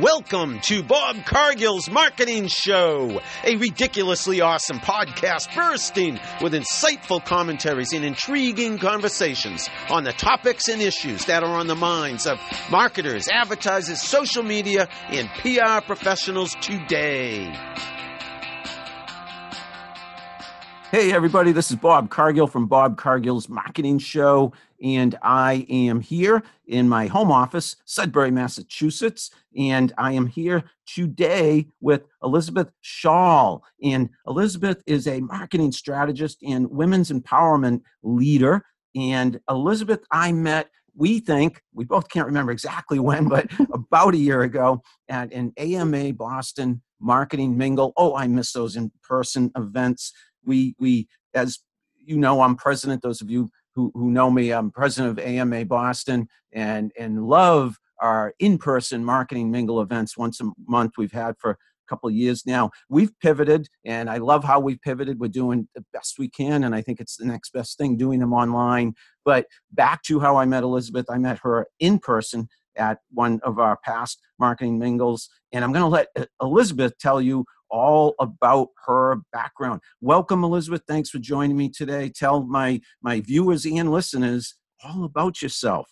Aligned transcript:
Welcome 0.00 0.60
to 0.60 0.82
Bob 0.82 1.16
Cargill's 1.26 1.90
Marketing 1.90 2.46
Show, 2.46 3.20
a 3.44 3.56
ridiculously 3.56 4.40
awesome 4.40 4.78
podcast 4.78 5.54
bursting 5.54 6.18
with 6.40 6.54
insightful 6.54 7.22
commentaries 7.22 7.92
and 7.92 8.02
intriguing 8.02 8.78
conversations 8.78 9.68
on 9.90 10.04
the 10.04 10.14
topics 10.14 10.68
and 10.68 10.80
issues 10.80 11.26
that 11.26 11.42
are 11.42 11.54
on 11.54 11.66
the 11.66 11.74
minds 11.74 12.26
of 12.26 12.38
marketers, 12.70 13.28
advertisers, 13.30 14.00
social 14.00 14.42
media, 14.42 14.88
and 15.10 15.28
PR 15.42 15.84
professionals 15.84 16.56
today. 16.62 17.52
Hey, 20.90 21.12
everybody, 21.12 21.52
this 21.52 21.70
is 21.70 21.76
Bob 21.76 22.08
Cargill 22.08 22.46
from 22.46 22.66
Bob 22.66 22.96
Cargill's 22.96 23.48
Marketing 23.48 23.98
Show, 23.98 24.52
and 24.82 25.16
I 25.22 25.66
am 25.68 26.00
here 26.00 26.42
in 26.66 26.88
my 26.88 27.06
home 27.06 27.30
office, 27.30 27.76
Sudbury, 27.84 28.30
Massachusetts, 28.30 29.30
and 29.56 29.92
I 29.96 30.12
am 30.12 30.26
here 30.26 30.64
today 30.86 31.66
with 31.80 32.02
Elizabeth 32.22 32.70
Schaul. 32.82 33.62
And 33.82 34.10
Elizabeth 34.26 34.82
is 34.86 35.06
a 35.06 35.20
marketing 35.20 35.72
strategist 35.72 36.42
and 36.42 36.70
women's 36.70 37.10
empowerment 37.10 37.82
leader. 38.02 38.64
And 38.94 39.40
Elizabeth, 39.48 40.00
I 40.10 40.32
met 40.32 40.68
we 40.94 41.20
think 41.20 41.62
we 41.72 41.86
both 41.86 42.10
can't 42.10 42.26
remember 42.26 42.52
exactly 42.52 42.98
when, 42.98 43.28
but 43.28 43.50
about 43.72 44.14
a 44.14 44.18
year 44.18 44.42
ago 44.42 44.82
at 45.08 45.32
an 45.32 45.52
AMA 45.56 46.12
Boston 46.12 46.82
marketing 47.00 47.56
mingle. 47.56 47.92
Oh, 47.96 48.14
I 48.14 48.26
miss 48.26 48.52
those 48.52 48.76
in 48.76 48.92
person 49.02 49.50
events 49.56 50.12
we 50.44 50.74
we 50.78 51.08
as 51.34 51.58
you 51.96 52.16
know 52.16 52.40
i'm 52.40 52.56
president 52.56 53.02
those 53.02 53.20
of 53.20 53.30
you 53.30 53.50
who, 53.74 53.90
who 53.94 54.10
know 54.10 54.30
me 54.30 54.52
i'm 54.52 54.70
president 54.70 55.18
of 55.18 55.24
ama 55.24 55.64
boston 55.64 56.28
and 56.52 56.92
and 56.98 57.26
love 57.26 57.78
our 58.02 58.34
in-person 58.40 59.04
marketing 59.04 59.50
mingle 59.50 59.80
events 59.80 60.18
once 60.18 60.40
a 60.40 60.50
month. 60.66 60.94
We've 60.98 61.12
had 61.12 61.36
for 61.38 61.52
a 61.52 61.56
couple 61.88 62.08
of 62.08 62.14
years 62.14 62.44
now. 62.44 62.70
We've 62.88 63.16
pivoted 63.20 63.68
and 63.84 64.10
i 64.10 64.18
love 64.18 64.44
how 64.44 64.60
we've 64.60 64.80
pivoted. 64.82 65.18
We're 65.18 65.28
doing 65.28 65.68
the 65.74 65.84
best 65.92 66.18
we 66.18 66.28
can 66.28 66.64
and 66.64 66.74
i 66.74 66.82
think 66.82 67.00
it's 67.00 67.16
the 67.16 67.24
next 67.24 67.52
best 67.52 67.78
thing 67.78 67.96
doing 67.96 68.20
them 68.20 68.34
online. 68.34 68.94
But 69.24 69.46
back 69.70 70.02
to 70.04 70.20
how 70.20 70.36
i 70.36 70.44
met 70.44 70.64
elizabeth 70.64 71.06
i 71.08 71.18
met 71.18 71.38
her 71.42 71.66
in 71.78 71.98
person 71.98 72.48
at 72.76 72.98
one 73.10 73.38
of 73.42 73.58
our 73.58 73.78
past 73.84 74.18
marketing 74.38 74.78
mingles 74.78 75.28
and 75.52 75.62
i'm 75.62 75.72
going 75.72 75.82
to 75.82 75.88
let 75.88 76.08
uh, 76.18 76.24
elizabeth 76.40 76.96
tell 76.98 77.20
you 77.20 77.44
all 77.72 78.14
about 78.20 78.68
her 78.86 79.16
background. 79.32 79.80
Welcome, 80.00 80.44
Elizabeth. 80.44 80.82
Thanks 80.86 81.10
for 81.10 81.18
joining 81.18 81.56
me 81.56 81.70
today. 81.70 82.10
Tell 82.10 82.44
my, 82.44 82.80
my 83.02 83.20
viewers 83.20 83.64
and 83.64 83.90
listeners 83.90 84.54
all 84.84 85.04
about 85.04 85.42
yourself. 85.42 85.88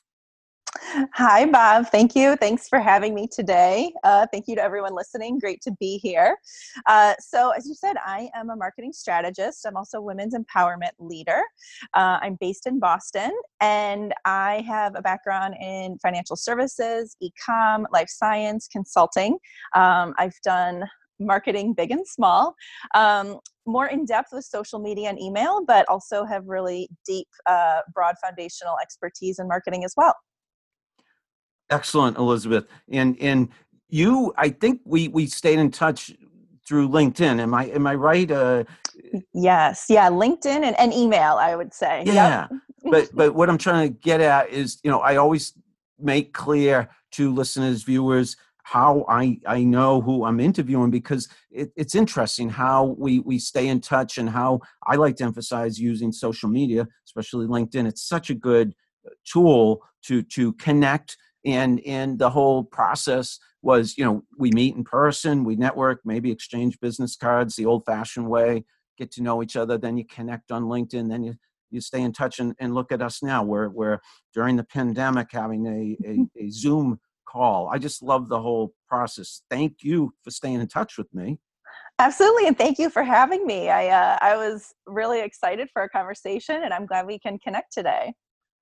Hi, 1.15 1.47
Bob. 1.47 1.89
Thank 1.89 2.15
you. 2.15 2.37
Thanks 2.37 2.69
for 2.69 2.79
having 2.79 3.13
me 3.13 3.27
today. 3.27 3.93
Uh, 4.05 4.27
thank 4.33 4.47
you 4.47 4.55
to 4.55 4.63
everyone 4.63 4.95
listening. 4.95 5.39
Great 5.39 5.61
to 5.63 5.73
be 5.81 5.99
here. 5.99 6.37
Uh, 6.87 7.15
so, 7.19 7.51
as 7.51 7.67
you 7.67 7.75
said, 7.75 7.97
I 8.05 8.31
am 8.35 8.51
a 8.51 8.57
marketing 8.57 8.93
strategist. 8.93 9.67
I'm 9.67 9.77
also 9.77 9.99
a 9.99 10.03
women's 10.03 10.35
empowerment 10.35 10.93
leader. 11.01 11.43
Uh, 11.95 12.19
I'm 12.23 12.37
based 12.41 12.67
in 12.67 12.79
Boston, 12.79 13.33
and 13.61 14.15
I 14.25 14.65
have 14.67 14.95
a 14.95 15.03
background 15.03 15.57
in 15.61 15.99
financial 15.99 16.37
services, 16.37 17.17
e-com, 17.21 17.87
life 17.93 18.09
science, 18.09 18.69
consulting. 18.71 19.39
Um, 19.75 20.15
I've 20.19 20.39
done 20.45 20.85
marketing 21.21 21.75
big 21.75 21.91
and 21.91 22.07
small. 22.07 22.55
Um, 22.95 23.39
more 23.67 23.87
in 23.87 24.05
depth 24.05 24.31
with 24.33 24.45
social 24.45 24.79
media 24.81 25.09
and 25.09 25.21
email, 25.21 25.65
but 25.65 25.89
also 25.89 26.25
have 26.25 26.47
really 26.47 26.89
deep, 27.07 27.29
uh, 27.47 27.81
broad 27.95 28.17
foundational 28.23 28.77
expertise 28.83 29.39
in 29.39 29.47
marketing 29.47 29.85
as 29.85 29.95
well. 29.97 30.15
Excellent, 31.71 32.17
Elizabeth. 32.17 32.67
And 32.91 33.17
and 33.21 33.49
you, 33.89 34.33
I 34.37 34.49
think 34.49 34.81
we 34.85 35.09
we 35.09 35.27
stayed 35.27 35.59
in 35.59 35.71
touch 35.71 36.13
through 36.67 36.89
LinkedIn. 36.89 37.41
Am 37.41 37.55
I 37.55 37.67
am 37.67 37.87
I 37.87 37.95
right? 37.95 38.31
Uh, 38.31 38.65
yes, 39.33 39.87
yeah, 39.89 40.09
LinkedIn 40.09 40.65
and, 40.65 40.79
and 40.79 40.93
email. 40.93 41.35
I 41.35 41.55
would 41.55 41.73
say. 41.73 42.03
Yeah, 42.07 42.49
yep. 42.51 42.61
but 42.91 43.11
but 43.15 43.35
what 43.35 43.49
I'm 43.49 43.59
trying 43.59 43.89
to 43.89 43.99
get 44.01 44.21
at 44.21 44.51
is, 44.51 44.81
you 44.83 44.91
know, 44.91 45.01
I 45.01 45.17
always 45.17 45.53
make 45.99 46.33
clear 46.33 46.89
to 47.13 47.33
listeners, 47.33 47.83
viewers, 47.83 48.37
how 48.71 49.05
I, 49.09 49.41
I 49.49 49.65
know 49.65 50.01
who 50.01 50.25
I'm 50.25 50.39
interviewing 50.39 50.93
because 50.93 51.29
it, 51.51 51.73
it's 51.75 51.97
interesting 51.97 52.49
how 52.49 52.95
we, 52.97 53.19
we 53.19 53.41
stay 53.41 53.67
in 53.67 53.81
touch 53.81 54.17
and 54.17 54.31
how 54.31 54.61
I 54.87 54.95
like 54.95 55.17
to 55.17 55.25
emphasize 55.25 55.81
using 55.81 56.13
social 56.13 56.49
media, 56.49 56.87
especially 57.05 57.49
LinkedIn. 57.49 57.89
It's 57.89 58.07
such 58.07 58.31
a 58.31 58.35
good 58.35 58.77
uh, 59.05 59.11
tool 59.27 59.81
to 60.07 60.23
to 60.23 60.53
connect 60.53 61.17
and 61.45 61.81
and 61.85 62.21
the 62.21 62.31
whole 62.31 62.63
process 62.63 63.41
was 63.61 63.99
you 63.99 64.05
know 64.05 64.23
we 64.39 64.51
meet 64.53 64.77
in 64.77 64.85
person 64.85 65.45
we 65.45 65.57
network 65.57 66.01
maybe 66.05 66.31
exchange 66.31 66.79
business 66.81 67.17
cards 67.17 67.57
the 67.57 67.67
old 67.67 67.85
fashioned 67.85 68.29
way 68.29 68.65
get 68.97 69.11
to 69.11 69.23
know 69.23 69.43
each 69.43 69.57
other 69.57 69.77
then 69.79 69.97
you 69.97 70.05
connect 70.05 70.51
on 70.53 70.65
linkedin 70.65 71.09
then 71.11 71.23
you 71.23 71.35
you 71.71 71.81
stay 71.81 72.03
in 72.03 72.13
touch 72.13 72.39
and, 72.41 72.55
and 72.59 72.75
look 72.75 72.93
at 72.93 73.03
us 73.03 73.23
now 73.23 73.43
we're, 73.43 73.69
we're 73.69 73.99
during 74.35 74.57
the 74.57 74.65
pandemic 74.65 75.29
having 75.31 75.67
a, 75.67 76.09
a, 76.09 76.45
a 76.45 76.51
zoom 76.51 76.99
call. 77.31 77.69
I 77.69 77.79
just 77.79 78.03
love 78.03 78.29
the 78.29 78.41
whole 78.41 78.75
process. 78.89 79.43
Thank 79.51 79.83
you 79.83 80.13
for 80.23 80.31
staying 80.31 80.61
in 80.61 80.69
touch 80.69 80.99
with 80.99 81.13
me. 81.15 81.39
Absolutely, 81.99 82.47
and 82.47 82.57
thank 82.57 82.79
you 82.79 82.89
for 82.89 83.03
having 83.03 83.47
me. 83.47 83.69
I 83.69 83.89
uh, 83.89 84.19
I 84.21 84.37
was 84.37 84.73
really 84.87 85.21
excited 85.21 85.69
for 85.73 85.83
our 85.83 85.89
conversation, 85.89 86.63
and 86.65 86.73
I'm 86.73 86.87
glad 86.87 87.07
we 87.07 87.19
can 87.19 87.39
connect 87.39 87.73
today. 87.73 88.15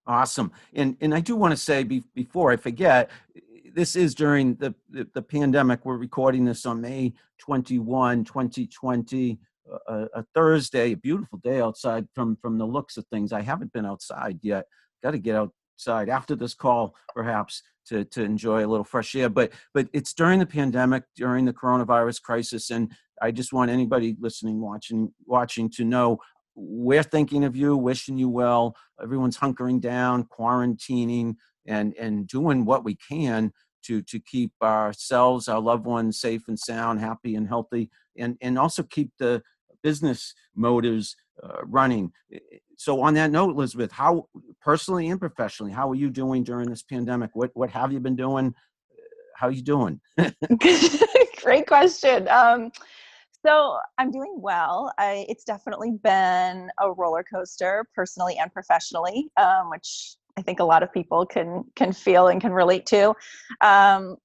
Awesome, 0.06 0.50
and 0.74 0.96
and 1.00 1.14
I 1.14 1.20
do 1.20 1.36
want 1.36 1.52
to 1.52 1.56
say 1.56 1.84
be, 1.84 2.02
before 2.14 2.50
I 2.50 2.56
forget, 2.56 3.10
this 3.74 3.94
is 3.94 4.14
during 4.14 4.56
the, 4.56 4.74
the, 4.90 5.06
the 5.14 5.22
pandemic. 5.22 5.84
We're 5.84 5.96
recording 5.96 6.44
this 6.44 6.66
on 6.66 6.80
May 6.80 7.14
21, 7.38 8.24
2020, 8.24 9.38
a, 9.86 10.06
a 10.14 10.24
Thursday. 10.34 10.92
A 10.92 10.96
beautiful 10.96 11.38
day 11.38 11.60
outside. 11.60 12.08
From 12.14 12.36
from 12.42 12.58
the 12.58 12.66
looks 12.66 12.96
of 12.96 13.06
things, 13.06 13.32
I 13.32 13.42
haven't 13.42 13.72
been 13.72 13.86
outside 13.86 14.40
yet. 14.42 14.64
Got 15.02 15.12
to 15.12 15.18
get 15.18 15.36
outside 15.36 16.08
after 16.08 16.34
this 16.34 16.54
call, 16.54 16.96
perhaps 17.14 17.62
to 17.88 18.04
to 18.04 18.22
enjoy 18.22 18.65
a 18.65 18.69
little 18.69 18.84
fresh 18.84 19.15
air. 19.15 19.28
But 19.28 19.53
but 19.75 19.88
it's 19.93 20.12
during 20.12 20.38
the 20.38 20.47
pandemic, 20.47 21.04
during 21.16 21.44
the 21.44 21.53
coronavirus 21.53 22.22
crisis, 22.22 22.71
and 22.71 22.93
I 23.21 23.31
just 23.31 23.53
want 23.53 23.71
anybody 23.71 24.16
listening, 24.21 24.60
watching, 24.60 25.12
watching 25.26 25.71
to 25.71 25.84
know 25.84 26.19
we're 26.54 27.03
thinking 27.03 27.44
of 27.44 27.54
you, 27.56 27.76
wishing 27.76 28.19
you 28.19 28.28
well. 28.28 28.76
Everyone's 29.03 29.38
hunkering 29.38 29.81
down, 29.81 30.25
quarantining, 30.25 31.37
and 31.66 31.94
and 31.94 32.26
doing 32.26 32.65
what 32.65 32.84
we 32.84 32.97
can 32.97 33.53
to 33.84 34.03
to 34.03 34.19
keep 34.19 34.53
ourselves, 34.62 35.49
our 35.49 35.60
loved 35.60 35.87
ones 35.87 36.20
safe 36.20 36.49
and 36.49 36.59
sound, 36.59 37.00
happy 37.00 37.34
and 37.37 37.49
healthy, 37.49 37.91
and 38.16 38.37
and 38.41 38.59
also 38.59 38.82
keep 38.82 39.12
the 39.19 39.43
business 39.82 40.34
motives 40.56 41.16
uh, 41.43 41.65
running. 41.65 42.12
So, 42.76 43.03
on 43.03 43.15
that 43.15 43.31
note, 43.31 43.50
Elizabeth, 43.50 43.93
how 43.93 44.28
personally 44.68 45.08
and 45.08 45.18
professionally, 45.18 45.72
how 45.72 45.90
are 45.90 45.94
you 45.94 46.10
doing 46.10 46.44
during 46.44 46.68
this 46.68 46.82
pandemic? 46.82 47.30
What 47.32 47.50
what 47.54 47.70
have 47.70 47.90
you 47.90 48.00
been 48.00 48.16
doing? 48.16 48.54
How 49.34 49.46
are 49.46 49.50
you 49.50 49.62
doing? 49.62 49.98
Great 51.42 51.66
question. 51.66 52.28
Um, 52.28 52.70
so 53.46 53.78
I'm 53.96 54.10
doing 54.10 54.34
well. 54.36 54.92
I, 54.98 55.24
it's 55.26 55.44
definitely 55.44 55.92
been 56.04 56.70
a 56.82 56.92
roller 56.92 57.22
coaster, 57.22 57.86
personally 57.94 58.36
and 58.36 58.52
professionally, 58.52 59.30
um, 59.38 59.70
which 59.70 60.16
I 60.36 60.42
think 60.42 60.60
a 60.60 60.64
lot 60.64 60.82
of 60.82 60.92
people 60.92 61.24
can 61.24 61.64
can 61.74 61.94
feel 61.94 62.28
and 62.28 62.38
can 62.38 62.52
relate 62.52 62.84
to. 62.86 63.14
Um, 63.62 64.16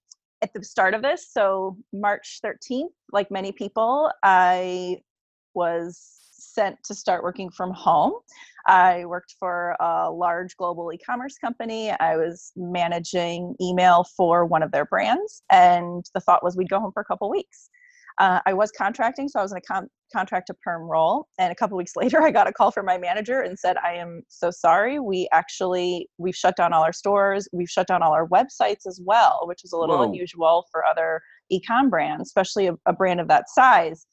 at 0.42 0.54
the 0.54 0.62
start 0.62 0.94
of 0.94 1.02
this, 1.02 1.32
so 1.32 1.78
March 1.94 2.42
13th, 2.44 2.90
like 3.14 3.32
many 3.32 3.54
people, 3.54 4.12
I 4.24 4.98
was 5.54 6.23
sent 6.54 6.78
to 6.84 6.96
start 6.96 7.24
working 7.24 7.50
from 7.50 7.72
home. 7.72 8.14
I 8.68 9.06
worked 9.06 9.36
for 9.40 9.76
a 9.80 10.10
large 10.10 10.56
global 10.56 10.92
e 10.94 10.98
commerce 10.98 11.38
company. 11.38 11.92
I 11.92 12.16
was 12.16 12.52
managing 12.56 13.56
email 13.62 14.06
for 14.16 14.46
one 14.46 14.64
of 14.64 14.72
their 14.72 14.86
brands, 14.86 15.44
and 15.52 16.06
the 16.14 16.22
thought 16.22 16.44
was 16.44 16.56
we'd 16.56 16.70
go 16.70 16.80
home 16.80 16.92
for 16.94 17.02
a 17.02 17.06
couple 17.06 17.30
weeks. 17.30 17.70
Uh, 18.20 18.40
I 18.46 18.54
was 18.54 18.72
contracting, 18.78 19.28
so 19.28 19.40
I 19.40 19.42
was 19.42 19.52
in 19.52 19.58
a 19.58 19.62
con- 19.62 19.90
contract 20.14 20.48
to 20.48 20.54
perm 20.54 20.84
role. 20.84 21.28
And 21.40 21.52
a 21.52 21.56
couple 21.56 21.78
weeks 21.82 21.96
later, 21.96 22.22
I 22.22 22.32
got 22.32 22.48
a 22.48 22.54
call 22.54 22.72
from 22.72 22.86
my 22.86 22.98
manager 22.98 23.42
and 23.42 23.58
said, 23.58 23.76
"I 23.84 23.94
am 23.96 24.22
so 24.30 24.52
sorry. 24.52 25.00
We 25.00 25.28
actually 25.34 26.08
we've 26.18 26.36
shut 26.36 26.56
down 26.56 26.74
all 26.74 26.84
our 26.84 26.94
stores. 26.94 27.48
We've 27.52 27.70
shut 27.70 27.88
down 27.88 28.04
all 28.04 28.14
our 28.14 28.28
websites 28.28 28.86
as 28.88 29.02
well, 29.04 29.42
which 29.46 29.64
is 29.64 29.74
a 29.74 29.78
little 29.78 29.98
Whoa. 29.98 30.04
unusual 30.04 30.66
for 30.72 30.86
other 30.86 31.22
e-com 31.50 31.90
brands, 31.90 32.30
especially 32.30 32.68
a, 32.68 32.76
a 32.86 32.94
brand 32.94 33.20
of 33.20 33.28
that 33.28 33.50
size." 33.50 34.06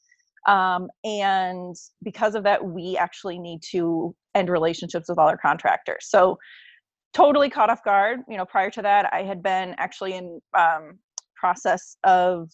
Um, 0.47 0.89
and 1.03 1.75
because 2.03 2.35
of 2.35 2.43
that, 2.43 2.63
we 2.65 2.97
actually 2.97 3.39
need 3.39 3.61
to 3.71 4.15
end 4.33 4.49
relationships 4.49 5.09
with 5.09 5.17
all 5.17 5.27
our 5.27 5.37
contractors. 5.37 6.07
So 6.07 6.37
totally 7.13 7.49
caught 7.49 7.69
off 7.69 7.83
guard. 7.83 8.21
You 8.27 8.37
know, 8.37 8.45
prior 8.45 8.69
to 8.71 8.81
that, 8.81 9.13
I 9.13 9.23
had 9.23 9.43
been 9.43 9.75
actually 9.77 10.13
in 10.13 10.39
um, 10.57 10.99
process 11.35 11.97
of 12.03 12.49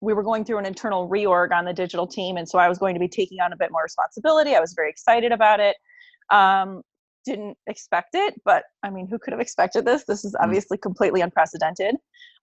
we 0.00 0.14
were 0.14 0.22
going 0.22 0.44
through 0.44 0.58
an 0.58 0.66
internal 0.66 1.08
reorg 1.08 1.52
on 1.52 1.64
the 1.64 1.72
digital 1.72 2.06
team, 2.06 2.36
and 2.36 2.48
so 2.48 2.58
I 2.58 2.68
was 2.68 2.78
going 2.78 2.94
to 2.94 3.00
be 3.00 3.08
taking 3.08 3.40
on 3.40 3.52
a 3.52 3.56
bit 3.56 3.70
more 3.70 3.82
responsibility. 3.82 4.54
I 4.54 4.60
was 4.60 4.74
very 4.74 4.90
excited 4.90 5.32
about 5.32 5.60
it. 5.60 5.76
Um, 6.30 6.82
didn't 7.24 7.56
expect 7.68 8.10
it, 8.14 8.34
but 8.44 8.64
I 8.82 8.90
mean, 8.90 9.06
who 9.06 9.18
could 9.18 9.32
have 9.32 9.40
expected 9.40 9.84
this? 9.84 10.04
This 10.04 10.24
is 10.24 10.34
mm. 10.34 10.44
obviously 10.44 10.76
completely 10.78 11.20
unprecedented. 11.20 11.96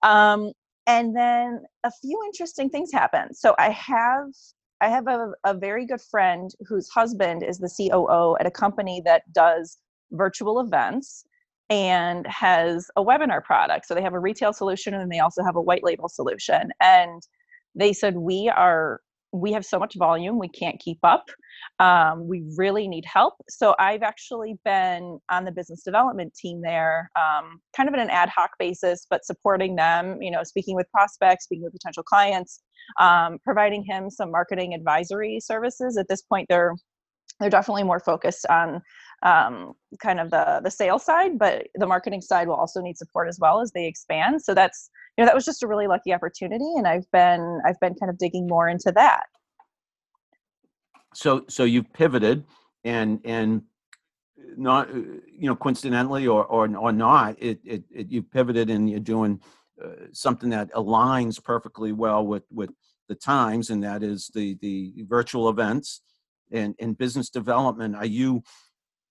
Um, 0.04 0.54
and 0.88 1.16
then 1.16 1.64
a 1.84 1.92
few 2.02 2.20
interesting 2.26 2.70
things 2.70 2.92
happened. 2.92 3.36
So 3.36 3.56
I 3.60 3.70
have 3.72 4.30
I 4.82 4.90
have 4.90 5.08
a, 5.08 5.32
a 5.44 5.54
very 5.54 5.86
good 5.86 6.02
friend 6.02 6.52
whose 6.68 6.90
husband 6.90 7.44
is 7.44 7.58
the 7.58 7.70
COO 7.70 8.38
at 8.40 8.46
a 8.46 8.52
company 8.52 9.02
that 9.06 9.24
does 9.34 9.78
virtual 10.12 10.60
events 10.60 11.26
and 11.70 12.26
has 12.28 12.90
a 12.96 13.04
webinar 13.04 13.44
product. 13.44 13.86
So 13.86 13.94
they 13.94 14.02
have 14.02 14.14
a 14.14 14.20
retail 14.20 14.54
solution 14.54 14.94
and 14.94 15.12
they 15.12 15.20
also 15.20 15.44
have 15.44 15.56
a 15.56 15.62
white 15.62 15.84
label 15.84 16.10
solution. 16.10 16.72
And 16.82 17.22
they 17.76 17.94
said, 17.94 18.18
We 18.18 18.50
are 18.50 19.02
we 19.32 19.52
have 19.52 19.66
so 19.66 19.78
much 19.78 19.96
volume 19.96 20.40
we 20.40 20.50
can't 20.50 20.80
keep 20.80 21.00
up 21.04 21.26
um, 21.80 22.28
we 22.28 22.44
really 22.58 22.88
need 22.88 23.06
help. 23.06 23.36
So 23.50 23.76
i've 23.80 24.04
actually 24.04 24.56
been 24.66 25.20
on 25.30 25.46
the 25.46 25.52
business 25.52 25.84
development 25.84 26.34
team 26.34 26.62
there 26.62 27.10
um, 27.20 27.60
kind 27.76 27.88
of 27.88 27.94
in 27.94 28.00
an 28.00 28.10
ad 28.10 28.30
hoc 28.30 28.52
basis 28.60 29.06
but 29.10 29.26
supporting 29.26 29.76
them 29.76 30.22
you 30.22 30.32
know 30.32 30.44
speaking 30.44 30.76
with 30.76 30.90
prospects 30.92 31.46
speaking 31.46 31.64
with 31.64 31.74
potential 31.74 32.04
clients 32.04 32.62
um, 33.00 33.38
providing 33.44 33.84
him 33.84 34.10
some 34.10 34.32
marketing 34.32 34.74
advisory 34.74 35.40
services. 35.42 35.98
At 35.98 36.08
this 36.08 36.22
point 36.22 36.48
they're 36.50 36.74
they're 37.40 37.50
definitely 37.50 37.84
more 37.84 38.02
focused 38.02 38.46
on 38.50 38.82
um, 39.24 39.74
kind 40.02 40.20
of 40.20 40.30
the 40.30 40.62
the 40.64 40.72
sales 40.72 41.06
side 41.06 41.38
but 41.38 41.68
the 41.76 41.86
marketing 41.86 42.22
side 42.22 42.48
will 42.48 42.56
also 42.56 42.82
need 42.82 42.98
support 42.98 43.28
as 43.28 43.38
well 43.40 43.62
as 43.62 43.72
they 43.72 43.86
expand. 43.86 44.42
So 44.42 44.54
that's 44.54 44.90
you 45.20 45.26
know 45.26 45.28
that 45.28 45.36
was 45.36 45.44
just 45.44 45.64
a 45.64 45.68
really 45.68 45.86
lucky 45.86 46.14
opportunity 46.14 46.76
and 46.78 46.88
i've 46.88 47.12
been 47.12 47.60
i've 47.66 47.78
been 47.82 47.94
kind 47.94 48.10
of 48.10 48.18
digging 48.18 48.48
more 48.48 48.70
into 48.70 48.90
that. 48.94 49.26
So 51.14 51.44
so 51.50 51.66
you've 51.66 51.92
pivoted 51.92 52.46
and 52.86 53.20
and 53.26 53.64
not 54.56 54.88
you 54.96 55.22
know 55.42 55.58
coincidentally 55.58 56.26
or 56.26 56.46
or, 56.46 56.74
or 56.78 56.94
not 56.94 57.36
it, 57.38 57.60
it, 57.66 57.84
it 57.92 58.10
you've 58.10 58.32
pivoted 58.32 58.70
and 58.70 58.90
you're 58.90 59.02
doing 59.02 59.42
uh, 59.84 60.06
something 60.14 60.52
that 60.52 60.72
aligns 60.72 61.44
perfectly 61.44 61.92
well 61.92 62.26
with 62.26 62.44
with 62.50 62.70
the 63.10 63.16
times 63.16 63.72
and 63.72 63.84
that 63.84 64.04
is 64.04 64.32
the 64.34 64.58
the 64.62 65.04
virtual 65.10 65.50
events 65.50 66.02
and 66.50 66.76
and 66.80 66.98
business 66.98 67.30
development. 67.30 67.94
Are 67.94 68.06
you 68.06 68.42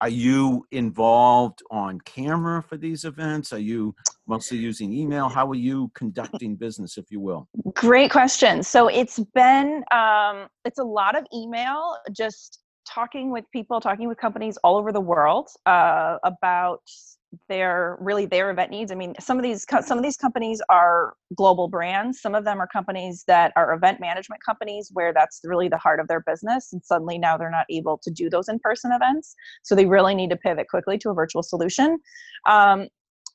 are 0.01 0.09
you 0.09 0.67
involved 0.71 1.63
on 1.71 2.01
camera 2.03 2.63
for 2.63 2.77
these 2.77 3.05
events? 3.05 3.53
Are 3.53 3.59
you 3.59 3.95
mostly 4.27 4.59
using 4.59 4.93
email? 4.93 5.29
How 5.29 5.49
are 5.51 5.57
you 5.57 5.91
conducting 5.95 6.55
business 6.55 6.99
if 6.99 7.11
you 7.11 7.21
will? 7.21 7.49
Great 7.75 8.11
question. 8.11 8.63
So 8.63 8.89
it's 8.89 9.19
been 9.35 9.83
um, 9.91 10.47
it's 10.65 10.79
a 10.79 10.85
lot 10.85 11.17
of 11.17 11.27
email 11.35 11.97
just 12.13 12.61
talking 12.87 13.31
with 13.31 13.45
people 13.53 13.81
talking 13.81 14.09
with 14.09 14.19
companies 14.19 14.57
all 14.59 14.77
over 14.77 14.93
the 14.93 15.01
world 15.01 15.49
uh, 15.67 16.17
about 16.23 16.83
their 17.49 17.97
really 18.01 18.27
their 18.27 18.51
event 18.51 18.71
needs. 18.71 18.91
I 18.91 18.95
mean, 18.95 19.15
some 19.21 19.37
of 19.37 19.43
these 19.43 19.67
some 19.81 19.99
of 19.99 20.05
these 20.05 20.17
companies 20.17 20.63
are 20.71 21.15
global 21.37 21.69
brands. 21.69 22.21
Some 22.21 22.35
of 22.35 22.45
them 22.45 22.61
are 22.61 22.67
companies 22.67 23.25
that 23.27 23.53
are 23.57 23.75
event 23.75 24.01
management 24.01 24.43
companies 24.43 24.91
where 24.93 25.13
that's 25.13 25.41
really 25.45 25.69
the 25.69 25.77
heart 25.79 26.01
of 26.01 26.09
their 26.09 26.21
business. 26.21 26.73
And 26.73 26.83
suddenly 26.85 27.19
now 27.19 27.37
they're 27.37 27.51
not 27.51 27.67
able 27.71 27.99
to 28.03 28.11
do 28.11 28.31
those 28.31 28.49
in 28.49 28.59
person 28.59 28.93
events, 28.93 29.35
so 29.63 29.75
they 29.75 29.87
really 29.87 30.15
need 30.15 30.31
to 30.31 30.37
pivot 30.37 30.69
quickly 30.69 30.97
to 30.99 31.11
a 31.11 31.15
virtual 31.15 31.43
solution. 31.43 31.99
Um, 32.49 32.89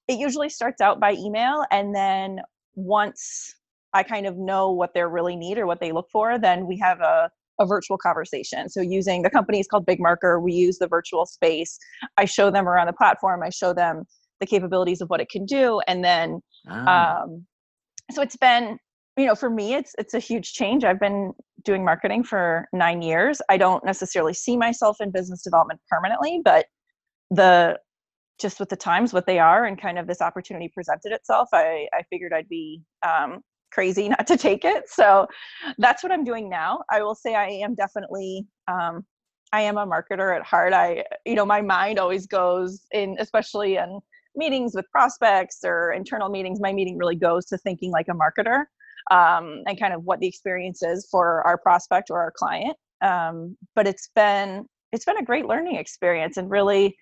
it 0.08 0.20
usually 0.20 0.50
starts 0.50 0.82
out 0.82 1.00
by 1.00 1.14
email, 1.14 1.66
and 1.72 1.96
then 1.96 2.42
once 2.76 3.56
I 3.94 4.04
kind 4.04 4.26
of 4.26 4.38
know 4.38 4.72
what 4.72 4.94
they 4.94 5.04
really 5.04 5.36
need 5.36 5.58
or 5.58 5.68
what 5.68 5.80
they 5.80 5.92
look 5.92 6.10
for, 6.12 6.40
then 6.40 6.66
we 6.66 6.78
have 6.80 7.00
a 7.00 7.30
a 7.60 7.66
virtual 7.66 7.98
conversation. 7.98 8.70
So 8.70 8.82
using 8.82 9.22
the 9.22 9.30
company 9.30 9.60
is 9.60 9.68
called 9.68 9.86
Big 9.86 10.00
Marker. 10.00 10.40
We 10.40 10.54
use 10.54 10.78
the 10.80 10.88
virtual 10.88 11.26
space. 11.26 11.78
I 12.18 12.26
show 12.26 12.50
them 12.50 12.68
around 12.68 12.88
the 12.88 12.94
platform. 12.94 13.44
I 13.44 13.50
show 13.50 13.74
them 13.74 14.04
the 14.40 14.46
capabilities 14.46 15.02
of 15.02 15.10
what 15.10 15.22
it 15.22 15.30
can 15.30 15.46
do, 15.46 15.80
and 15.88 16.04
then 16.04 16.42
ah. 16.68 17.22
um, 17.22 17.46
so 18.12 18.22
it's 18.22 18.36
been 18.36 18.78
you 19.18 19.26
know 19.26 19.36
for 19.36 19.50
me 19.50 19.76
it's 19.76 19.94
it's 19.98 20.14
a 20.14 20.20
huge 20.20 20.54
change. 20.54 20.84
I've 20.84 21.00
been 21.00 21.34
doing 21.64 21.86
marketing 21.86 22.24
for 22.24 22.68
nine 22.74 23.02
years. 23.02 23.42
I 23.50 23.58
don't 23.58 23.86
necessarily 23.86 24.34
see 24.34 24.58
myself 24.58 24.98
in 25.00 25.12
business 25.12 25.44
development 25.44 25.80
permanently, 25.90 26.42
but 26.44 26.66
the 27.30 27.80
just 28.40 28.60
with 28.60 28.70
the 28.70 28.76
times 28.76 29.14
what 29.14 29.26
they 29.26 29.40
are 29.40 29.66
and 29.66 29.80
kind 29.80 29.98
of 29.98 30.08
this 30.08 30.20
opportunity 30.20 30.70
presented 30.74 31.12
itself 31.12 31.48
i 31.54 31.88
i 31.94 32.02
figured 32.10 32.34
i'd 32.34 32.50
be 32.50 32.82
um, 33.08 33.40
crazy 33.74 34.10
not 34.16 34.28
to 34.28 34.38
take 34.38 34.64
it. 34.64 34.90
So 34.90 35.28
that's 35.78 36.04
what 36.04 36.12
I'm 36.12 36.24
doing 36.24 36.50
now. 36.50 36.84
I 36.90 37.02
will 37.02 37.16
say 37.16 37.36
I 37.36 37.48
am 37.48 37.76
definitely 37.76 38.46
um, 38.68 39.06
I 39.52 39.62
am 39.62 39.78
a 39.78 39.86
marketer 39.86 40.36
at 40.36 40.44
heart. 40.44 40.74
I 40.74 41.04
you 41.26 41.36
know 41.36 41.46
my 41.46 41.62
mind 41.62 42.00
always 42.00 42.28
goes 42.28 42.86
in 42.92 43.18
especially 43.20 43.78
in 43.78 44.00
meetings 44.36 44.74
with 44.76 44.86
prospects 44.92 45.60
or 45.64 45.92
internal 45.92 46.30
meetings. 46.30 46.60
My 46.60 46.74
meeting 46.74 46.98
really 46.98 47.16
goes 47.16 47.46
to 47.48 47.58
thinking 47.58 47.92
like 47.92 48.08
a 48.08 48.14
marketer 48.14 48.66
um, 49.12 49.64
and 49.68 49.80
kind 49.80 49.94
of 49.94 50.04
what 50.04 50.20
the 50.20 50.28
experience 50.28 50.82
is 50.82 51.08
for 51.10 51.46
our 51.46 51.58
prospect 51.58 52.10
or 52.10 52.20
our 52.20 52.32
client. 52.32 52.76
Um, 53.02 53.58
but 53.76 53.88
it's 53.88 54.10
been 54.16 54.66
it's 54.92 55.06
been 55.06 55.18
a 55.18 55.24
great 55.24 55.46
learning 55.46 55.76
experience 55.76 56.38
and 56.38 56.50
really 56.50 56.96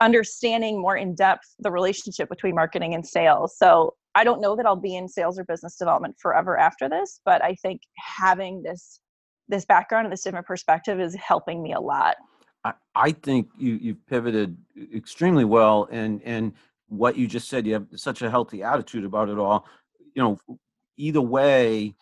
understanding 0.00 0.80
more 0.80 0.96
in 0.96 1.14
depth 1.14 1.54
the 1.60 1.70
relationship 1.70 2.28
between 2.28 2.54
marketing 2.54 2.94
and 2.94 3.06
sales. 3.06 3.56
So 3.56 3.94
I 4.14 4.24
don't 4.24 4.40
know 4.40 4.54
that 4.56 4.66
I'll 4.66 4.76
be 4.76 4.96
in 4.96 5.08
sales 5.08 5.38
or 5.38 5.44
business 5.44 5.76
development 5.76 6.16
forever 6.20 6.56
after 6.56 6.88
this, 6.88 7.20
but 7.24 7.42
I 7.42 7.54
think 7.56 7.82
having 7.96 8.62
this 8.62 9.00
this 9.48 9.66
background 9.66 10.06
and 10.06 10.12
this 10.12 10.22
different 10.22 10.46
perspective 10.46 11.00
is 11.00 11.14
helping 11.14 11.62
me 11.62 11.74
a 11.74 11.80
lot. 11.80 12.16
I, 12.64 12.72
I 12.94 13.12
think 13.12 13.48
you 13.58 13.74
you've 13.74 14.06
pivoted 14.06 14.56
extremely 14.94 15.44
well 15.44 15.88
and 15.90 16.22
and 16.24 16.52
what 16.88 17.16
you 17.16 17.26
just 17.26 17.48
said, 17.48 17.66
you 17.66 17.74
have 17.74 17.86
such 17.96 18.22
a 18.22 18.30
healthy 18.30 18.62
attitude 18.62 19.04
about 19.04 19.28
it 19.28 19.38
all. 19.38 19.66
You 20.14 20.22
know, 20.22 20.58
either 20.96 21.20
way, 21.20 21.94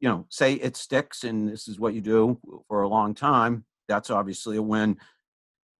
you 0.00 0.08
know, 0.08 0.26
say 0.28 0.54
it 0.54 0.76
sticks 0.76 1.24
and 1.24 1.48
this 1.48 1.68
is 1.68 1.78
what 1.78 1.94
you 1.94 2.00
do 2.00 2.38
for 2.68 2.82
a 2.82 2.88
long 2.88 3.14
time, 3.14 3.64
that's 3.88 4.10
obviously 4.10 4.56
a 4.56 4.62
win. 4.62 4.98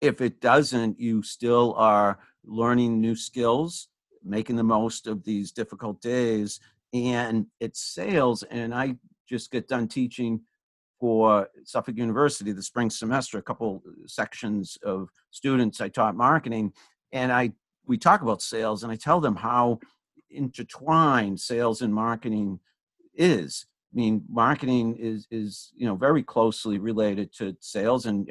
If 0.01 0.21
it 0.21 0.41
doesn't, 0.41 1.01
you 1.01 1.23
still 1.23 1.75
are 1.77 2.19
learning 2.45 3.01
new 3.01 3.17
skills 3.17 3.89
making 4.27 4.57
the 4.57 4.63
most 4.63 5.07
of 5.07 5.25
these 5.25 5.53
difficult 5.53 6.01
days 6.01 6.61
and 6.93 7.47
it's 7.61 7.81
sales 7.81 8.43
and 8.45 8.75
i 8.75 8.95
just 9.29 9.51
get 9.51 9.69
done 9.69 9.89
teaching 9.89 10.41
for 10.99 11.49
suffolk 11.65 11.97
university 11.97 12.53
the 12.53 12.63
spring 12.63 12.91
semester 12.91 13.39
a 13.39 13.43
couple 13.43 13.83
sections 14.07 14.79
of 14.85 15.09
students 15.31 15.81
i 15.81 15.89
taught 15.89 16.17
marketing 16.17 16.73
and 17.13 17.33
i 17.33 17.51
we 17.87 17.99
talk 17.99 18.23
about 18.23 18.43
sales 18.43 18.83
and 18.83 18.93
i 18.93 18.97
tell 18.97 19.21
them 19.21 19.37
how 19.37 19.79
intertwined 20.31 21.41
sales 21.41 21.83
and 21.83 21.93
marketing 21.93 22.61
is. 23.15 23.67
I 23.93 23.97
mean 23.97 24.25
marketing 24.29 24.97
is 24.97 25.27
is 25.31 25.73
you 25.75 25.87
know 25.87 25.95
very 25.95 26.23
closely 26.23 26.79
related 26.79 27.33
to 27.35 27.57
sales 27.61 28.05
and 28.07 28.31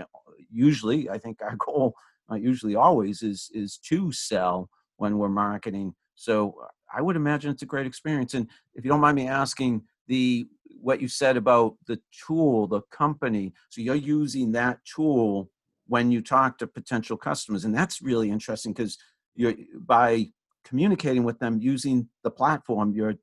usually 0.52 1.10
i 1.10 1.18
think 1.18 1.42
our 1.42 1.56
goal 1.66 1.96
uh, 2.32 2.36
usually 2.36 2.76
always 2.76 3.24
is 3.24 3.50
is 3.54 3.78
to 3.90 4.12
sell 4.12 4.70
when 4.98 5.18
we're 5.18 5.30
marketing. 5.30 5.94
So 6.16 6.56
I 6.94 7.02
would 7.02 7.16
imagine 7.16 7.52
it's 7.52 7.64
a 7.64 7.68
great 7.68 7.86
experience. 7.86 8.34
And 8.34 8.48
if 8.74 8.86
you 8.86 8.90
don't 8.90 9.02
mind 9.02 9.16
me 9.16 9.28
asking, 9.28 9.84
the 10.08 10.48
what 10.82 11.02
you 11.02 11.08
said 11.08 11.36
about 11.36 11.76
the 11.88 12.00
tool, 12.26 12.68
the 12.68 12.82
company, 12.92 13.54
so 13.70 13.82
you're 13.82 13.96
using 13.96 14.52
that 14.52 14.80
tool 14.86 15.50
when 15.88 16.12
you 16.12 16.22
talk 16.22 16.58
to 16.60 16.68
potential 16.68 17.18
customers, 17.18 17.66
and 17.66 17.74
that's 17.74 18.02
really 18.02 18.30
interesting 18.30 18.72
because 18.72 18.98
you're 19.36 19.54
by 19.80 20.28
communicating 20.64 21.24
with 21.24 21.40
them 21.40 21.60
using 21.60 22.08
the 22.24 22.32
platform, 22.32 22.92
you're 22.94 23.16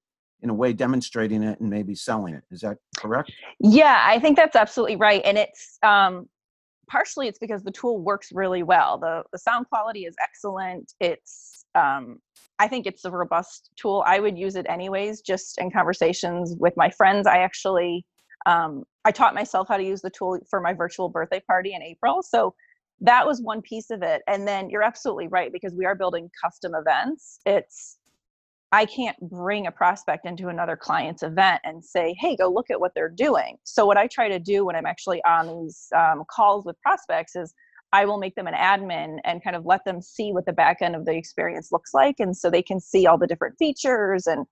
in 0.43 0.51
a 0.51 0.55
way 0.55 0.73
demonstrating 0.73 1.43
it 1.43 1.61
and 1.61 1.71
maybe 1.71 1.95
selling 1.95 2.35
it. 2.35 2.43
Is 2.51 2.61
that 2.61 2.79
correct? 2.97 3.33
Yeah, 3.61 4.03
I 4.05 4.19
think 4.19 4.37
that's 4.37 4.57
absolutely 4.57 4.97
right. 4.97 5.23
And 5.25 5.39
it's 5.39 5.79
um, 5.83 6.29
partially 6.89 7.29
it's 7.29 7.39
because 7.39 7.63
the 7.63 7.71
tool 7.71 8.01
works 8.01 8.31
really 8.33 8.63
well. 8.63 8.99
The 8.99 9.23
the 9.33 9.39
sound 9.39 9.69
quality 9.69 10.05
is 10.05 10.15
excellent. 10.23 10.93
It's 11.01 11.62
um, 11.75 12.19
I 12.59 12.69
think 12.69 12.87
it's 12.87 13.05
a 13.05 13.11
robust 13.11 13.71
tool. 13.77 14.05
I 14.07 14.21
would 14.21 14.39
use 14.39 14.57
it 14.57 14.67
anyways, 14.69 15.21
just 15.23 15.59
in 15.59 15.71
conversations 15.71 16.55
with 16.59 16.75
my 16.77 16.91
friends. 16.91 17.27
I 17.27 17.39
actually 17.39 18.05
um, 18.47 18.85
I 19.05 19.13
taught 19.13 19.35
myself 19.35 19.69
how 19.69 19.77
to 19.77 19.85
use 19.85 20.01
the 20.01 20.11
tool 20.11 20.39
for 20.49 20.61
my 20.61 20.73
virtual 20.73 21.09
birthday 21.09 21.41
party 21.41 21.75
in 21.75 21.83
April. 21.83 22.23
So 22.23 22.55
that 23.01 23.27
was 23.27 23.41
one 23.41 23.63
piece 23.63 23.91
of 23.91 24.03
it. 24.03 24.23
And 24.29 24.47
then 24.47 24.71
you're 24.71 24.83
absolutely 24.83 25.29
right 25.29 25.53
because 25.53 25.75
we 25.75 25.87
are 25.87 25.95
building 25.95 26.31
custom 26.43 26.73
events. 26.75 27.41
It's 27.47 27.99
I 28.75 28.87
can't 28.87 29.19
bring 29.29 29.67
a 29.67 29.71
prospect 29.71 30.25
into 30.25 30.49
another 30.49 30.77
client's 30.77 31.23
event 31.23 31.61
and 31.65 31.85
say, 31.85 32.17
hey, 32.19 32.37
go 32.37 32.49
look 32.49 32.71
at 32.71 32.81
what 32.81 32.93
they're 32.95 33.11
doing. 33.11 33.59
So, 33.65 33.85
what 33.85 33.99
I 33.99 34.07
try 34.07 34.29
to 34.29 34.39
do 34.39 34.65
when 34.65 34.75
I'm 34.75 34.87
actually 34.87 35.23
on 35.25 35.47
these 35.47 35.89
um, 35.95 36.25
calls 36.31 36.65
with 36.65 36.81
prospects 36.81 37.37
is 37.37 37.53
I 37.93 38.05
will 38.05 38.19
make 38.19 38.35
them 38.35 38.47
an 38.47 38.55
admin 38.55 39.19
and 39.25 39.43
kind 39.43 39.55
of 39.55 39.67
let 39.67 39.85
them 39.85 40.01
see 40.01 40.33
what 40.33 40.47
the 40.47 40.53
back 40.53 40.79
end 40.81 40.97
of 40.97 41.05
the 41.05 41.13
experience 41.13 41.71
looks 41.73 41.93
like. 41.93 42.17
And 42.19 42.37
so 42.37 42.51
they 42.51 42.63
can 42.63 42.81
see 42.81 43.07
all 43.07 43.19
the 43.19 43.27
different 43.27 43.57
features 43.59 44.27
and 44.27 44.47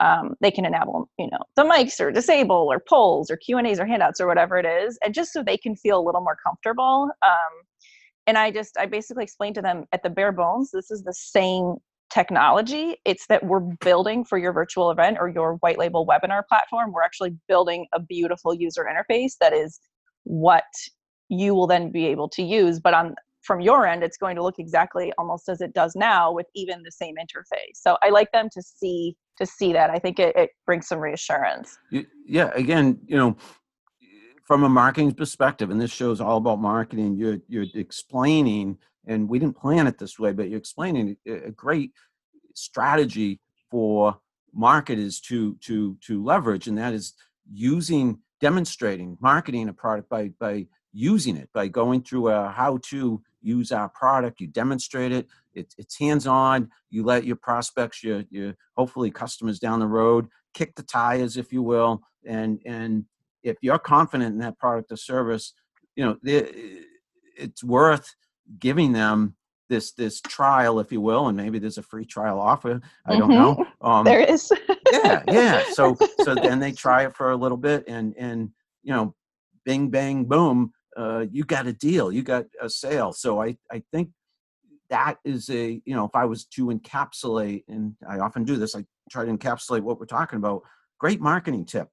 um, 0.00 0.34
they 0.40 0.50
can 0.50 0.64
enable, 0.64 1.08
you 1.18 1.28
know, 1.30 1.38
the 1.56 1.62
mics 1.62 2.00
or 2.00 2.10
disable 2.10 2.68
or 2.70 2.80
polls 2.80 3.30
or 3.30 3.36
Q 3.36 3.58
and 3.58 3.66
A's 3.66 3.78
or 3.78 3.86
handouts 3.86 4.20
or 4.20 4.26
whatever 4.26 4.58
it 4.58 4.66
is. 4.66 4.98
And 5.04 5.14
just 5.14 5.32
so 5.32 5.42
they 5.42 5.56
can 5.56 5.76
feel 5.76 6.00
a 6.00 6.04
little 6.04 6.20
more 6.20 6.36
comfortable. 6.44 7.10
Um, 7.24 7.62
and 8.26 8.38
I 8.38 8.50
just, 8.50 8.76
I 8.78 8.86
basically 8.86 9.24
explained 9.24 9.54
to 9.56 9.62
them 9.62 9.84
at 9.92 10.02
the 10.02 10.10
bare 10.10 10.32
bones, 10.32 10.70
this 10.72 10.90
is 10.90 11.02
the 11.02 11.12
same 11.12 11.76
technology. 12.12 12.96
It's 13.04 13.26
that 13.26 13.44
we're 13.44 13.60
building 13.60 14.24
for 14.24 14.38
your 14.38 14.52
virtual 14.52 14.90
event 14.90 15.18
or 15.20 15.28
your 15.28 15.54
white 15.56 15.78
label 15.78 16.06
webinar 16.06 16.42
platform. 16.48 16.92
We're 16.92 17.02
actually 17.02 17.36
building 17.48 17.86
a 17.92 18.00
beautiful 18.00 18.54
user 18.54 18.86
interface 18.88 19.32
that 19.40 19.52
is 19.52 19.80
what 20.24 20.64
you 21.28 21.54
will 21.54 21.66
then 21.66 21.90
be 21.90 22.06
able 22.06 22.28
to 22.30 22.42
use. 22.42 22.80
But 22.80 22.94
on 22.94 23.14
from 23.42 23.60
your 23.60 23.86
end, 23.86 24.02
it's 24.02 24.16
going 24.16 24.36
to 24.36 24.42
look 24.42 24.58
exactly 24.58 25.12
almost 25.18 25.48
as 25.48 25.60
it 25.60 25.74
does 25.74 25.94
now 25.94 26.32
with 26.32 26.46
even 26.54 26.82
the 26.82 26.90
same 26.90 27.14
interface. 27.16 27.74
So 27.74 27.96
I 28.02 28.08
like 28.08 28.32
them 28.32 28.48
to 28.52 28.62
see 28.62 29.16
to 29.36 29.46
see 29.46 29.72
that. 29.72 29.90
I 29.90 29.98
think 29.98 30.18
it, 30.18 30.34
it 30.36 30.50
brings 30.64 30.86
some 30.86 30.98
reassurance. 30.98 31.76
Yeah, 32.26 32.50
again, 32.54 33.00
you 33.04 33.16
know, 33.16 33.36
from 34.44 34.62
a 34.62 34.68
marketing 34.68 35.12
perspective, 35.12 35.70
and 35.70 35.80
this 35.80 35.90
show 35.90 36.10
is 36.10 36.20
all 36.20 36.38
about 36.38 36.60
marketing, 36.60 37.16
you're 37.16 37.38
you're 37.48 37.66
explaining, 37.74 38.78
and 39.06 39.28
we 39.28 39.38
didn't 39.38 39.56
plan 39.56 39.86
it 39.86 39.98
this 39.98 40.18
way, 40.18 40.32
but 40.32 40.48
you're 40.48 40.58
explaining 40.58 41.16
a 41.26 41.50
great 41.50 41.92
strategy 42.54 43.40
for 43.70 44.18
marketers 44.52 45.20
to 45.20 45.56
to 45.56 45.96
to 46.06 46.22
leverage, 46.22 46.68
and 46.68 46.78
that 46.78 46.94
is 46.94 47.14
using 47.52 48.20
demonstrating 48.40 49.16
marketing 49.20 49.68
a 49.68 49.72
product 49.72 50.08
by 50.08 50.30
by 50.38 50.66
using 50.94 51.36
it 51.36 51.50
by 51.52 51.68
going 51.68 52.02
through 52.02 52.28
a 52.28 52.48
how 52.48 52.78
to 52.82 53.20
use 53.42 53.72
our 53.72 53.90
product 53.90 54.40
you 54.40 54.46
demonstrate 54.46 55.12
it, 55.12 55.26
it 55.52 55.74
it's 55.76 55.98
hands-on 55.98 56.70
you 56.88 57.02
let 57.02 57.24
your 57.24 57.36
prospects 57.36 58.02
your 58.02 58.24
your 58.30 58.54
hopefully 58.76 59.10
customers 59.10 59.58
down 59.58 59.80
the 59.80 59.86
road 59.86 60.28
kick 60.54 60.74
the 60.76 60.82
tires 60.82 61.36
if 61.36 61.52
you 61.52 61.62
will 61.62 62.00
and 62.24 62.60
and 62.64 63.04
if 63.44 63.58
you're 63.60 63.78
confident 63.78 64.32
in 64.32 64.38
that 64.38 64.58
product 64.58 64.90
or 64.90 64.96
service, 64.96 65.52
you 65.94 66.04
know, 66.04 66.16
it's 66.24 67.62
worth 67.62 68.14
giving 68.58 68.92
them 68.92 69.36
this 69.68 69.92
this 69.92 70.20
trial, 70.20 70.80
if 70.80 70.90
you 70.90 71.00
will, 71.00 71.28
and 71.28 71.36
maybe 71.36 71.58
there's 71.58 71.78
a 71.78 71.82
free 71.82 72.04
trial 72.04 72.40
offer. 72.40 72.80
I 73.06 73.12
mm-hmm. 73.12 73.20
don't 73.20 73.30
know. 73.30 73.54
Mm-hmm. 73.54 73.86
Um, 73.86 74.04
there 74.04 74.20
is. 74.20 74.50
yeah, 74.92 75.22
yeah. 75.28 75.62
So 75.72 75.96
so 76.22 76.34
then 76.42 76.58
they 76.58 76.72
try 76.72 77.04
it 77.04 77.14
for 77.14 77.30
a 77.30 77.36
little 77.36 77.56
bit, 77.58 77.84
and 77.86 78.14
and 78.18 78.50
you 78.82 78.92
know, 78.92 79.14
bing 79.64 79.90
bang 79.90 80.24
boom, 80.24 80.72
uh, 80.96 81.26
you 81.30 81.44
got 81.44 81.66
a 81.66 81.72
deal, 81.72 82.12
you 82.12 82.22
got 82.22 82.46
a 82.60 82.68
sale. 82.68 83.12
So 83.12 83.42
I 83.42 83.56
I 83.70 83.82
think 83.92 84.10
that 84.90 85.18
is 85.24 85.50
a 85.50 85.80
you 85.84 85.94
know 85.94 86.04
if 86.04 86.14
I 86.14 86.24
was 86.24 86.44
to 86.46 86.66
encapsulate, 86.66 87.64
and 87.68 87.94
I 88.08 88.18
often 88.18 88.44
do 88.44 88.56
this, 88.56 88.74
I 88.74 88.84
try 89.10 89.24
to 89.24 89.32
encapsulate 89.32 89.82
what 89.82 89.98
we're 89.98 90.06
talking 90.06 90.38
about. 90.38 90.62
Great 90.98 91.20
marketing 91.20 91.64
tip 91.64 91.88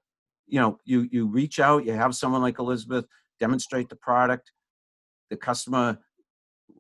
you 0.52 0.60
know 0.60 0.78
you 0.86 1.08
you 1.12 1.26
reach 1.26 1.60
out 1.60 1.86
you 1.86 1.94
have 1.94 2.14
someone 2.14 2.42
like 2.42 2.60
elizabeth 2.60 3.06
demonstrate 3.40 3.90
the 3.90 3.96
product 3.96 4.52
the 5.32 5.38
customer 5.38 5.98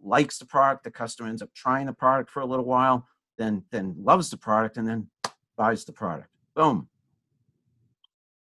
likes 0.04 0.38
the 0.38 0.46
product 0.46 0.84
the 0.84 0.92
customer 0.92 1.28
ends 1.28 1.42
up 1.42 1.50
trying 1.56 1.88
the 1.88 1.94
product 1.94 2.30
for 2.30 2.42
a 2.42 2.46
little 2.46 2.66
while 2.66 3.08
then 3.38 3.64
then 3.72 3.96
loves 3.98 4.30
the 4.30 4.38
product 4.38 4.78
and 4.78 4.88
then 4.88 5.08
buys 5.58 5.86
the 5.86 5.94
product 5.94 6.30
boom 6.56 6.88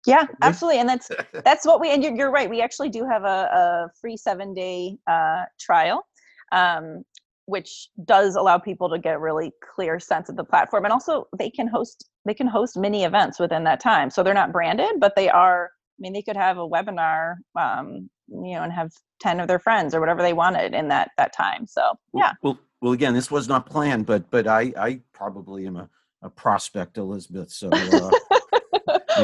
yeah 0.05 0.25
absolutely 0.41 0.79
and 0.79 0.89
that's 0.89 1.09
that's 1.43 1.65
what 1.65 1.79
we 1.79 1.91
and 1.91 2.03
you're, 2.03 2.15
you're 2.15 2.31
right 2.31 2.49
we 2.49 2.61
actually 2.61 2.89
do 2.89 3.05
have 3.05 3.23
a, 3.23 3.27
a 3.27 3.89
free 3.99 4.17
seven 4.17 4.53
day 4.53 4.97
uh, 5.07 5.43
trial 5.59 6.05
um, 6.51 7.03
which 7.47 7.89
does 8.05 8.35
allow 8.35 8.57
people 8.57 8.89
to 8.89 8.97
get 8.97 9.15
a 9.15 9.19
really 9.19 9.51
clear 9.75 9.99
sense 9.99 10.29
of 10.29 10.35
the 10.35 10.43
platform 10.43 10.85
and 10.85 10.93
also 10.93 11.27
they 11.37 11.49
can 11.49 11.67
host 11.67 12.09
they 12.25 12.33
can 12.33 12.47
host 12.47 12.77
mini 12.77 13.03
events 13.03 13.39
within 13.39 13.63
that 13.63 13.79
time 13.79 14.09
so 14.09 14.23
they're 14.23 14.33
not 14.33 14.51
branded 14.51 14.99
but 14.99 15.15
they 15.15 15.29
are 15.29 15.65
i 15.65 15.99
mean 15.99 16.13
they 16.13 16.21
could 16.21 16.37
have 16.37 16.57
a 16.57 16.67
webinar 16.67 17.35
um, 17.59 18.09
you 18.29 18.55
know 18.55 18.63
and 18.63 18.73
have 18.73 18.91
10 19.21 19.39
of 19.39 19.47
their 19.47 19.59
friends 19.59 19.93
or 19.93 19.99
whatever 19.99 20.21
they 20.21 20.33
wanted 20.33 20.73
in 20.73 20.87
that 20.87 21.11
that 21.17 21.33
time 21.33 21.67
so 21.67 21.93
yeah. 22.13 22.33
well 22.41 22.59
well 22.81 22.93
again 22.93 23.13
this 23.13 23.31
was 23.31 23.47
not 23.47 23.65
planned 23.65 24.05
but 24.05 24.29
but 24.31 24.47
i 24.47 24.73
i 24.77 24.99
probably 25.13 25.67
am 25.67 25.75
a, 25.75 25.89
a 26.21 26.29
prospect 26.29 26.97
elizabeth 26.97 27.51
so 27.51 27.69
uh, 27.71 28.11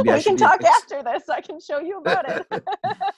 we 0.03 0.23
can 0.23 0.37
talk 0.37 0.63
after 0.63 1.03
this 1.03 1.29
i 1.29 1.41
can 1.41 1.59
show 1.59 1.79
you 1.79 1.97
about 1.99 2.25
it 2.29 2.45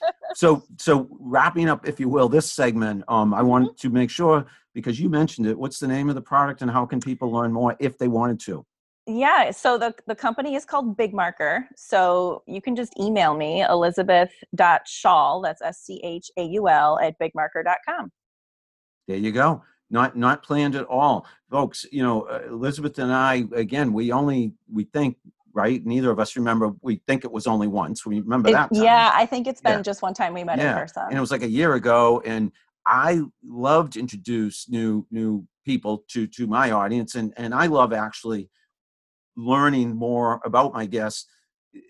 so 0.34 0.62
so 0.78 1.08
wrapping 1.20 1.68
up 1.68 1.86
if 1.86 1.98
you 1.98 2.08
will 2.08 2.28
this 2.28 2.50
segment 2.50 3.04
um 3.08 3.34
i 3.34 3.42
wanted 3.42 3.68
mm-hmm. 3.68 3.88
to 3.88 3.90
make 3.90 4.10
sure 4.10 4.44
because 4.74 4.98
you 4.98 5.08
mentioned 5.08 5.46
it 5.46 5.58
what's 5.58 5.78
the 5.78 5.88
name 5.88 6.08
of 6.08 6.14
the 6.14 6.22
product 6.22 6.62
and 6.62 6.70
how 6.70 6.84
can 6.84 7.00
people 7.00 7.30
learn 7.30 7.52
more 7.52 7.76
if 7.80 7.98
they 7.98 8.08
wanted 8.08 8.38
to 8.40 8.64
yeah, 9.06 9.50
so 9.50 9.76
the, 9.76 9.94
the 10.06 10.14
company 10.14 10.54
is 10.54 10.64
called 10.64 10.96
Big 10.96 11.12
Marker. 11.12 11.68
So 11.76 12.42
you 12.46 12.62
can 12.62 12.74
just 12.74 12.98
email 12.98 13.36
me, 13.36 13.62
elizabeth.schaul, 13.62 15.42
that's 15.42 15.60
S 15.60 15.80
C 15.82 16.00
H 16.02 16.30
A 16.38 16.44
U 16.44 16.68
L, 16.68 16.98
at 16.98 17.18
bigmarker.com. 17.18 18.10
There 19.06 19.18
you 19.18 19.32
go. 19.32 19.62
Not 19.90 20.16
not 20.16 20.42
planned 20.42 20.74
at 20.74 20.86
all, 20.86 21.26
folks. 21.50 21.84
You 21.92 22.02
know, 22.02 22.22
uh, 22.22 22.44
Elizabeth 22.48 22.98
and 22.98 23.12
I, 23.12 23.44
again, 23.52 23.92
we 23.92 24.10
only 24.10 24.54
we 24.72 24.84
think 24.84 25.18
right. 25.54 25.84
Neither 25.84 26.10
of 26.10 26.18
us 26.18 26.36
remember. 26.36 26.72
We 26.82 27.00
think 27.06 27.24
it 27.24 27.32
was 27.32 27.46
only 27.46 27.68
once. 27.68 28.04
We 28.04 28.20
remember 28.20 28.50
it, 28.50 28.52
that. 28.52 28.72
Time. 28.74 28.82
Yeah, 28.82 29.12
I 29.14 29.24
think 29.24 29.46
it's 29.46 29.60
been 29.60 29.78
yeah. 29.78 29.82
just 29.82 30.02
one 30.02 30.12
time 30.12 30.34
we 30.34 30.44
met 30.44 30.58
yeah. 30.58 30.72
in 30.72 30.78
person, 30.78 31.04
and 31.08 31.16
it 31.16 31.20
was 31.20 31.30
like 31.30 31.42
a 31.42 31.48
year 31.48 31.74
ago. 31.74 32.22
And 32.24 32.52
I 32.86 33.22
love 33.42 33.90
to 33.90 34.00
introduce 34.00 34.68
new 34.68 35.06
new 35.10 35.46
people 35.64 36.04
to 36.08 36.26
to 36.26 36.46
my 36.46 36.72
audience, 36.72 37.14
and 37.14 37.32
and 37.36 37.54
I 37.54 37.66
love 37.66 37.92
actually 37.92 38.50
learning 39.36 39.96
more 39.96 40.40
about 40.44 40.74
my 40.74 40.86
guests 40.86 41.26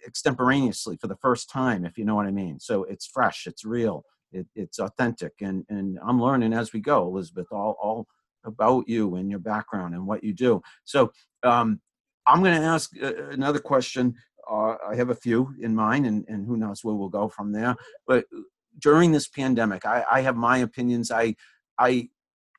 extemporaneously 0.07 0.97
for 0.97 1.09
the 1.09 1.17
first 1.17 1.51
time, 1.51 1.85
if 1.85 1.99
you 1.99 2.05
know 2.05 2.15
what 2.15 2.27
I 2.27 2.31
mean. 2.31 2.59
So 2.59 2.85
it's 2.85 3.07
fresh, 3.07 3.47
it's 3.47 3.65
real, 3.65 4.05
it, 4.33 4.47
it's 4.55 4.79
authentic, 4.79 5.33
and 5.41 5.65
and 5.69 5.99
I'm 6.07 6.21
learning 6.21 6.53
as 6.53 6.73
we 6.73 6.81
go, 6.81 7.07
Elizabeth, 7.07 7.47
all 7.51 7.77
all 7.83 8.07
about 8.45 8.89
you 8.89 9.17
and 9.17 9.31
your 9.31 9.39
background 9.39 9.95
and 9.95 10.07
what 10.07 10.23
you 10.23 10.33
do. 10.35 10.61
So 10.85 11.13
um, 11.43 11.81
I'm 12.27 12.43
going 12.43 12.61
to 12.61 12.67
ask 12.67 12.91
uh, 13.03 13.29
another 13.31 13.59
question. 13.59 14.15
Uh, 14.51 14.77
I 14.87 14.95
have 14.97 15.11
a 15.11 15.15
few 15.15 15.55
in 15.61 15.75
mind, 15.75 16.07
and, 16.07 16.25
and 16.29 16.47
who 16.47 16.57
knows 16.57 16.83
where 16.83 16.95
we'll 16.95 17.09
go 17.09 17.29
from 17.29 17.53
there. 17.53 17.77
But 18.07 18.27
during 18.79 19.13
this 19.13 19.29
pandemic, 19.29 19.87
I, 19.87 20.05
I 20.11 20.21
have 20.23 20.37
my 20.37 20.59
opinions. 20.59 21.11
I 21.11 21.37
I 21.79 22.09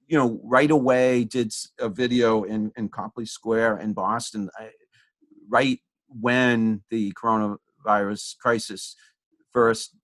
you 0.07 0.17
know, 0.17 0.39
right 0.43 0.69
away 0.69 1.23
did 1.23 1.51
a 1.79 1.89
video 1.89 2.43
in, 2.43 2.71
in 2.77 2.89
Copley 2.89 3.25
Square 3.25 3.79
in 3.79 3.93
Boston, 3.93 4.49
right 5.49 5.79
when 6.07 6.83
the 6.89 7.11
coronavirus 7.13 8.37
crisis 8.37 8.95
first 9.51 9.95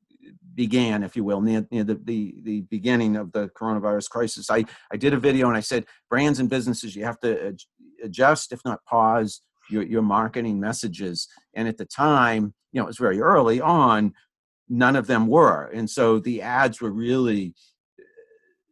began, 0.56 1.03
if 1.03 1.15
you 1.15 1.24
will, 1.24 1.41
near, 1.41 1.68
near 1.72 1.84
the, 1.84 1.96
the, 2.03 2.41
the 2.44 2.62
beginning 2.62 3.15
of 3.15 3.32
the 3.32 3.50
coronavirus 3.50 4.10
crisis. 4.10 4.50
I, 4.50 4.65
I 4.91 4.98
did 4.98 5.13
a 5.13 5.20
video 5.20 5.48
and 5.48 5.58
I 5.58 5.62
said, 5.62 5.86
brands 6.10 6.39
and 6.39 6.50
businesses, 6.50 6.96
you 6.96 7.06
have 7.06 7.20
to 7.22 7.56
adjust, 8.03 8.51
if 8.51 8.62
not 8.65 8.84
pause, 8.86 9.41
your, 9.71 9.83
your 9.83 10.01
marketing 10.01 10.59
messages. 10.59 11.27
And 11.53 11.67
at 11.67 11.77
the 11.77 11.85
time, 11.85 12.53
you 12.71 12.79
know, 12.79 12.83
it 12.83 12.87
was 12.87 12.97
very 12.97 13.19
early 13.19 13.61
on, 13.61 14.13
none 14.69 14.95
of 14.95 15.07
them 15.07 15.27
were. 15.27 15.65
And 15.73 15.89
so 15.89 16.19
the 16.19 16.41
ads 16.41 16.81
were 16.81 16.91
really 16.91 17.53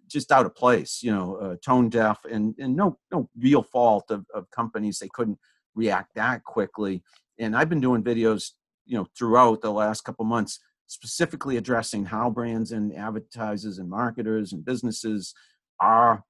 just 0.09 0.31
out 0.31 0.45
of 0.45 0.55
place, 0.55 1.01
you 1.03 1.11
know, 1.11 1.35
uh, 1.35 1.55
tone 1.63 1.89
deaf, 1.89 2.25
and 2.29 2.55
and 2.57 2.75
no 2.75 2.97
no 3.11 3.29
real 3.37 3.61
fault 3.61 4.09
of, 4.09 4.25
of 4.33 4.49
companies. 4.49 4.99
They 4.99 5.09
couldn't 5.13 5.37
react 5.75 6.15
that 6.15 6.43
quickly. 6.43 7.03
And 7.37 7.55
I've 7.55 7.69
been 7.69 7.79
doing 7.79 8.03
videos, 8.03 8.51
you 8.85 8.97
know, 8.97 9.05
throughout 9.17 9.61
the 9.61 9.71
last 9.71 10.01
couple 10.01 10.25
months, 10.25 10.59
specifically 10.87 11.57
addressing 11.57 12.05
how 12.05 12.29
brands 12.29 12.71
and 12.71 12.93
advertisers 12.95 13.77
and 13.77 13.89
marketers 13.89 14.51
and 14.51 14.65
businesses 14.65 15.33
are 15.79 16.23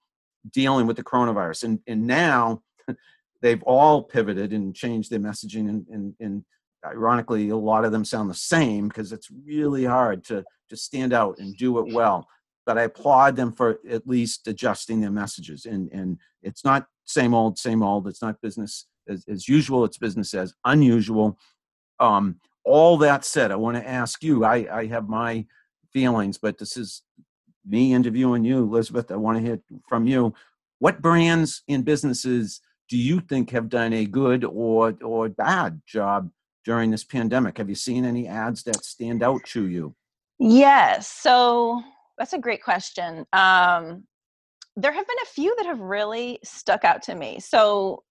dealing 0.52 0.86
with 0.86 0.98
the 0.98 1.04
coronavirus. 1.04 1.64
And 1.64 1.80
and 1.88 2.06
now 2.06 2.62
they've 3.42 3.64
all 3.64 4.04
pivoted 4.04 4.54
and 4.54 4.76
changed 4.76 5.12
their 5.12 5.20
messaging 5.20 5.70
and 5.70 5.86
and, 5.90 6.14
and 6.20 6.44
ironically 6.86 7.50
a 7.50 7.58
lot 7.58 7.84
of 7.86 7.92
them 7.92 8.06
sound 8.06 8.30
the 8.30 8.34
same 8.36 8.88
because 8.88 9.12
it's 9.12 9.30
really 9.46 9.84
hard 9.84 10.24
to 10.24 10.44
to 10.70 10.78
stand 10.78 11.14
out 11.14 11.38
and 11.40 11.58
do 11.58 11.80
it 11.80 11.94
well 11.94 12.28
but 12.70 12.78
I 12.78 12.84
applaud 12.84 13.36
them 13.36 13.52
for 13.52 13.80
at 13.90 14.08
least 14.08 14.48
adjusting 14.48 15.02
their 15.02 15.10
messages. 15.10 15.66
And 15.66 15.90
and 15.92 16.20
it's 16.44 16.64
not 16.64 16.86
same 17.04 17.34
old, 17.34 17.58
same 17.58 17.82
old. 17.82 18.08
It's 18.08 18.22
not 18.22 18.40
business 18.42 18.86
as, 19.08 19.26
as 19.28 19.50
usual. 19.50 19.86
It's 19.86 19.98
business 19.98 20.36
as 20.36 20.54
unusual. 20.66 21.40
Um, 22.00 22.40
all 22.64 22.96
that 23.00 23.26
said, 23.26 23.52
I 23.52 23.56
want 23.56 23.78
to 23.78 23.90
ask 23.90 24.24
you. 24.24 24.46
I 24.46 24.68
I 24.72 24.86
have 24.86 25.10
my 25.10 25.48
feelings, 25.92 26.38
but 26.38 26.60
this 26.60 26.78
is 26.78 27.02
me 27.68 27.92
interviewing 27.92 28.44
you, 28.44 28.60
Elizabeth. 28.60 29.12
I 29.12 29.16
want 29.16 29.40
to 29.40 29.44
hear 29.44 29.60
from 29.88 30.06
you. 30.06 30.36
What 30.78 31.02
brands 31.02 31.64
and 31.68 31.84
businesses 31.84 32.62
do 32.90 32.98
you 32.98 33.20
think 33.22 33.52
have 33.52 33.70
done 33.70 33.94
a 33.94 34.06
good 34.06 34.44
or 34.44 34.98
or 35.04 35.30
bad 35.30 35.82
job 35.86 36.30
during 36.66 36.92
this 36.92 37.04
pandemic? 37.04 37.58
Have 37.58 37.70
you 37.70 37.76
seen 37.76 38.04
any 38.04 38.28
ads 38.28 38.64
that 38.64 38.84
stand 38.84 39.24
out 39.24 39.44
to 39.46 39.68
you? 39.68 39.96
Yes. 40.40 41.08
So 41.08 41.82
that's 42.18 42.34
a 42.34 42.40
great 42.40 42.64
question. 42.64 43.26
Um, 43.34 44.04
there 44.76 44.92
have 44.92 45.08
been 45.08 45.18
a 45.24 45.28
few 45.28 45.56
that 45.58 45.66
have 45.66 45.80
really 45.80 46.40
stuck 46.44 46.84
out 46.84 47.02
to 47.04 47.16
me. 47.16 47.40
So 47.40 48.04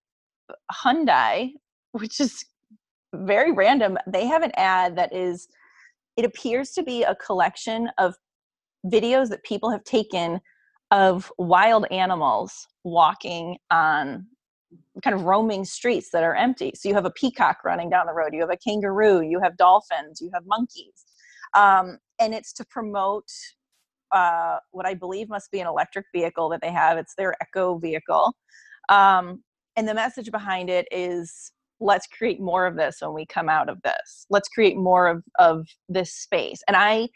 Hyundai, 0.72 1.52
which 1.92 2.20
is 2.20 2.44
very 3.14 3.52
random, 3.52 3.98
they 4.06 4.26
have 4.26 4.42
an 4.42 4.52
ad 4.56 4.96
that 4.96 5.14
is 5.14 5.48
it 6.16 6.24
appears 6.24 6.70
to 6.72 6.82
be 6.82 7.04
a 7.04 7.14
collection 7.14 7.90
of 7.98 8.14
videos 8.86 9.28
that 9.28 9.44
people 9.44 9.70
have 9.70 9.84
taken 9.84 10.40
of 10.90 11.32
wild 11.38 11.86
animals 11.90 12.66
walking 12.84 13.56
on 13.70 14.26
kind 15.02 15.14
of 15.14 15.22
roaming 15.22 15.64
streets 15.64 16.10
that 16.10 16.24
are 16.24 16.34
empty. 16.34 16.72
So 16.74 16.88
you 16.88 16.94
have 16.94 17.04
a 17.04 17.10
peacock 17.10 17.64
running 17.64 17.90
down 17.90 18.06
the 18.06 18.12
road, 18.12 18.30
you 18.32 18.40
have 18.40 18.50
a 18.50 18.56
kangaroo, 18.56 19.22
you 19.22 19.40
have 19.40 19.56
dolphins, 19.56 20.20
you 20.20 20.30
have 20.34 20.44
monkeys. 20.46 21.04
Um, 21.54 21.98
and 22.18 22.34
it's 22.34 22.52
to 22.54 22.64
promote 22.64 23.28
uh, 24.12 24.58
what 24.70 24.86
I 24.86 24.94
believe 24.94 25.28
must 25.28 25.50
be 25.50 25.60
an 25.60 25.66
electric 25.66 26.06
vehicle 26.14 26.48
that 26.50 26.60
they 26.62 26.72
have. 26.72 26.98
It's 26.98 27.14
their 27.14 27.34
eco 27.42 27.78
vehicle. 27.78 28.34
Um, 28.88 29.42
and 29.76 29.86
the 29.86 29.94
message 29.94 30.30
behind 30.30 30.70
it 30.70 30.88
is 30.90 31.52
let's 31.80 32.06
create 32.06 32.40
more 32.40 32.66
of 32.66 32.76
this 32.76 32.98
when 33.00 33.14
we 33.14 33.26
come 33.26 33.48
out 33.48 33.68
of 33.68 33.80
this. 33.82 34.26
Let's 34.30 34.48
create 34.48 34.76
more 34.76 35.06
of, 35.06 35.22
of 35.38 35.66
this 35.88 36.12
space. 36.12 36.60
And 36.66 36.76
I 36.76 37.08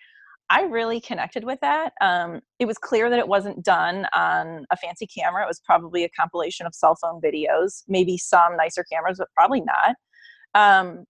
I 0.52 0.64
really 0.64 1.00
connected 1.00 1.44
with 1.44 1.59
that. 1.62 1.94
Um, 2.02 2.42
it 2.59 2.66
was 2.66 2.76
clear 2.76 3.09
that 3.09 3.18
it 3.18 3.26
wasn't 3.26 3.64
done 3.64 4.06
on 4.14 4.66
a 4.71 4.76
fancy 4.76 5.06
camera. 5.06 5.44
It 5.44 5.49
was 5.49 5.62
probably 5.64 6.04
a 6.04 6.11
compilation 6.11 6.66
of 6.66 6.75
cell 6.75 6.94
phone 7.00 7.23
videos, 7.23 7.85
maybe 7.88 8.18
some 8.18 8.59
nicer 8.59 8.85
cameras, 8.92 9.16
but 9.16 9.28
probably 9.35 9.62
not. 9.62 9.97
Um, 10.54 11.04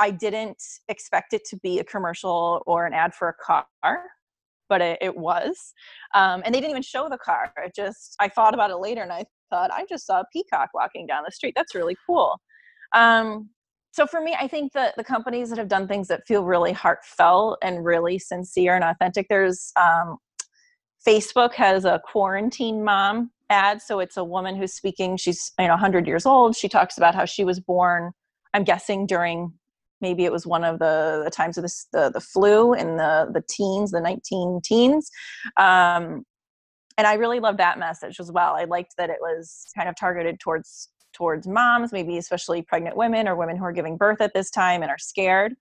I 0.00 0.10
didn't 0.10 0.60
expect 0.88 1.32
it 1.32 1.42
to 1.50 1.58
be 1.58 1.78
a 1.78 1.84
commercial 1.84 2.64
or 2.66 2.86
an 2.86 2.92
ad 2.92 3.14
for 3.14 3.28
a 3.28 3.34
car, 3.34 4.02
but 4.68 4.80
it, 4.80 4.98
it 5.00 5.16
was. 5.16 5.72
Um, 6.16 6.42
and 6.44 6.52
they 6.52 6.58
didn't 6.58 6.70
even 6.70 6.82
show 6.82 7.08
the 7.08 7.18
car. 7.18 7.52
It 7.56 7.72
just, 7.76 8.16
I 8.18 8.28
thought 8.28 8.54
about 8.54 8.70
it 8.70 8.78
later 8.78 9.02
and 9.02 9.12
I 9.12 9.26
thought, 9.50 9.70
I 9.72 9.86
just 9.88 10.06
saw 10.06 10.22
a 10.22 10.24
peacock 10.32 10.70
walking 10.74 11.06
down 11.06 11.22
the 11.24 11.30
street. 11.30 11.52
That's 11.54 11.76
really 11.76 11.96
cool. 12.04 12.36
Um, 12.96 13.50
so 13.92 14.06
for 14.06 14.20
me, 14.20 14.36
I 14.38 14.46
think 14.46 14.72
that 14.72 14.94
the 14.96 15.04
companies 15.04 15.50
that 15.50 15.58
have 15.58 15.68
done 15.68 15.88
things 15.88 16.08
that 16.08 16.26
feel 16.26 16.44
really 16.44 16.72
heartfelt 16.72 17.58
and 17.62 17.84
really 17.84 18.18
sincere 18.18 18.74
and 18.74 18.84
authentic, 18.84 19.26
there's 19.28 19.72
um, 19.76 20.18
Facebook 21.06 21.54
has 21.54 21.84
a 21.84 22.00
quarantine 22.04 22.84
mom 22.84 23.30
ad. 23.48 23.82
So 23.82 23.98
it's 23.98 24.16
a 24.16 24.24
woman 24.24 24.54
who's 24.54 24.72
speaking. 24.72 25.16
She's 25.16 25.52
you 25.58 25.66
know 25.66 25.72
100 25.72 26.06
years 26.06 26.24
old. 26.24 26.56
She 26.56 26.68
talks 26.68 26.98
about 26.98 27.14
how 27.14 27.24
she 27.24 27.44
was 27.44 27.58
born. 27.58 28.12
I'm 28.54 28.64
guessing 28.64 29.06
during 29.06 29.52
maybe 30.00 30.24
it 30.24 30.32
was 30.32 30.46
one 30.46 30.64
of 30.64 30.78
the, 30.78 31.22
the 31.24 31.30
times 31.30 31.58
of 31.58 31.64
the 31.64 32.10
the 32.14 32.20
flu 32.20 32.74
in 32.74 32.96
the 32.96 33.28
the 33.32 33.42
teens, 33.48 33.90
the 33.90 34.00
19 34.00 34.60
teens. 34.64 35.10
Um, 35.56 36.24
and 36.96 37.06
I 37.06 37.14
really 37.14 37.40
loved 37.40 37.58
that 37.58 37.78
message 37.78 38.20
as 38.20 38.30
well. 38.30 38.54
I 38.54 38.64
liked 38.64 38.94
that 38.98 39.10
it 39.10 39.18
was 39.20 39.64
kind 39.74 39.88
of 39.88 39.96
targeted 39.96 40.38
towards 40.38 40.90
towards 41.20 41.46
moms, 41.46 41.92
maybe 41.92 42.16
especially 42.16 42.62
pregnant 42.62 42.96
women 42.96 43.28
or 43.28 43.36
women 43.36 43.54
who 43.54 43.64
are 43.64 43.72
giving 43.72 43.98
birth 43.98 44.22
at 44.22 44.32
this 44.32 44.48
time 44.50 44.80
and 44.80 44.90
are 44.90 44.98
scared. 44.98 45.52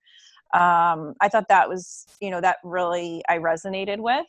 Um, 0.54 1.16
I 1.20 1.28
thought 1.30 1.50
that 1.50 1.68
was, 1.68 2.06
you 2.22 2.32
know, 2.32 2.40
that 2.40 2.60
really 2.64 3.22
I 3.28 3.40
resonated 3.40 4.00
with. 4.00 4.26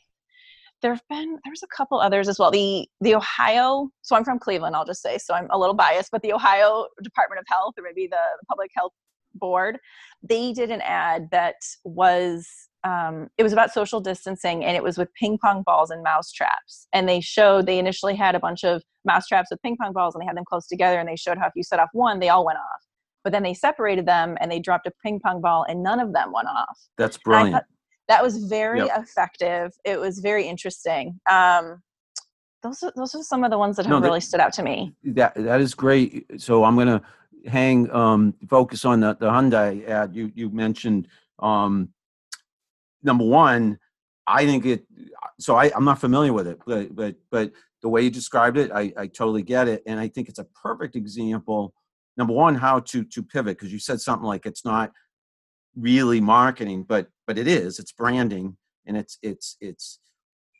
There 0.81 0.93
have 0.93 1.07
been 1.09 1.39
there's 1.45 1.63
a 1.63 1.67
couple 1.67 2.01
others 2.01 2.27
as 2.27 2.37
well. 2.37 2.51
The 2.51 2.85
the 2.99 3.15
Ohio, 3.15 3.89
so 4.01 4.17
I'm 4.17 4.25
from 4.25 4.39
Cleveland, 4.39 4.75
I'll 4.75 4.85
just 4.85 5.01
say, 5.01 5.17
so 5.17 5.33
I'm 5.33 5.47
a 5.51 5.57
little 5.57 5.73
biased, 5.73 6.11
but 6.11 6.21
the 6.21 6.33
Ohio 6.33 6.87
Department 7.01 7.39
of 7.39 7.45
Health 7.47 7.75
or 7.77 7.83
maybe 7.83 8.07
the 8.07 8.25
Public 8.49 8.71
Health 8.75 8.91
Board, 9.33 9.77
they 10.21 10.51
did 10.51 10.69
an 10.69 10.81
ad 10.81 11.29
that 11.31 11.55
was 11.85 12.45
um, 12.83 13.29
it 13.37 13.43
was 13.43 13.53
about 13.53 13.71
social 13.71 14.01
distancing 14.01 14.63
and 14.65 14.75
it 14.75 14.83
was 14.83 14.97
with 14.97 15.13
ping 15.13 15.37
pong 15.37 15.63
balls 15.63 15.91
and 15.91 16.01
mouse 16.03 16.31
traps. 16.31 16.87
And 16.93 17.07
they 17.07 17.21
showed 17.21 17.65
they 17.65 17.79
initially 17.79 18.15
had 18.15 18.35
a 18.35 18.39
bunch 18.39 18.63
of 18.63 18.81
mouse 19.05 19.27
traps 19.27 19.49
with 19.51 19.61
ping 19.61 19.77
pong 19.77 19.93
balls 19.93 20.15
and 20.15 20.21
they 20.21 20.25
had 20.25 20.37
them 20.37 20.45
close 20.47 20.67
together 20.67 20.99
and 20.99 21.07
they 21.07 21.15
showed 21.15 21.37
how 21.37 21.47
if 21.47 21.53
you 21.55 21.63
set 21.63 21.79
off 21.79 21.89
one 21.93 22.19
they 22.19 22.29
all 22.29 22.45
went 22.45 22.57
off. 22.57 22.81
But 23.23 23.33
then 23.33 23.43
they 23.43 23.53
separated 23.53 24.07
them 24.07 24.35
and 24.41 24.51
they 24.51 24.59
dropped 24.59 24.87
a 24.87 24.91
ping 25.03 25.19
pong 25.19 25.41
ball 25.41 25.65
and 25.69 25.83
none 25.83 25.99
of 25.99 26.11
them 26.13 26.31
went 26.33 26.47
off. 26.47 26.79
That's 26.97 27.17
brilliant. 27.17 27.63
that 28.07 28.23
was 28.23 28.45
very 28.45 28.79
yep. 28.79 29.03
effective. 29.03 29.71
It 29.85 29.99
was 29.99 30.19
very 30.19 30.47
interesting. 30.47 31.19
Um, 31.29 31.81
those 32.63 32.81
are, 32.83 32.93
those 32.95 33.13
are 33.15 33.23
some 33.23 33.43
of 33.43 33.51
the 33.51 33.57
ones 33.57 33.75
that 33.77 33.85
have 33.85 34.01
no, 34.01 34.07
really 34.07 34.21
stood 34.21 34.39
out 34.39 34.53
to 34.53 34.63
me. 34.63 34.93
that 35.03 35.33
that 35.35 35.61
is 35.61 35.73
great. 35.73 36.25
So 36.39 36.63
i'm 36.63 36.75
gonna 36.75 37.01
hang 37.47 37.89
um, 37.91 38.35
focus 38.47 38.85
on 38.85 38.99
the, 38.99 39.15
the 39.19 39.27
hyundai 39.29 39.87
ad 39.87 40.15
you 40.15 40.31
you 40.35 40.49
mentioned. 40.49 41.07
Um, 41.39 41.89
number 43.03 43.25
one, 43.25 43.79
I 44.27 44.45
think 44.45 44.65
it. 44.65 44.85
So 45.39 45.55
I, 45.55 45.71
I'm 45.75 45.85
not 45.85 45.99
familiar 45.99 46.33
with 46.33 46.47
it, 46.47 46.59
but 46.65 46.95
but 46.95 47.15
but 47.29 47.51
the 47.81 47.89
way 47.89 48.03
you 48.03 48.11
described 48.11 48.57
it, 48.57 48.71
I, 48.71 48.93
I 48.95 49.07
totally 49.07 49.43
get 49.43 49.67
it, 49.67 49.83
and 49.85 49.99
I 49.99 50.07
think 50.07 50.29
it's 50.29 50.39
a 50.39 50.45
perfect 50.45 50.95
example. 50.95 51.73
Number 52.17 52.33
one, 52.33 52.55
how 52.55 52.79
to 52.79 53.03
to 53.03 53.23
pivot 53.23 53.57
because 53.57 53.73
you 53.73 53.79
said 53.79 54.01
something 54.01 54.25
like 54.25 54.45
it's 54.45 54.65
not 54.65 54.91
really 55.75 56.21
marketing, 56.21 56.83
but 56.83 57.07
but 57.27 57.37
it 57.37 57.47
is. 57.47 57.79
It's 57.79 57.91
branding, 57.91 58.57
and 58.85 58.97
it's 58.97 59.17
it's 59.21 59.57
it's 59.61 59.99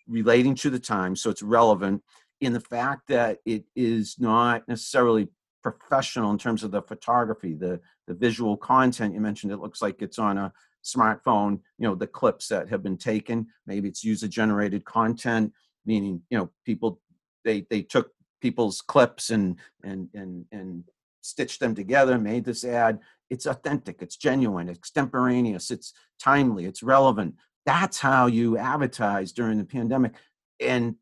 relating 0.07 0.55
to 0.55 0.69
the 0.69 0.79
time, 0.79 1.15
so 1.15 1.29
it's 1.29 1.43
relevant 1.43 2.03
in 2.39 2.53
the 2.53 2.59
fact 2.59 3.07
that 3.07 3.37
it 3.45 3.65
is 3.75 4.15
not 4.19 4.67
necessarily 4.67 5.27
professional 5.61 6.31
in 6.31 6.39
terms 6.39 6.63
of 6.63 6.71
the 6.71 6.81
photography, 6.81 7.53
the 7.53 7.79
the 8.07 8.13
visual 8.13 8.57
content 8.57 9.13
you 9.13 9.21
mentioned. 9.21 9.51
It 9.51 9.59
looks 9.59 9.81
like 9.81 10.01
it's 10.01 10.19
on 10.19 10.37
a 10.37 10.51
smartphone, 10.83 11.59
you 11.77 11.87
know, 11.87 11.95
the 11.95 12.07
clips 12.07 12.47
that 12.47 12.69
have 12.69 12.83
been 12.83 12.97
taken. 12.97 13.47
Maybe 13.65 13.87
it's 13.87 14.03
user 14.03 14.27
generated 14.27 14.85
content, 14.85 15.53
meaning, 15.85 16.21
you 16.29 16.37
know, 16.37 16.49
people 16.65 16.99
they 17.43 17.65
they 17.69 17.81
took 17.81 18.11
people's 18.41 18.81
clips 18.81 19.29
and 19.29 19.57
and 19.83 20.09
and 20.13 20.45
and 20.51 20.83
stitched 21.21 21.59
them 21.59 21.75
together, 21.75 22.17
made 22.17 22.45
this 22.45 22.63
ad. 22.63 22.99
It's 23.29 23.45
authentic, 23.45 24.01
it's 24.01 24.17
genuine, 24.17 24.67
it's 24.67 24.77
extemporaneous, 24.77 25.71
it's 25.71 25.93
timely, 26.19 26.65
it's 26.65 26.83
relevant. 26.83 27.35
That's 27.65 27.99
how 27.99 28.25
you 28.25 28.57
advertise 28.57 29.31
during 29.31 29.57
the 29.57 29.63
pandemic. 29.63 30.13
And 30.59 30.95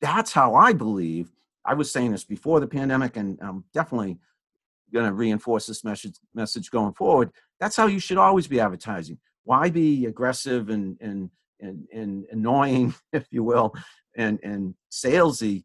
that's 0.00 0.32
how 0.32 0.54
I 0.54 0.72
believe 0.72 1.32
I 1.64 1.74
was 1.74 1.90
saying 1.90 2.12
this 2.12 2.24
before 2.24 2.60
the 2.60 2.66
pandemic, 2.66 3.16
and 3.16 3.38
I'm 3.40 3.64
definitely 3.74 4.18
going 4.92 5.06
to 5.06 5.12
reinforce 5.12 5.66
this 5.66 5.84
message 5.84 6.16
message 6.34 6.70
going 6.70 6.94
forward 6.94 7.30
that's 7.60 7.76
how 7.76 7.86
you 7.86 7.98
should 7.98 8.18
always 8.18 8.46
be 8.46 8.60
advertising. 8.60 9.18
Why 9.44 9.70
be 9.70 10.06
aggressive 10.06 10.68
and 10.70 10.96
and 11.00 11.30
and, 11.60 11.86
and 11.92 12.24
annoying 12.30 12.94
if 13.12 13.26
you 13.30 13.42
will 13.42 13.74
and 14.16 14.38
and 14.42 14.74
salesy? 14.90 15.64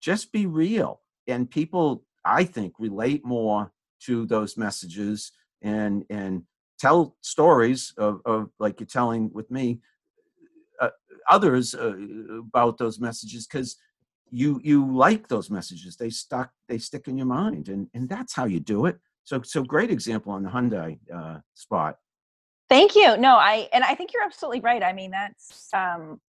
Just 0.00 0.32
be 0.32 0.46
real. 0.46 1.00
And 1.26 1.50
people 1.50 2.04
i 2.24 2.42
think 2.44 2.74
relate 2.78 3.24
more 3.24 3.72
to 4.04 4.26
those 4.26 4.56
messages 4.56 5.32
and 5.62 6.04
and 6.10 6.42
tell 6.78 7.16
stories 7.20 7.92
of, 7.96 8.20
of 8.24 8.50
like 8.58 8.78
you're 8.80 8.86
telling 8.86 9.30
with 9.32 9.50
me 9.50 9.80
uh, 10.80 10.90
others 11.28 11.74
uh, 11.74 11.94
about 12.38 12.78
those 12.78 13.00
messages 13.00 13.46
because 13.46 13.76
you 14.30 14.60
you 14.62 14.84
like 14.94 15.26
those 15.28 15.50
messages. 15.50 15.96
They 15.96 16.10
stuck 16.10 16.50
they 16.68 16.78
stick 16.78 17.08
in 17.08 17.16
your 17.16 17.26
mind 17.26 17.68
and 17.68 17.88
and 17.94 18.08
that's 18.08 18.34
how 18.34 18.44
you 18.44 18.60
do 18.60 18.86
it 18.86 18.98
so 19.28 19.42
so 19.42 19.62
great 19.62 19.90
example 19.90 20.32
on 20.32 20.42
the 20.42 20.48
hyundai 20.48 20.98
uh, 21.14 21.38
spot. 21.54 21.96
Thank 22.70 22.94
you. 22.96 23.16
No 23.18 23.36
i 23.36 23.68
and 23.72 23.84
i 23.84 23.94
think 23.94 24.12
you're 24.12 24.24
absolutely 24.24 24.60
right. 24.60 24.82
I 24.82 24.92
mean 24.92 25.10
that's 25.10 25.68
um 25.74 26.20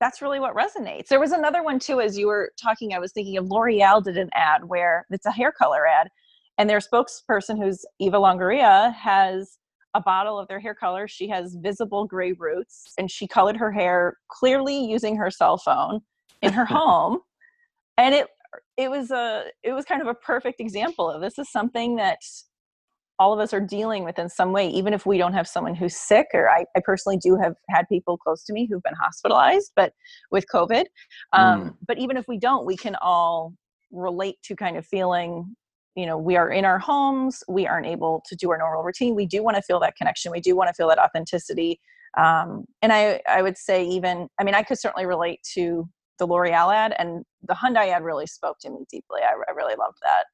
that's 0.00 0.20
really 0.20 0.40
what 0.40 0.54
resonates. 0.56 1.08
There 1.08 1.20
was 1.20 1.32
another 1.32 1.62
one 1.62 1.78
too 1.78 2.00
as 2.00 2.18
you 2.18 2.26
were 2.26 2.52
talking 2.60 2.92
i 2.92 2.98
was 2.98 3.12
thinking 3.12 3.36
of 3.36 3.46
l'oreal 3.46 4.02
did 4.02 4.18
an 4.18 4.30
ad 4.34 4.64
where 4.64 5.06
it's 5.10 5.26
a 5.26 5.30
hair 5.30 5.52
color 5.52 5.86
ad 5.86 6.08
and 6.58 6.68
their 6.68 6.80
spokesperson 6.80 7.56
who's 7.62 7.84
eva 8.00 8.16
longoria 8.16 8.92
has 8.94 9.58
a 9.94 10.00
bottle 10.00 10.38
of 10.38 10.46
their 10.46 10.60
hair 10.60 10.74
color. 10.74 11.08
She 11.08 11.28
has 11.28 11.56
visible 11.56 12.04
gray 12.04 12.32
roots 12.32 12.94
and 12.96 13.10
she 13.10 13.26
colored 13.26 13.56
her 13.56 13.72
hair 13.72 14.16
clearly 14.28 14.84
using 14.84 15.16
her 15.16 15.30
cell 15.30 15.56
phone 15.56 16.00
in 16.42 16.52
her 16.52 16.64
home 16.78 17.20
and 17.96 18.14
it 18.14 18.28
it 18.76 18.90
was 18.90 19.10
a 19.10 19.44
it 19.62 19.72
was 19.72 19.84
kind 19.84 20.00
of 20.00 20.08
a 20.08 20.14
perfect 20.14 20.60
example 20.60 21.10
of 21.10 21.20
this 21.20 21.38
is 21.38 21.50
something 21.50 21.96
that 21.96 22.18
all 23.18 23.34
of 23.34 23.38
us 23.38 23.52
are 23.52 23.60
dealing 23.60 24.02
with 24.04 24.18
in 24.18 24.28
some 24.28 24.52
way 24.52 24.68
even 24.68 24.94
if 24.94 25.04
we 25.04 25.18
don't 25.18 25.34
have 25.34 25.46
someone 25.46 25.74
who's 25.74 25.96
sick 25.96 26.26
or 26.34 26.48
i, 26.48 26.64
I 26.76 26.80
personally 26.84 27.18
do 27.18 27.36
have 27.36 27.54
had 27.68 27.86
people 27.88 28.16
close 28.16 28.44
to 28.44 28.52
me 28.52 28.66
who've 28.66 28.82
been 28.82 28.94
hospitalized 29.00 29.72
but 29.76 29.92
with 30.30 30.46
covid 30.52 30.84
um, 31.32 31.62
mm. 31.62 31.74
but 31.86 31.98
even 31.98 32.16
if 32.16 32.26
we 32.28 32.38
don't 32.38 32.66
we 32.66 32.76
can 32.76 32.96
all 33.00 33.54
relate 33.92 34.36
to 34.44 34.56
kind 34.56 34.76
of 34.76 34.86
feeling 34.86 35.54
you 35.96 36.06
know 36.06 36.16
we 36.16 36.36
are 36.36 36.50
in 36.50 36.64
our 36.64 36.78
homes 36.78 37.42
we 37.48 37.66
aren't 37.66 37.86
able 37.86 38.22
to 38.28 38.36
do 38.36 38.50
our 38.50 38.58
normal 38.58 38.82
routine 38.82 39.14
we 39.14 39.26
do 39.26 39.42
want 39.42 39.56
to 39.56 39.62
feel 39.62 39.80
that 39.80 39.96
connection 39.96 40.32
we 40.32 40.40
do 40.40 40.56
want 40.56 40.68
to 40.68 40.74
feel 40.74 40.88
that 40.88 40.98
authenticity 40.98 41.80
um, 42.18 42.64
and 42.82 42.92
i 42.92 43.20
i 43.28 43.42
would 43.42 43.58
say 43.58 43.84
even 43.84 44.28
i 44.40 44.44
mean 44.44 44.54
i 44.54 44.62
could 44.62 44.78
certainly 44.78 45.06
relate 45.06 45.40
to 45.54 45.88
the 46.20 46.26
L'Oreal 46.26 46.72
ad, 46.72 46.94
and 46.98 47.24
the 47.46 47.54
Hyundai 47.54 47.88
ad 47.88 48.04
really 48.04 48.26
spoke 48.26 48.58
to 48.60 48.70
me 48.70 48.84
deeply. 48.90 49.20
I, 49.22 49.32
I 49.48 49.52
really 49.52 49.74
loved 49.76 49.98
that. 50.02 50.24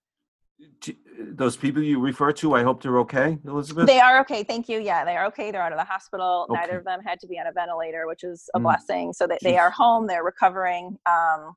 Those 1.18 1.56
people 1.56 1.82
you 1.82 2.00
refer 2.00 2.32
to, 2.32 2.54
I 2.54 2.62
hope 2.62 2.82
they're 2.82 2.98
okay, 3.00 3.38
Elizabeth. 3.46 3.86
They 3.86 4.00
are 4.00 4.18
okay. 4.20 4.42
Thank 4.42 4.68
you. 4.68 4.78
Yeah, 4.80 5.04
they 5.04 5.16
are 5.16 5.26
okay. 5.26 5.50
They're 5.50 5.62
out 5.62 5.72
of 5.72 5.78
the 5.78 5.84
hospital. 5.84 6.46
Okay. 6.50 6.60
Neither 6.60 6.78
of 6.78 6.84
them 6.84 7.00
had 7.04 7.20
to 7.20 7.26
be 7.26 7.38
on 7.38 7.46
a 7.46 7.52
ventilator, 7.52 8.06
which 8.06 8.24
is 8.24 8.48
a 8.54 8.58
mm. 8.58 8.62
blessing. 8.62 9.12
So 9.12 9.26
they, 9.26 9.38
they 9.42 9.58
are 9.58 9.70
home. 9.70 10.06
They're 10.06 10.24
recovering. 10.24 10.96
Um, 11.04 11.54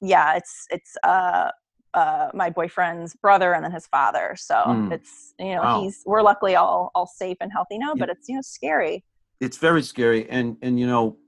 yeah, 0.00 0.36
it's 0.36 0.66
it's 0.70 0.96
uh, 1.04 1.50
uh, 1.92 2.28
my 2.32 2.48
boyfriend's 2.48 3.14
brother 3.16 3.54
and 3.54 3.64
then 3.64 3.72
his 3.72 3.86
father. 3.88 4.34
So 4.38 4.54
mm. 4.54 4.92
it's 4.92 5.34
you 5.38 5.54
know 5.54 5.62
wow. 5.62 5.82
he's 5.82 6.02
we're 6.06 6.22
luckily 6.22 6.56
all 6.56 6.90
all 6.94 7.06
safe 7.06 7.36
and 7.40 7.52
healthy 7.52 7.78
now, 7.78 7.94
but 7.94 8.08
it's 8.08 8.28
you 8.28 8.36
know 8.36 8.42
scary. 8.42 9.04
It's 9.40 9.58
very 9.58 9.82
scary, 9.82 10.28
and 10.30 10.56
and 10.62 10.80
you 10.80 10.86
know 10.86 11.18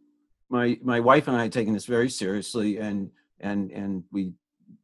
my 0.49 0.79
my 0.83 1.01
wife 1.01 1.29
and 1.29 1.37
I 1.37 1.47
are 1.47 1.49
taking 1.49 1.75
this 1.75 1.87
very 1.87 2.09
seriously, 2.09 2.79
and 2.79 3.11
and 3.40 3.70
and 3.72 4.05
we 4.12 4.33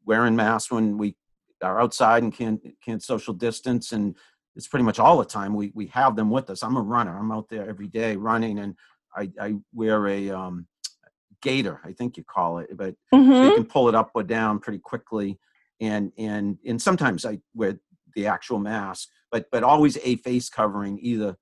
wearing 0.04 0.36
masks 0.36 0.70
when 0.70 0.98
we 0.98 1.16
are 1.62 1.80
outside 1.80 2.22
and 2.22 2.32
can't 2.34 2.60
can't 2.84 3.02
social 3.02 3.34
distance 3.34 3.92
and 3.92 4.16
it's 4.54 4.68
pretty 4.68 4.84
much 4.84 4.98
all 4.98 5.18
the 5.18 5.24
time 5.24 5.54
we 5.54 5.70
we 5.74 5.86
have 5.86 6.16
them 6.16 6.30
with 6.30 6.50
us. 6.50 6.62
I'm 6.62 6.76
a 6.76 6.82
runner. 6.82 7.16
I'm 7.18 7.32
out 7.32 7.48
there 7.48 7.68
every 7.68 7.88
day 7.88 8.16
running 8.16 8.58
and 8.58 8.74
i 9.16 9.30
i 9.40 9.54
wear 9.72 10.06
a 10.08 10.30
um 10.30 10.66
gaiter 11.42 11.80
i 11.84 11.92
think 11.92 12.16
you 12.16 12.24
call 12.24 12.58
it 12.58 12.68
but 12.76 12.94
Mhm. 13.14 13.38
so 13.38 13.44
you 13.44 13.52
can 13.52 13.64
pull 13.66 13.88
it 13.88 13.94
up 13.94 14.10
or 14.14 14.22
down 14.22 14.58
pretty 14.58 14.78
quickly 14.78 15.38
and 15.80 16.12
and 16.18 16.58
and 16.66 16.80
sometimes 16.80 17.24
i 17.24 17.38
wear 17.54 17.78
the 18.14 18.26
actual 18.26 18.58
mask 18.58 19.08
but 19.30 19.46
but 19.52 19.62
always 19.62 19.98
a 20.02 20.16
face 20.16 20.48
covering 20.48 20.98
either 21.00 21.36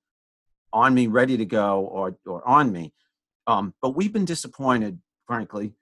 on 0.73 0.93
me 0.93 1.07
ready 1.07 1.37
to 1.37 1.45
go 1.45 1.85
or 1.85 2.17
or 2.25 2.45
on 2.47 2.71
me. 2.71 2.93
Um 3.47 3.73
but 3.81 3.95
we've 3.95 4.11
been 4.13 4.25
disappointed 4.25 4.99
frankly 5.25 5.73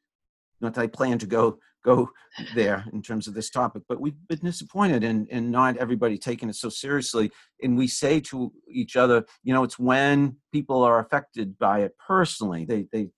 not 0.61 0.73
that 0.73 0.81
i 0.81 0.87
plan 0.87 1.17
to 1.17 1.25
go 1.25 1.57
go 1.83 2.09
there 2.55 2.85
in 2.93 3.01
terms 3.01 3.27
of 3.27 3.33
this 3.33 3.49
topic 3.49 3.83
but 3.87 3.99
we've 3.99 4.15
been 4.27 4.39
disappointed 4.39 5.03
in 5.03 5.27
in 5.27 5.51
not 5.51 5.77
everybody 5.77 6.17
taking 6.17 6.49
it 6.49 6.55
so 6.55 6.69
seriously. 6.69 7.31
And 7.61 7.77
we 7.77 7.87
say 7.87 8.19
to 8.21 8.51
each 8.69 8.95
other 8.95 9.25
you 9.43 9.53
know 9.53 9.63
it's 9.63 9.77
when 9.77 10.37
people 10.51 10.81
are 10.83 10.99
affected 10.99 11.57
by 11.59 11.81
it 11.81 11.93
personally 12.05 12.65
they 12.65 12.87
they 12.91 13.09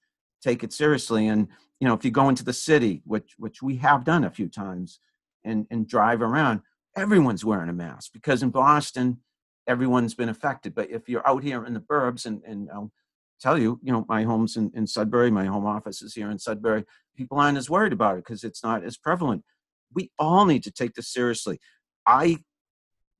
take 0.43 0.63
it 0.63 0.73
seriously. 0.73 1.27
And 1.27 1.47
you 1.79 1.87
know 1.87 1.93
if 1.93 2.03
you 2.03 2.11
go 2.11 2.29
into 2.29 2.43
the 2.43 2.53
city 2.53 3.01
which 3.05 3.35
which 3.37 3.61
we 3.61 3.77
have 3.77 4.03
done 4.03 4.23
a 4.23 4.31
few 4.31 4.49
times 4.49 4.99
and 5.43 5.67
and 5.69 5.87
drive 5.87 6.21
around 6.21 6.61
everyone's 6.97 7.45
wearing 7.45 7.69
a 7.69 7.73
mask 7.73 8.11
because 8.13 8.41
in 8.41 8.49
boston 8.49 9.19
everyone's 9.67 10.15
been 10.15 10.29
affected. 10.29 10.75
But 10.75 10.89
if 10.89 11.09
you're 11.09 11.27
out 11.27 11.43
here 11.43 11.65
in 11.65 11.73
the 11.73 11.79
burbs 11.79 12.25
and 12.25 12.41
and 12.45 12.69
i'll 12.73 12.91
tell 13.41 13.57
you 13.57 13.79
you 13.83 13.91
know 13.91 14.05
my 14.07 14.23
home's 14.23 14.57
in, 14.57 14.71
in 14.73 14.87
sudbury 14.87 15.29
my 15.29 15.45
home 15.45 15.65
office 15.65 16.01
is 16.01 16.13
here 16.13 16.31
in 16.31 16.39
sudbury 16.39 16.85
people 17.15 17.39
aren't 17.39 17.57
as 17.57 17.69
worried 17.69 17.93
about 17.93 18.17
it 18.17 18.23
because 18.25 18.43
it's 18.43 18.63
not 18.63 18.83
as 18.83 18.97
prevalent. 18.97 19.43
We 19.93 20.11
all 20.19 20.45
need 20.45 20.63
to 20.63 20.71
take 20.71 20.93
this 20.93 21.11
seriously. 21.11 21.59
I'm 22.05 22.43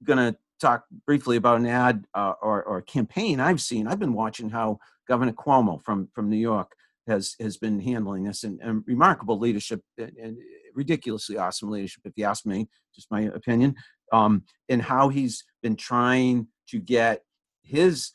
gonna 0.04 0.36
talk 0.60 0.86
briefly 1.06 1.38
about 1.38 1.60
an 1.60 1.66
ad 1.66 2.06
uh, 2.14 2.34
or, 2.42 2.64
or 2.64 2.82
campaign 2.82 3.40
i've 3.40 3.62
seen. 3.62 3.88
I've 3.88 4.00
been 4.00 4.14
watching 4.14 4.50
how 4.50 4.80
governor 5.08 5.34
cuomo 5.34 5.84
from 5.84 6.10
from 6.14 6.30
new 6.30 6.38
york 6.38 6.72
has 7.08 7.36
has 7.40 7.58
been 7.58 7.80
handling 7.80 8.24
this 8.24 8.44
and, 8.44 8.60
and 8.62 8.84
remarkable 8.88 9.38
leadership 9.38 9.82
and, 9.98 10.14
and 10.18 10.38
ridiculously 10.74 11.38
awesome 11.38 11.70
leadership 11.70 12.02
if 12.06 12.14
you 12.16 12.26
ask 12.26 12.46
me 12.46 12.68
just 12.94 13.12
my 13.12 13.22
opinion 13.22 13.76
um, 14.14 14.44
and 14.70 14.82
how 14.82 15.10
he's 15.10 15.44
been 15.62 15.76
trying 15.76 16.48
to 16.70 16.80
get 16.80 17.22
his 17.62 18.12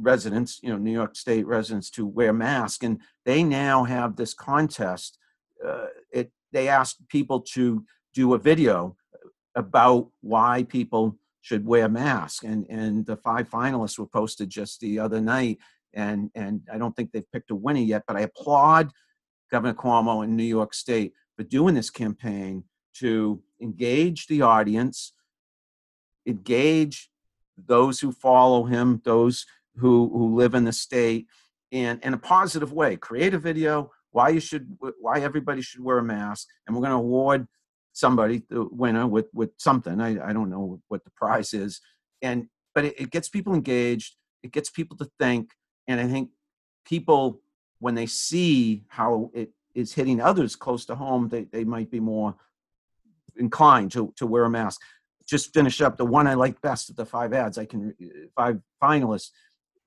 residents 0.00 0.60
you 0.62 0.70
know 0.70 0.78
new 0.78 0.92
york 0.92 1.16
state 1.16 1.46
residents 1.46 1.90
to 1.90 2.06
wear 2.06 2.32
masks 2.32 2.84
and 2.84 3.00
they 3.24 3.42
now 3.42 3.84
have 3.84 4.16
this 4.16 4.32
contest 4.32 5.18
uh, 5.66 5.86
it 6.12 6.30
they 6.52 6.68
asked 6.68 7.06
people 7.08 7.40
to 7.40 7.84
do 8.14 8.34
a 8.34 8.38
video 8.38 8.96
about 9.54 10.08
why 10.20 10.62
people 10.64 11.16
should 11.40 11.66
wear 11.66 11.88
masks 11.88 12.44
and 12.44 12.66
and 12.68 13.06
the 13.06 13.16
five 13.16 13.48
finalists 13.48 13.98
were 13.98 14.06
posted 14.06 14.48
just 14.48 14.80
the 14.80 14.98
other 14.98 15.20
night 15.20 15.58
and 15.94 16.30
and 16.34 16.62
I 16.72 16.78
don't 16.78 16.94
think 16.94 17.10
they've 17.10 17.32
picked 17.32 17.50
a 17.50 17.54
winner 17.54 17.80
yet 17.80 18.04
but 18.06 18.16
I 18.16 18.20
applaud 18.20 18.90
Governor 19.50 19.74
Cuomo 19.74 20.24
in 20.24 20.36
New 20.36 20.44
York 20.44 20.74
State 20.74 21.12
for 21.36 21.42
doing 21.42 21.74
this 21.74 21.90
campaign 21.90 22.64
to 22.94 23.42
engage 23.60 24.26
the 24.26 24.42
audience 24.42 25.12
engage 26.26 27.10
those 27.56 27.98
who 27.98 28.12
follow 28.12 28.64
him 28.64 29.00
those 29.04 29.46
who 29.78 30.10
who 30.12 30.34
live 30.36 30.54
in 30.54 30.64
the 30.64 30.72
state 30.72 31.26
in 31.70 32.00
in 32.02 32.14
a 32.14 32.18
positive 32.18 32.72
way. 32.72 32.96
Create 32.96 33.34
a 33.34 33.38
video 33.38 33.90
why 34.10 34.30
you 34.30 34.40
should 34.40 34.76
why 35.00 35.20
everybody 35.20 35.62
should 35.62 35.82
wear 35.82 35.98
a 35.98 36.02
mask 36.02 36.48
and 36.66 36.74
we're 36.74 36.82
going 36.82 36.90
to 36.90 36.96
award 36.96 37.46
somebody 37.92 38.42
the 38.48 38.64
winner 38.70 39.06
with 39.06 39.26
with 39.32 39.50
something. 39.58 40.00
I, 40.00 40.28
I 40.28 40.32
don't 40.32 40.50
know 40.50 40.80
what 40.88 41.04
the 41.04 41.10
prize 41.10 41.52
is. 41.54 41.80
And 42.22 42.48
but 42.74 42.84
it, 42.84 43.00
it 43.00 43.10
gets 43.10 43.28
people 43.28 43.54
engaged 43.54 44.16
it 44.42 44.52
gets 44.52 44.70
people 44.70 44.96
to 44.96 45.10
think 45.18 45.50
and 45.88 46.00
i 46.00 46.06
think 46.06 46.30
people 46.84 47.40
when 47.80 47.96
they 47.96 48.06
see 48.06 48.84
how 48.88 49.30
it 49.34 49.50
is 49.74 49.92
hitting 49.92 50.20
others 50.20 50.54
close 50.54 50.84
to 50.86 50.94
home 50.94 51.28
they, 51.28 51.44
they 51.44 51.64
might 51.64 51.90
be 51.90 52.00
more 52.00 52.36
inclined 53.38 53.92
to, 53.92 54.12
to 54.16 54.26
wear 54.26 54.44
a 54.44 54.50
mask. 54.50 54.80
Just 55.26 55.52
finish 55.52 55.80
up 55.80 55.96
the 55.96 56.04
one 56.04 56.26
i 56.26 56.34
like 56.34 56.60
best 56.60 56.90
of 56.90 56.96
the 56.96 57.04
five 57.04 57.32
ads. 57.32 57.58
I 57.58 57.66
can 57.66 57.94
uh, 58.02 58.06
five 58.34 58.60
finalists 58.82 59.30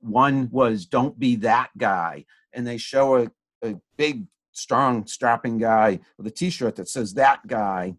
one 0.01 0.49
was 0.51 0.85
don't 0.85 1.17
be 1.17 1.37
that 1.37 1.69
guy. 1.77 2.25
And 2.53 2.65
they 2.67 2.77
show 2.77 3.17
a, 3.17 3.31
a 3.63 3.75
big 3.97 4.25
strong 4.51 5.05
strapping 5.07 5.57
guy 5.57 5.99
with 6.17 6.27
a 6.27 6.31
t-shirt 6.31 6.75
that 6.75 6.89
says 6.89 7.13
that 7.13 7.45
guy 7.47 7.95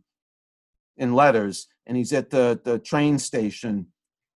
in 0.98 1.14
letters 1.14 1.68
and 1.86 1.96
he's 1.96 2.12
at 2.12 2.30
the 2.30 2.60
the 2.64 2.78
train 2.78 3.18
station 3.18 3.86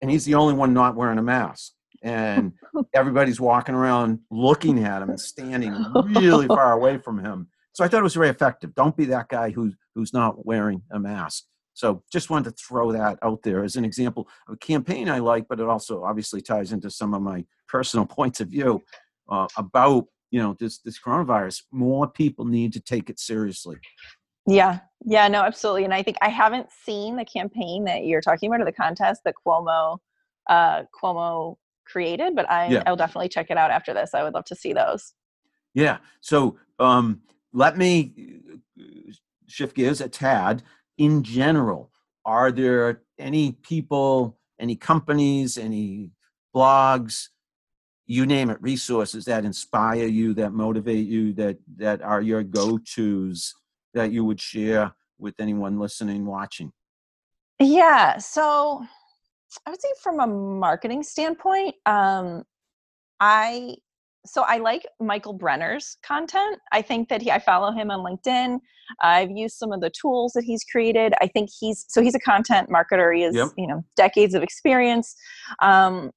and 0.00 0.10
he's 0.10 0.24
the 0.24 0.34
only 0.34 0.54
one 0.54 0.72
not 0.72 0.96
wearing 0.96 1.18
a 1.18 1.22
mask. 1.22 1.72
And 2.02 2.52
everybody's 2.94 3.40
walking 3.40 3.74
around 3.74 4.20
looking 4.30 4.82
at 4.84 5.02
him 5.02 5.10
and 5.10 5.20
standing 5.20 5.74
really 6.14 6.46
far 6.46 6.72
away 6.72 6.98
from 6.98 7.22
him. 7.24 7.48
So 7.72 7.84
i 7.84 7.88
thought 7.88 8.00
it 8.00 8.04
was 8.04 8.14
very 8.14 8.30
effective. 8.30 8.74
Don't 8.74 8.96
be 8.96 9.06
that 9.06 9.28
guy 9.28 9.50
who's 9.50 9.74
who's 9.94 10.12
not 10.12 10.46
wearing 10.46 10.82
a 10.90 10.98
mask 10.98 11.44
so 11.76 12.02
just 12.10 12.30
wanted 12.30 12.50
to 12.50 12.62
throw 12.62 12.90
that 12.90 13.18
out 13.22 13.42
there 13.42 13.62
as 13.62 13.76
an 13.76 13.84
example 13.84 14.28
of 14.48 14.54
a 14.54 14.58
campaign 14.58 15.08
i 15.08 15.18
like 15.18 15.46
but 15.48 15.60
it 15.60 15.68
also 15.68 16.02
obviously 16.02 16.40
ties 16.40 16.72
into 16.72 16.90
some 16.90 17.14
of 17.14 17.22
my 17.22 17.44
personal 17.68 18.06
points 18.18 18.40
of 18.40 18.48
view 18.48 18.82
uh, 19.28 19.46
about 19.56 20.06
you 20.30 20.40
know 20.40 20.56
this 20.58 20.78
this 20.78 20.98
coronavirus 20.98 21.62
more 21.70 22.08
people 22.08 22.44
need 22.44 22.72
to 22.72 22.80
take 22.80 23.08
it 23.10 23.20
seriously 23.20 23.76
Yeah, 24.46 24.78
yeah, 25.04 25.26
no, 25.28 25.42
absolutely. 25.42 25.84
And 25.84 25.92
I 25.92 26.02
think 26.02 26.16
I 26.22 26.28
haven't 26.28 26.68
seen 26.84 27.16
the 27.16 27.24
campaign 27.24 27.84
that 27.84 28.04
you're 28.04 28.20
talking 28.20 28.48
about 28.48 28.60
or 28.60 28.64
the 28.64 28.72
contest 28.72 29.22
that 29.24 29.34
Cuomo 29.44 29.98
uh, 30.48 30.84
Cuomo 30.94 31.56
created, 31.84 32.36
but 32.36 32.48
I 32.50 32.68
Yeah. 32.68 32.82
I'll 32.86 32.96
definitely 32.96 33.28
check 33.28 33.50
it 33.50 33.56
out 33.56 33.70
after 33.70 33.92
this. 33.92 34.14
I 34.14 34.22
would 34.22 34.34
love 34.34 34.44
to 34.46 34.54
see 34.54 34.72
those. 34.72 35.14
Yeah. 35.74 35.98
So 36.20 36.58
um, 36.78 37.22
let 37.52 37.76
me 37.76 38.40
shift 39.48 39.74
gears 39.76 40.00
a 40.00 40.08
tad. 40.08 40.62
In 40.98 41.22
general, 41.22 41.90
are 42.24 42.50
there 42.50 43.02
any 43.18 43.52
people, 43.52 44.38
any 44.58 44.76
companies, 44.76 45.58
any 45.58 46.10
blogs, 46.54 47.28
you 48.06 48.24
name 48.24 48.50
it, 48.50 48.62
resources 48.62 49.24
that 49.24 49.44
inspire 49.44 50.06
you, 50.06 50.32
that 50.34 50.52
motivate 50.52 51.06
you, 51.06 51.32
that 51.34 51.58
that 51.76 52.02
are 52.02 52.22
your 52.22 52.42
go-tos 52.42 53.54
that 53.94 54.12
you 54.12 54.24
would 54.24 54.40
share 54.40 54.92
with 55.18 55.34
anyone 55.40 55.78
listening, 55.78 56.24
watching? 56.24 56.72
Yeah, 57.58 58.18
so 58.18 58.84
I 59.66 59.70
would 59.70 59.80
say 59.80 59.88
from 60.02 60.20
a 60.20 60.26
marketing 60.26 61.02
standpoint, 61.02 61.74
um, 61.86 62.44
I 63.18 63.76
so 64.26 64.42
I 64.42 64.58
like 64.58 64.86
Michael 65.00 65.36
Brenner's 65.36 65.96
content. 66.02 66.58
I 66.72 66.82
think 66.82 67.08
that 67.08 67.22
he 67.22 67.30
I 67.30 67.38
follow 67.38 67.72
him 67.72 67.90
on 67.90 68.00
LinkedIn. 68.00 68.58
I've 69.02 69.30
used 69.30 69.56
some 69.56 69.72
of 69.72 69.80
the 69.80 69.90
tools 69.90 70.32
that 70.34 70.44
he's 70.44 70.64
created. 70.64 71.14
I 71.20 71.26
think 71.26 71.50
he's 71.58 71.84
so 71.88 72.02
he's 72.02 72.14
a 72.14 72.20
content 72.20 72.70
marketer. 72.70 73.14
He 73.16 73.22
has 73.22 73.34
Yep. 73.34 73.48
you 73.56 73.66
know 73.66 73.84
decades 73.96 74.34
of 74.34 74.42
experience. 74.42 75.14
Um, 75.60 76.10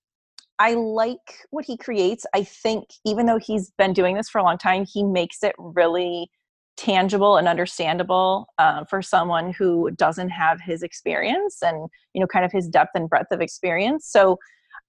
I 0.59 0.73
like 0.73 1.45
what 1.51 1.63
he 1.65 1.77
creates. 1.77 2.25
I 2.33 2.43
think 2.43 2.85
even 3.05 3.25
though 3.25 3.39
he's 3.39 3.71
been 3.77 3.93
doing 3.93 4.15
this 4.15 4.29
for 4.29 4.39
a 4.39 4.43
long 4.43 4.57
time, 4.57 4.85
he 4.85 5.03
makes 5.03 5.41
it 5.41 5.55
really 5.57 6.29
tangible 6.75 7.37
and 7.37 7.47
understandable 7.47 8.47
uh, 8.57 8.85
for 8.85 9.01
someone 9.01 9.51
who 9.51 9.91
doesn't 9.91 10.29
have 10.29 10.61
his 10.61 10.81
experience 10.81 11.57
and 11.61 11.89
you 12.13 12.21
know 12.21 12.27
kind 12.27 12.45
of 12.45 12.51
his 12.51 12.67
depth 12.67 12.91
and 12.95 13.09
breadth 13.09 13.31
of 13.31 13.41
experience. 13.41 14.07
So 14.09 14.37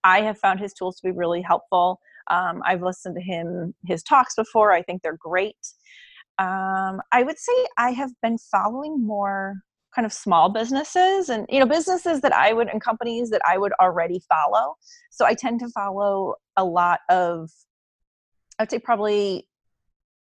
I 0.05 0.23
have 0.23 0.39
found 0.39 0.61
his 0.61 0.73
tools 0.73 0.97
to 0.97 1.09
be 1.09 1.13
really 1.13 1.43
helpful. 1.43 2.01
Um, 2.29 2.63
I've 2.65 2.83
listened 2.83 3.17
to 3.17 3.23
him 3.23 3.75
his 3.87 4.03
talks 4.03 4.35
before. 4.35 4.73
I 4.73 4.83
think 4.83 5.03
they're 5.03 5.19
great. 5.19 5.57
Um, 6.39 7.01
I 7.13 7.23
would 7.23 7.39
say 7.39 7.53
I 7.77 7.91
have 7.91 8.11
been 8.23 8.39
following 8.39 9.05
more 9.05 9.57
kind 9.95 10.07
of 10.07 10.13
small 10.13 10.49
businesses 10.49 11.29
and 11.29 11.47
you 11.49 11.59
know 11.59 11.67
businesses 11.67 12.21
that 12.21 12.33
I 12.33 12.53
would 12.53 12.69
and 12.69 12.81
companies 12.81 13.31
that 13.31 13.43
I 13.49 13.59
would 13.59 13.73
already 13.81 14.23
follow. 14.29 14.77
So 15.11 15.27
I 15.27 15.35
tend 15.35 15.61
to 15.61 15.69
follow 15.69 16.37
a 16.57 16.65
lot 16.65 17.01
of 17.09 17.51
I'd 18.59 18.71
say 18.71 18.79
probably 18.79 19.49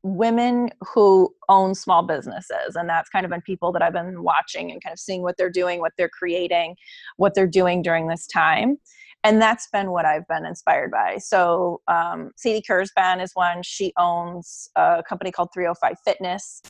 women 0.02 0.70
who 0.82 1.34
own 1.50 1.76
small 1.76 2.04
businesses 2.04 2.76
and 2.76 2.88
that's 2.88 3.10
kind 3.10 3.26
of 3.26 3.32
been 3.32 3.42
people 3.42 3.72
that 3.74 3.82
I've 3.82 3.94
been 3.94 4.24
watching 4.24 4.72
and 4.72 4.82
kind 4.82 4.94
of 4.94 5.00
seeing 5.00 5.22
what 5.22 5.36
they're 5.38 5.50
doing, 5.50 5.80
what 5.80 5.92
they're 5.98 6.10
creating, 6.10 6.76
what 7.18 7.36
they're 7.36 7.48
doing 7.48 7.82
during 7.82 8.08
this 8.08 8.26
time. 8.28 8.78
And 9.24 9.42
that's 9.42 9.68
been 9.68 9.92
what 9.92 10.06
I've 10.06 10.28
been 10.28 10.46
inspired 10.46 10.92
by. 10.92 11.18
So 11.18 11.82
um, 11.88 12.32
Sadie 12.38 12.64
Kurzban 12.68 13.22
is 13.22 13.32
one. 13.34 13.64
She 13.64 13.92
owns 13.98 14.70
a 14.76 15.04
company 15.08 15.32
called 15.32 15.50
305 15.54 15.96
Fitness, 16.06 16.62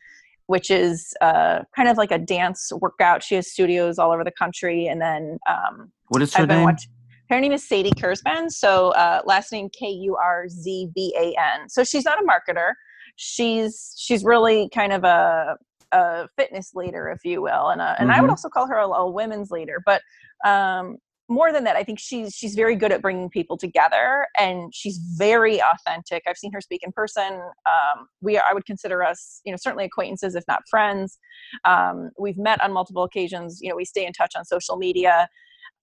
which 0.47 0.71
is 0.71 1.13
uh, 1.21 1.59
kind 1.75 1.89
of 1.89 1.97
like 1.97 2.11
a 2.11 2.17
dance 2.17 2.71
workout. 2.81 3.21
She 3.21 3.35
has 3.35 3.51
studios 3.51 3.99
all 3.99 4.11
over 4.11 4.23
the 4.23 4.31
country. 4.31 4.87
And 4.87 4.99
then 4.99 5.37
um, 5.47 5.91
What 6.07 6.23
is 6.23 6.33
her 6.33 6.43
I've 6.43 6.49
name? 6.49 6.63
watching. 6.63 6.91
Her 7.29 7.39
name 7.39 7.51
is 7.51 7.67
Sadie 7.67 7.91
Kurzban. 7.91 8.49
So 8.49 8.89
uh, 8.93 9.21
last 9.25 9.51
name 9.51 9.69
K 9.69 9.87
U 9.87 10.15
R 10.15 10.49
Z 10.49 10.89
B 10.95 11.15
A 11.15 11.39
N. 11.39 11.69
So 11.69 11.83
she's 11.83 12.03
not 12.03 12.17
a 12.17 12.25
marketer. 12.25 12.71
She's 13.17 13.93
she's 13.97 14.23
really 14.23 14.69
kind 14.73 14.91
of 14.91 15.03
a 15.03 15.55
a 15.91 16.27
fitness 16.37 16.71
leader, 16.73 17.09
if 17.09 17.23
you 17.23 17.41
will, 17.41 17.69
and 17.69 17.81
a, 17.81 17.95
and 17.99 18.09
mm-hmm. 18.09 18.17
I 18.17 18.21
would 18.21 18.27
mm-hmm. 18.27 18.31
also 18.31 18.49
call 18.49 18.67
her 18.67 18.77
a, 18.77 18.87
a 18.87 19.09
women's 19.11 19.51
leader. 19.51 19.81
But 19.85 20.01
um, 20.43 20.97
more 21.29 21.53
than 21.53 21.63
that, 21.65 21.75
I 21.75 21.83
think 21.83 21.99
she's 21.99 22.33
she's 22.33 22.55
very 22.55 22.75
good 22.75 22.91
at 22.91 23.01
bringing 23.01 23.29
people 23.29 23.55
together, 23.55 24.25
and 24.37 24.73
she's 24.73 24.97
very 25.15 25.61
authentic. 25.61 26.23
I've 26.27 26.37
seen 26.37 26.51
her 26.53 26.61
speak 26.61 26.81
in 26.83 26.91
person. 26.91 27.33
Um, 27.33 28.07
we 28.21 28.37
I 28.37 28.53
would 28.53 28.65
consider 28.65 29.03
us, 29.03 29.39
you 29.45 29.51
know, 29.51 29.57
certainly 29.61 29.85
acquaintances, 29.85 30.35
if 30.35 30.43
not 30.47 30.63
friends. 30.69 31.19
Um, 31.65 32.09
we've 32.19 32.37
met 32.37 32.61
on 32.61 32.73
multiple 32.73 33.03
occasions. 33.03 33.59
You 33.61 33.69
know, 33.69 33.75
we 33.75 33.85
stay 33.85 34.05
in 34.05 34.13
touch 34.13 34.33
on 34.35 34.43
social 34.43 34.75
media. 34.75 35.27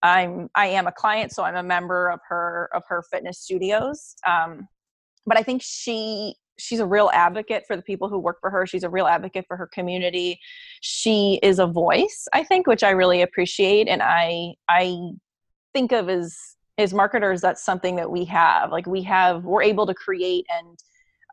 I'm 0.03 0.49
I 0.55 0.67
am 0.67 0.85
a 0.85 0.91
client, 0.91 1.31
so 1.31 1.43
I'm 1.43 1.55
a 1.55 1.63
member 1.63 2.09
of 2.09 2.19
her 2.27 2.69
of 2.75 2.83
her 2.89 3.03
fitness 3.09 3.39
studios. 3.39 4.15
Um, 4.27 4.67
but 5.25 5.37
I 5.37 5.43
think 5.43 5.61
she 5.63 6.35
she's 6.59 6.79
a 6.79 6.85
real 6.85 7.09
advocate 7.13 7.63
for 7.67 7.75
the 7.75 7.81
people 7.81 8.09
who 8.09 8.17
work 8.17 8.37
for 8.41 8.49
her 8.49 8.65
she's 8.65 8.83
a 8.83 8.89
real 8.89 9.05
advocate 9.05 9.45
for 9.47 9.55
her 9.55 9.67
community 9.67 10.39
she 10.81 11.39
is 11.43 11.59
a 11.59 11.67
voice 11.67 12.27
i 12.33 12.43
think 12.43 12.65
which 12.65 12.81
i 12.81 12.89
really 12.89 13.21
appreciate 13.21 13.87
and 13.87 14.01
i 14.01 14.53
i 14.67 14.97
think 15.77 15.91
of 15.91 16.09
as 16.09 16.35
as 16.79 16.93
marketers 16.93 17.41
that's 17.41 17.63
something 17.63 17.95
that 17.95 18.09
we 18.09 18.23
have. 18.25 18.71
Like 18.71 18.87
we 18.87 19.03
have 19.03 19.43
we're 19.43 19.61
able 19.63 19.85
to 19.85 19.93
create 19.93 20.45
and 20.57 20.79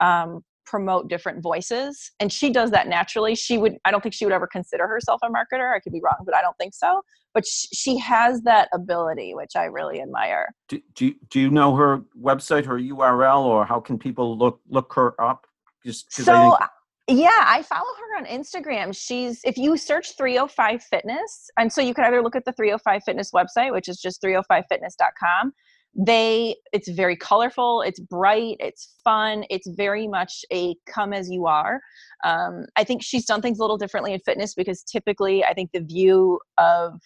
um, 0.01 0.45
promote 0.67 1.09
different 1.09 1.43
voices 1.43 2.11
and 2.21 2.33
she 2.33 2.51
does 2.51 2.71
that 2.71 2.87
naturally. 2.89 3.35
She 3.35 3.57
would 3.57 3.75
i 3.87 3.91
don't 3.91 4.03
think 4.03 4.15
she 4.15 4.27
would 4.27 4.35
ever 4.35 4.47
consider 4.47 4.87
herself 4.87 5.21
a 5.23 5.29
marketer. 5.29 5.75
I 5.75 5.81
could 5.81 5.93
be 5.93 6.03
wrong 6.05 6.21
but 6.27 6.35
i 6.35 6.43
don't 6.43 6.57
think 6.59 6.75
so. 6.75 7.01
But 7.33 7.47
sh- 7.47 7.69
she 7.73 7.99
has 7.99 8.43
that 8.43 8.69
ability 8.75 9.35
which 9.35 9.55
i 9.57 9.65
really 9.65 10.03
admire. 10.03 10.47
Do, 10.69 10.81
do, 10.95 11.15
do 11.31 11.41
you 11.41 11.51
know 11.51 11.75
her 11.77 12.03
website 12.31 12.67
her 12.67 12.79
url 12.79 13.43
or 13.45 13.65
how 13.65 13.81
can 13.81 13.99
people 13.99 14.37
look 14.37 14.61
look 14.69 14.93
her 14.95 15.19
up? 15.31 15.47
Just 15.87 16.13
so 16.13 16.35
I 16.35 16.59
think- 16.59 16.71
yeah 17.09 17.45
i 17.47 17.63
follow 17.63 17.85
her 17.99 18.19
on 18.19 18.27
instagram. 18.27 18.97
She's 18.97 19.41
if 19.45 19.57
you 19.57 19.77
search 19.77 20.17
305 20.17 20.83
fitness 20.83 21.51
and 21.59 21.73
so 21.73 21.81
you 21.81 21.95
can 21.95 22.05
either 22.05 22.23
look 22.23 22.37
at 22.37 22.45
the 22.45 22.53
305 22.53 23.03
fitness 23.05 23.31
website 23.33 23.73
which 23.73 23.89
is 23.89 23.99
just 23.99 24.23
305fitness.com 24.23 25.53
they 25.97 26.57
it's 26.73 26.89
very 26.89 27.17
colorful 27.17 27.83
it's 27.83 28.01
bright 28.01 28.57
it's 28.59 28.95
fun 29.05 29.45
it's 29.51 29.69
very 29.69 30.09
much 30.09 30.45
a 30.53 30.75
come 30.87 31.13
as 31.13 31.31
you 31.31 31.47
are. 31.47 31.81
Um, 32.25 32.67
i 32.77 32.85
think 32.85 33.03
she's 33.03 33.27
done 33.27 33.43
things 33.43 33.59
a 33.59 33.63
little 33.63 33.79
differently 33.79 34.13
in 34.13 34.21
fitness 34.21 34.55
because 34.55 34.83
typically 34.83 35.45
i 35.45 35.53
think 35.53 35.71
the 35.73 35.81
view 35.81 36.41
of 36.59 37.01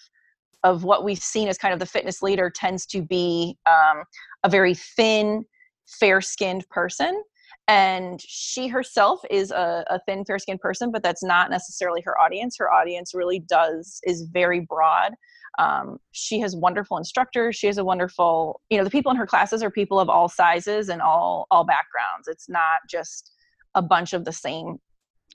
of 0.64 0.84
what 0.84 1.04
we've 1.04 1.18
seen 1.18 1.48
as 1.48 1.58
kind 1.58 1.72
of 1.72 1.80
the 1.80 1.86
fitness 1.86 2.22
leader 2.22 2.50
tends 2.50 2.84
to 2.86 3.00
be 3.00 3.56
um, 3.66 4.02
a 4.42 4.48
very 4.48 4.74
thin 4.74 5.44
fair 5.86 6.20
skinned 6.20 6.68
person 6.68 7.22
and 7.68 8.18
she 8.26 8.66
herself 8.66 9.20
is 9.30 9.50
a, 9.50 9.84
a 9.88 10.00
thin 10.06 10.24
fair 10.24 10.38
skinned 10.38 10.60
person 10.60 10.90
but 10.90 11.02
that's 11.02 11.22
not 11.22 11.50
necessarily 11.50 12.00
her 12.00 12.18
audience. 12.18 12.56
Her 12.58 12.72
audience 12.72 13.12
really 13.14 13.38
does 13.38 14.00
is 14.04 14.22
very 14.32 14.60
broad. 14.60 15.12
Um, 15.58 15.98
she 16.12 16.40
has 16.40 16.56
wonderful 16.56 16.96
instructors. 16.96 17.56
She 17.56 17.66
has 17.66 17.78
a 17.78 17.84
wonderful 17.84 18.60
you 18.70 18.78
know 18.78 18.84
the 18.84 18.90
people 18.90 19.12
in 19.12 19.16
her 19.18 19.26
classes 19.26 19.62
are 19.62 19.70
people 19.70 20.00
of 20.00 20.08
all 20.08 20.28
sizes 20.28 20.88
and 20.88 21.02
all 21.02 21.46
all 21.50 21.64
backgrounds. 21.64 22.26
It's 22.26 22.48
not 22.48 22.80
just 22.90 23.30
a 23.74 23.82
bunch 23.82 24.14
of 24.14 24.24
the 24.24 24.32
same 24.32 24.78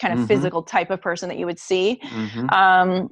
kind 0.01 0.13
of 0.13 0.21
mm-hmm. 0.21 0.27
physical 0.27 0.63
type 0.63 0.89
of 0.89 1.01
person 1.01 1.29
that 1.29 1.37
you 1.37 1.45
would 1.45 1.59
see. 1.59 2.01
Mm-hmm. 2.03 2.49
um, 2.49 3.09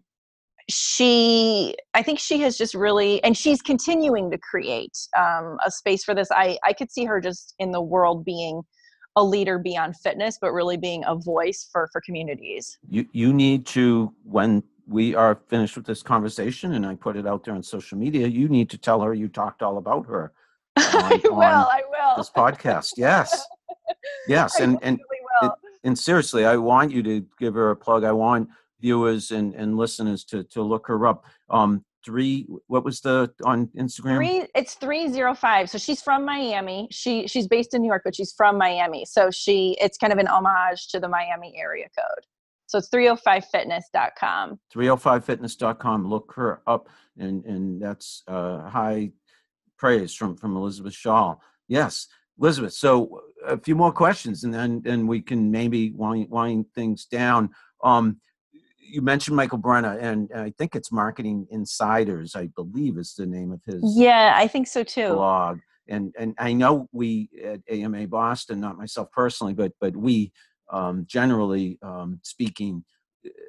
she 0.70 1.76
i 1.96 2.04
think 2.04 2.20
she 2.20 2.40
has 2.40 2.56
just 2.56 2.76
really 2.76 3.22
and 3.24 3.36
she's 3.36 3.62
continuing 3.64 4.30
to 4.30 4.38
create 4.38 4.96
um, 5.18 5.58
a 5.66 5.72
space 5.72 6.04
for 6.04 6.16
this. 6.16 6.30
I 6.32 6.58
i 6.66 6.74
could 6.74 6.92
see 6.92 7.06
her 7.06 7.20
just 7.20 7.56
in 7.60 7.72
the 7.72 7.82
world 7.82 8.24
being 8.24 8.62
a 9.16 9.24
leader 9.24 9.60
beyond 9.60 9.96
fitness 9.96 10.38
but 10.40 10.52
really 10.52 10.78
being 10.78 11.04
a 11.06 11.16
voice 11.16 11.68
for 11.72 11.90
for 11.92 12.02
communities 12.02 12.78
you 12.88 13.06
you 13.12 13.34
need 13.34 13.66
to 13.66 14.14
when 14.24 14.64
we 14.92 15.16
are 15.16 15.40
finished 15.48 15.76
with 15.76 15.86
this 15.86 16.04
conversation 16.04 16.74
and 16.74 16.86
I 16.86 16.96
put 16.96 17.16
it 17.16 17.26
out 17.26 17.44
there 17.44 17.54
on 17.54 17.64
social 17.64 17.98
media, 17.98 18.28
you 18.28 18.50
need 18.50 18.70
to 18.72 18.78
tell 18.78 19.02
her 19.02 19.14
you 19.14 19.28
talked 19.28 19.64
all 19.64 19.78
about 19.78 20.06
her. 20.08 20.34
I 20.76 21.20
will. 21.24 21.42
I 21.42 21.82
will. 21.90 22.18
This 22.18 22.30
podcast, 22.30 22.92
yes, 22.98 23.46
yes, 24.28 24.60
and 24.60 24.78
and 24.82 25.00
it, 25.42 25.52
and 25.84 25.98
seriously, 25.98 26.46
I 26.46 26.56
want 26.56 26.92
you 26.92 27.04
to 27.04 27.26
give 27.40 27.56
her 27.56 27.72
a 27.72 27.76
plug. 27.76 28.04
I 28.04 28.14
want 28.14 28.50
viewers 28.80 29.32
and 29.32 29.54
and 29.54 29.78
listeners 29.78 30.24
to 30.26 30.44
to 30.46 30.62
look 30.62 30.88
her 30.88 31.08
up. 31.08 31.26
Um, 31.50 31.84
three. 32.04 32.48
What 32.68 32.84
was 32.84 33.02
the 33.02 33.32
on 33.44 33.68
Instagram? 33.78 34.18
Three. 34.18 34.46
It's 34.56 34.76
three 34.76 35.08
zero 35.08 35.34
five. 35.34 35.70
So 35.70 35.78
she's 35.78 36.02
from 36.02 36.26
Miami. 36.26 36.88
She 36.92 37.28
she's 37.28 37.48
based 37.48 37.74
in 37.74 37.82
New 37.82 37.88
York, 37.88 38.04
but 38.04 38.16
she's 38.16 38.34
from 38.34 38.58
Miami. 38.58 39.06
So 39.06 39.32
she 39.32 39.78
it's 39.82 39.98
kind 39.98 40.14
of 40.14 40.20
an 40.20 40.28
homage 40.28 40.88
to 40.90 41.00
the 41.00 41.08
Miami 41.08 41.56
area 41.58 41.88
code. 41.98 42.26
So 42.72 42.78
it's 42.78 42.90
305fitness.com. 42.90 44.58
305fitness.com. 44.74 46.08
Look 46.08 46.32
her 46.38 46.62
up. 46.66 46.88
And, 47.18 47.44
and 47.44 47.82
that's 47.82 48.24
uh, 48.30 48.62
high 48.70 49.12
praise 49.78 50.14
from, 50.14 50.38
from 50.38 50.56
Elizabeth 50.56 50.94
Schaul. 50.94 51.42
Yes. 51.68 52.08
Elizabeth, 52.40 52.72
so 52.72 53.24
a 53.46 53.58
few 53.58 53.76
more 53.76 53.92
questions 53.92 54.46
and 54.46 54.54
then 54.54 54.82
and 54.86 55.06
we 55.06 55.22
can 55.22 55.52
maybe 55.52 55.92
wind, 55.92 56.30
wind 56.30 56.66
things 56.74 57.06
down. 57.06 57.50
Um, 57.84 58.22
you 58.92 59.02
mentioned 59.02 59.36
Michael 59.36 59.58
Brenner, 59.58 59.98
and 59.98 60.30
I 60.36 60.54
think 60.58 60.76
it's 60.76 60.92
Marketing 60.92 61.48
Insiders, 61.50 62.36
I 62.36 62.48
believe 62.48 62.98
is 62.98 63.14
the 63.16 63.26
name 63.26 63.52
of 63.52 63.62
his. 63.66 63.82
Yeah, 63.96 64.34
I 64.36 64.48
think 64.48 64.68
so 64.68 64.84
too. 64.84 65.14
Blog, 65.14 65.60
and 65.88 66.14
and 66.18 66.36
I 66.38 66.54
know 66.54 66.88
we 66.92 67.30
at 67.44 67.62
AMA 67.70 68.08
Boston, 68.08 68.60
not 68.60 68.78
myself 68.78 69.12
personally, 69.12 69.54
but 69.54 69.72
but 69.80 69.96
we 69.96 70.32
um, 70.72 71.06
generally 71.08 71.78
um, 71.82 72.20
speaking, 72.24 72.84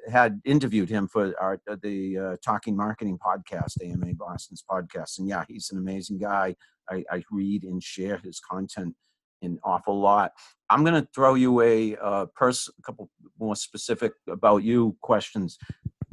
had 0.09 0.41
interviewed 0.45 0.89
him 0.89 1.07
for 1.07 1.33
our, 1.41 1.59
uh, 1.69 1.75
the 1.81 2.17
uh, 2.17 2.35
Talking 2.43 2.75
Marketing 2.75 3.17
podcast, 3.17 3.83
AMA 3.83 4.13
Boston's 4.15 4.63
podcast. 4.69 5.19
And 5.19 5.27
yeah, 5.27 5.45
he's 5.47 5.71
an 5.71 5.77
amazing 5.77 6.19
guy. 6.19 6.55
I, 6.89 7.03
I 7.09 7.23
read 7.31 7.63
and 7.63 7.81
share 7.81 8.17
his 8.17 8.39
content 8.39 8.95
an 9.43 9.59
awful 9.63 9.99
lot. 9.99 10.31
I'm 10.69 10.83
going 10.83 11.01
to 11.01 11.07
throw 11.13 11.35
you 11.35 11.61
a 11.61 11.95
uh, 11.97 12.25
pers- 12.35 12.69
a 12.77 12.81
couple 12.81 13.09
more 13.39 13.55
specific 13.55 14.13
about 14.27 14.63
you 14.63 14.97
questions. 15.01 15.57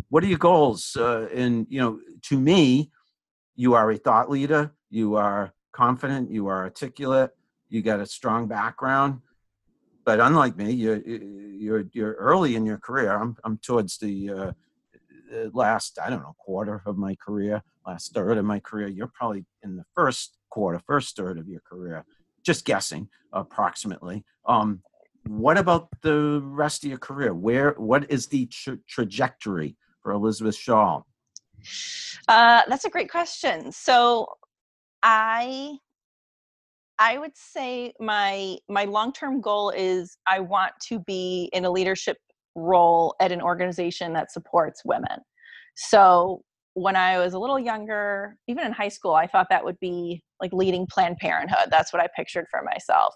What 0.09 0.25
are 0.25 0.29
your 0.29 0.39
goals? 0.39 0.97
Uh, 0.99 1.29
and 1.35 1.67
you 1.71 1.81
know, 1.81 2.01
to 2.23 2.39
me, 2.39 2.91
you 3.57 3.75
are 3.75 3.91
a 3.91 3.97
thought 3.97 4.31
leader. 4.31 4.73
You 4.91 5.17
are 5.17 5.53
confident. 5.73 6.31
You 6.31 6.49
are 6.49 6.65
articulate. 6.65 7.31
You 7.69 7.83
got 7.83 8.01
a 8.01 8.07
strong 8.07 8.49
background 8.49 9.21
but 10.05 10.21
unlike 10.21 10.57
me, 10.57 10.73
you're 10.73 11.01
you're 11.07 11.85
you're 11.93 12.15
early 12.15 12.57
in 12.57 12.65
your 12.65 12.79
career. 12.79 13.17
I'm 13.17 13.37
I'm 13.45 13.59
towards 13.59 13.99
the 13.99 14.31
uh, 14.31 14.53
last 15.53 15.99
I 16.03 16.11
don't 16.11 16.23
know 16.23 16.35
quarter 16.39 16.83
of 16.87 16.97
my 16.97 17.15
career, 17.17 17.63
last 17.87 18.13
third 18.15 18.39
of 18.39 18.45
my 18.45 18.61
career. 18.61 18.89
You're 18.89 19.13
probably 19.15 19.45
in 19.63 19.77
the 19.77 19.85
first 19.95 20.37
quarter, 20.51 20.81
first 20.87 21.17
third 21.17 21.39
of 21.39 21.49
your 21.49 21.61
career. 21.61 22.05
Just 22.43 22.65
guessing, 22.65 23.09
approximately. 23.33 24.25
Um, 24.47 24.83
what 25.27 25.59
about 25.59 25.89
the 26.03 26.41
rest 26.43 26.85
of 26.85 26.91
your 26.91 26.99
career? 26.99 27.35
Where 27.35 27.73
what 27.73 28.11
is 28.11 28.27
the 28.27 28.47
tra- 28.47 28.79
trajectory 28.89 29.77
for 30.03 30.13
Elizabeth 30.13 30.57
Schaul? 30.57 31.05
Uh, 32.29 32.63
that's 32.69 32.85
a 32.85 32.91
great 32.91 33.11
question. 33.11 33.71
So 33.71 34.27
I 35.03 35.77
I 36.99 37.19
would 37.19 37.37
say 37.37 37.93
my 38.01 38.59
my 38.69 38.85
long-term 38.85 39.41
goal 39.41 39.71
is 39.71 40.17
I 40.27 40.41
want 40.41 40.73
to 40.89 41.01
be 41.01 41.51
in 41.53 41.65
a 41.65 41.71
leadership 41.71 42.19
role 42.55 43.15
at 43.21 43.33
an 43.33 43.41
organization 43.41 44.13
that 44.15 44.33
supports 44.33 44.83
women. 44.85 45.21
So 45.77 46.43
when 46.75 46.97
I 46.97 47.19
was 47.19 47.35
a 47.35 47.39
little 47.39 47.59
younger, 47.59 48.37
even 48.49 48.67
in 48.67 48.73
high 48.73 48.89
school, 48.89 49.15
I 49.15 49.27
thought 49.27 49.49
that 49.51 49.65
would 49.65 49.79
be 49.81 50.23
like 50.41 50.53
leading 50.53 50.87
Planned 50.87 51.19
Parenthood. 51.19 51.69
That's 51.71 51.93
what 51.93 52.03
I 52.03 52.09
pictured 52.17 52.47
for 52.51 52.63
myself. 52.63 53.15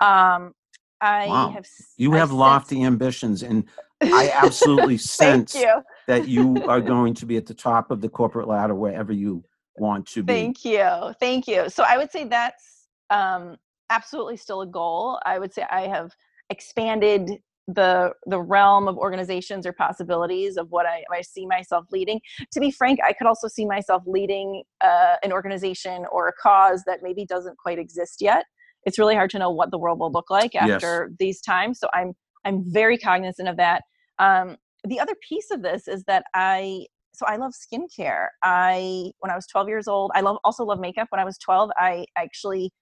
Um, 0.00 0.52
I 1.00 1.26
wow. 1.26 1.50
have. 1.50 1.66
You 1.96 2.12
have 2.12 2.32
lofty 2.32 2.84
ambitions, 2.84 3.42
and 3.42 3.64
I 4.02 4.30
absolutely 4.30 4.98
sense 4.98 5.54
you. 5.54 5.82
that 6.06 6.28
you 6.28 6.64
are 6.66 6.80
going 6.94 7.14
to 7.14 7.26
be 7.26 7.36
at 7.36 7.46
the 7.46 7.54
top 7.54 7.90
of 7.90 8.00
the 8.00 8.08
corporate 8.08 8.48
ladder 8.48 8.74
wherever 8.74 9.12
you 9.12 9.44
want 9.76 10.06
to 10.06 10.22
be. 10.22 10.32
Thank 10.32 10.64
you, 10.64 11.14
thank 11.20 11.48
you. 11.48 11.68
So 11.68 11.84
I 11.86 11.98
would 11.98 12.10
say 12.10 12.24
that's 12.24 12.88
um, 13.10 13.56
absolutely 13.90 14.36
still 14.36 14.62
a 14.62 14.66
goal. 14.66 15.20
I 15.24 15.38
would 15.38 15.52
say 15.52 15.64
I 15.70 15.82
have 15.82 16.12
expanded 16.50 17.38
the 17.68 18.12
the 18.26 18.40
realm 18.40 18.88
of 18.88 18.96
organizations 18.96 19.66
or 19.66 19.72
possibilities 19.72 20.56
of 20.56 20.70
what 20.70 20.86
I, 20.86 21.04
I 21.12 21.22
see 21.22 21.46
myself 21.46 21.86
leading. 21.92 22.20
To 22.52 22.60
be 22.60 22.70
frank, 22.70 22.98
I 23.04 23.12
could 23.12 23.26
also 23.26 23.48
see 23.48 23.64
myself 23.64 24.02
leading 24.06 24.62
uh, 24.80 25.16
an 25.22 25.32
organization 25.32 26.04
or 26.10 26.28
a 26.28 26.32
cause 26.32 26.82
that 26.86 27.00
maybe 27.02 27.24
doesn't 27.24 27.56
quite 27.58 27.78
exist 27.78 28.20
yet. 28.20 28.44
It's 28.84 28.98
really 28.98 29.14
hard 29.14 29.30
to 29.30 29.38
know 29.38 29.50
what 29.50 29.70
the 29.70 29.78
world 29.78 30.00
will 30.00 30.10
look 30.10 30.30
like 30.30 30.54
after 30.54 31.08
yes. 31.08 31.16
these 31.18 31.40
times. 31.40 31.78
So 31.78 31.88
I'm 31.94 32.14
I'm 32.44 32.64
very 32.66 32.98
cognizant 32.98 33.48
of 33.48 33.56
that. 33.58 33.82
Um, 34.18 34.56
the 34.84 34.98
other 34.98 35.14
piece 35.28 35.50
of 35.52 35.62
this 35.62 35.86
is 35.86 36.02
that 36.04 36.24
I 36.34 36.86
so 37.14 37.26
I 37.26 37.36
love 37.36 37.52
skincare. 37.52 38.28
I 38.42 39.12
when 39.20 39.30
I 39.30 39.36
was 39.36 39.46
12 39.46 39.68
years 39.68 39.86
old, 39.86 40.10
I 40.14 40.20
love 40.20 40.38
also 40.44 40.64
love 40.64 40.80
makeup. 40.80 41.08
When 41.10 41.20
I 41.20 41.24
was 41.24 41.38
12, 41.38 41.70
I 41.76 42.06
actually 42.16 42.72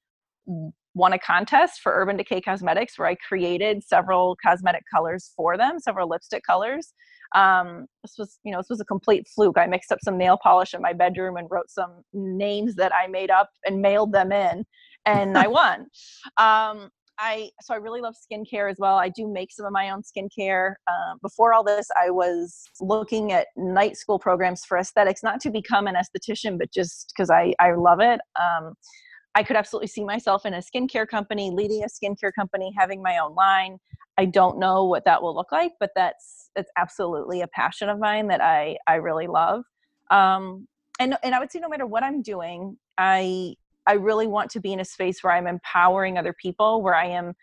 won 0.95 1.13
a 1.13 1.19
contest 1.19 1.81
for 1.83 1.93
Urban 1.93 2.17
Decay 2.17 2.41
Cosmetics 2.41 2.99
where 2.99 3.09
I 3.09 3.15
created 3.17 3.83
several 3.85 4.37
cosmetic 4.45 4.83
colors 4.93 5.33
for 5.37 5.57
them, 5.57 5.79
several 5.79 6.09
lipstick 6.09 6.43
colors. 6.45 6.93
Um, 7.35 7.87
this 8.03 8.15
was, 8.19 8.39
you 8.45 8.53
know, 8.53 8.59
this 8.59 8.71
was 8.71 8.81
a 8.81 8.85
complete 8.85 9.27
fluke. 9.35 9.57
I 9.57 9.67
mixed 9.67 9.93
up 9.93 9.99
some 10.03 10.19
nail 10.19 10.39
polish 10.43 10.75
in 10.75 10.83
my 10.83 10.93
bedroom 10.93 11.37
and 11.37 11.47
wrote 11.51 11.71
some 11.71 12.03
names 12.13 12.75
that 12.77 12.93
I 12.95 13.07
made 13.07 13.31
up 13.31 13.51
and 13.65 13.81
mailed 13.81 14.13
them 14.13 14.33
in, 14.33 14.65
and 15.07 15.39
I 15.39 15.47
won. 15.47 15.87
Um, 16.37 16.91
I 17.21 17.51
so 17.61 17.75
I 17.75 17.77
really 17.77 18.01
love 18.01 18.15
skincare 18.15 18.71
as 18.71 18.79
well. 18.79 18.97
I 18.97 19.11
do 19.11 19.29
make 19.29 19.53
some 19.53 19.67
of 19.67 19.73
my 19.73 19.91
own 19.91 20.03
skincare. 20.03 20.73
Uh, 20.89 21.15
before 21.23 21.53
all 21.53 21.63
this, 21.63 21.87
I 22.03 22.11
was 22.11 22.65
looking 22.81 23.33
at 23.33 23.49
night 23.57 23.97
school 23.97 24.19
programs 24.19 24.65
for 24.65 24.79
aesthetics, 24.79 25.23
not 25.23 25.39
to 25.41 25.51
become 25.51 25.87
an 25.87 25.95
esthetician, 25.95 26.59
but 26.59 26.73
just 26.73 27.13
because 27.15 27.31
I 27.31 27.55
I 27.61 27.73
love 27.75 28.01
it. 28.01 28.21
Um, 28.41 28.73
I 29.35 29.43
could 29.43 29.57
absolutely 29.57 29.89
see 29.89 30.05
myself 30.05 30.45
in 30.45 30.55
a 30.55 30.59
skincare 30.59 31.07
company, 31.07 31.51
leading 31.51 31.85
a 31.85 31.87
skincare 31.87 32.33
company, 32.37 32.73
having 32.77 33.03
my 33.03 33.19
own 33.19 33.35
line. 33.35 33.79
I 34.19 34.25
don't 34.25 34.59
know 34.59 34.85
what 34.85 35.05
that 35.05 35.23
will 35.23 35.35
look 35.35 35.53
like, 35.53 35.73
but 35.79 35.91
that's 35.95 36.51
it's 36.57 36.71
absolutely 36.77 37.41
a 37.41 37.47
passion 37.49 37.89
of 37.89 37.99
mine 37.99 38.27
that 38.29 38.41
I 38.41 38.77
I 38.87 38.97
really 38.97 39.27
love. 39.27 39.65
Um, 40.11 40.67
and 40.99 41.17
and 41.23 41.35
I 41.35 41.39
would 41.39 41.53
say 41.53 41.61
no 41.61 41.69
matter 41.69 41.87
what 41.87 42.03
I'm 42.03 42.23
doing, 42.23 42.77
I 42.99 43.55
I 43.87 43.95
really 43.95 44.27
want 44.27 44.51
to 44.51 44.61
be 44.61 44.73
in 44.73 44.81
a 44.81 44.85
space 44.85 45.23
where 45.23 45.33
I'm 45.33 45.47
empowering 45.47 46.19
other 46.19 46.35
people, 46.35 46.83
where 46.83 46.95
I 46.95 47.07
am 47.07 47.35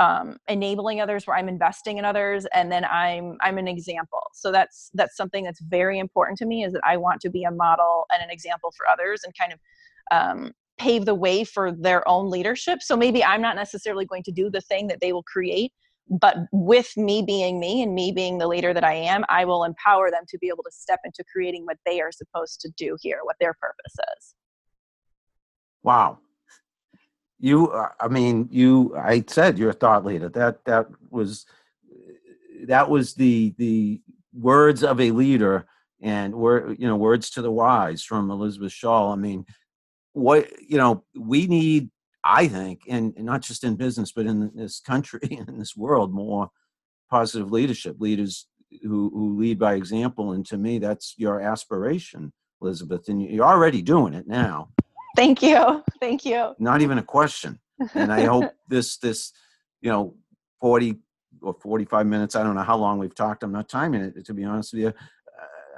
um, 0.00 0.36
enabling 0.48 1.00
others, 1.00 1.26
where 1.26 1.36
I'm 1.36 1.48
investing 1.48 1.98
in 1.98 2.04
others, 2.04 2.46
and 2.54 2.70
then 2.70 2.84
I'm 2.84 3.36
I'm 3.40 3.58
an 3.58 3.68
example. 3.68 4.22
So 4.32 4.52
that's 4.52 4.90
that's 4.94 5.16
something 5.16 5.44
that's 5.44 5.60
very 5.60 5.98
important 5.98 6.38
to 6.38 6.46
me 6.46 6.64
is 6.64 6.72
that 6.72 6.82
I 6.84 6.96
want 6.96 7.20
to 7.22 7.30
be 7.30 7.44
a 7.44 7.50
model 7.50 8.06
and 8.12 8.22
an 8.22 8.30
example 8.30 8.72
for 8.76 8.88
others, 8.88 9.22
and 9.24 9.32
kind 9.36 9.52
of 9.52 9.58
um, 10.10 10.52
pave 10.78 11.04
the 11.04 11.14
way 11.14 11.44
for 11.44 11.72
their 11.72 12.06
own 12.08 12.30
leadership. 12.30 12.82
So 12.82 12.96
maybe 12.96 13.24
I'm 13.24 13.42
not 13.42 13.56
necessarily 13.56 14.06
going 14.06 14.22
to 14.24 14.32
do 14.32 14.50
the 14.50 14.60
thing 14.60 14.86
that 14.88 15.00
they 15.00 15.12
will 15.12 15.22
create, 15.24 15.72
but 16.08 16.36
with 16.52 16.96
me 16.96 17.22
being 17.22 17.60
me 17.60 17.82
and 17.82 17.94
me 17.94 18.12
being 18.12 18.38
the 18.38 18.48
leader 18.48 18.72
that 18.72 18.84
I 18.84 18.94
am, 18.94 19.24
I 19.28 19.44
will 19.44 19.64
empower 19.64 20.10
them 20.10 20.24
to 20.28 20.38
be 20.38 20.48
able 20.48 20.62
to 20.64 20.70
step 20.70 21.00
into 21.04 21.24
creating 21.30 21.64
what 21.66 21.76
they 21.84 22.00
are 22.00 22.12
supposed 22.12 22.60
to 22.62 22.70
do 22.76 22.96
here, 23.00 23.20
what 23.22 23.36
their 23.40 23.54
purpose 23.60 23.96
is. 24.16 24.34
Wow. 25.82 26.18
You, 27.38 27.68
uh, 27.68 27.90
I 28.00 28.08
mean, 28.08 28.48
you. 28.50 28.96
I 28.96 29.22
said 29.26 29.58
you're 29.58 29.70
a 29.70 29.74
thought 29.74 30.04
leader. 30.04 30.28
That 30.28 30.64
that 30.64 30.86
was 31.08 31.46
that 32.64 32.90
was 32.90 33.14
the 33.14 33.54
the 33.58 34.00
words 34.32 34.82
of 34.82 35.00
a 35.00 35.12
leader 35.12 35.66
and 36.00 36.34
word 36.34 36.76
you 36.78 36.86
know 36.86 36.96
words 36.96 37.30
to 37.30 37.42
the 37.42 37.50
wise 37.50 38.02
from 38.02 38.30
Elizabeth 38.30 38.72
Schaul. 38.72 39.12
I 39.12 39.16
mean, 39.16 39.46
what 40.18 40.48
you 40.60 40.76
know 40.76 41.04
we 41.16 41.46
need 41.46 41.90
i 42.24 42.46
think 42.48 42.82
and, 42.88 43.14
not 43.18 43.40
just 43.40 43.64
in 43.64 43.76
business 43.76 44.12
but 44.12 44.26
in 44.26 44.50
this 44.54 44.80
country 44.80 45.20
in 45.30 45.58
this 45.58 45.76
world 45.76 46.12
more 46.12 46.50
positive 47.10 47.50
leadership 47.50 47.96
leaders 48.00 48.46
who, 48.82 49.10
who 49.14 49.38
lead 49.38 49.58
by 49.58 49.74
example 49.74 50.32
and 50.32 50.44
to 50.44 50.58
me 50.58 50.78
that's 50.78 51.14
your 51.16 51.40
aspiration 51.40 52.32
elizabeth 52.60 53.08
and 53.08 53.22
you're 53.22 53.44
already 53.44 53.82
doing 53.82 54.14
it 54.14 54.26
now. 54.26 54.68
Thank 55.16 55.42
you. 55.42 55.82
Thank 56.00 56.24
you. 56.24 56.54
Not 56.58 56.80
even 56.80 56.98
a 56.98 57.02
question. 57.02 57.58
And 57.94 58.12
i 58.12 58.24
hope 58.24 58.52
this 58.68 58.98
this 58.98 59.32
you 59.80 59.90
know 59.90 60.14
40 60.60 60.96
or 61.40 61.54
45 61.54 62.06
minutes 62.06 62.34
i 62.34 62.42
don't 62.42 62.56
know 62.56 62.62
how 62.62 62.76
long 62.76 62.98
we've 62.98 63.14
talked 63.14 63.44
i'm 63.44 63.52
not 63.52 63.68
timing 63.68 64.02
it 64.02 64.24
to 64.26 64.34
be 64.34 64.42
honest 64.42 64.72
with 64.72 64.82
you 64.82 64.92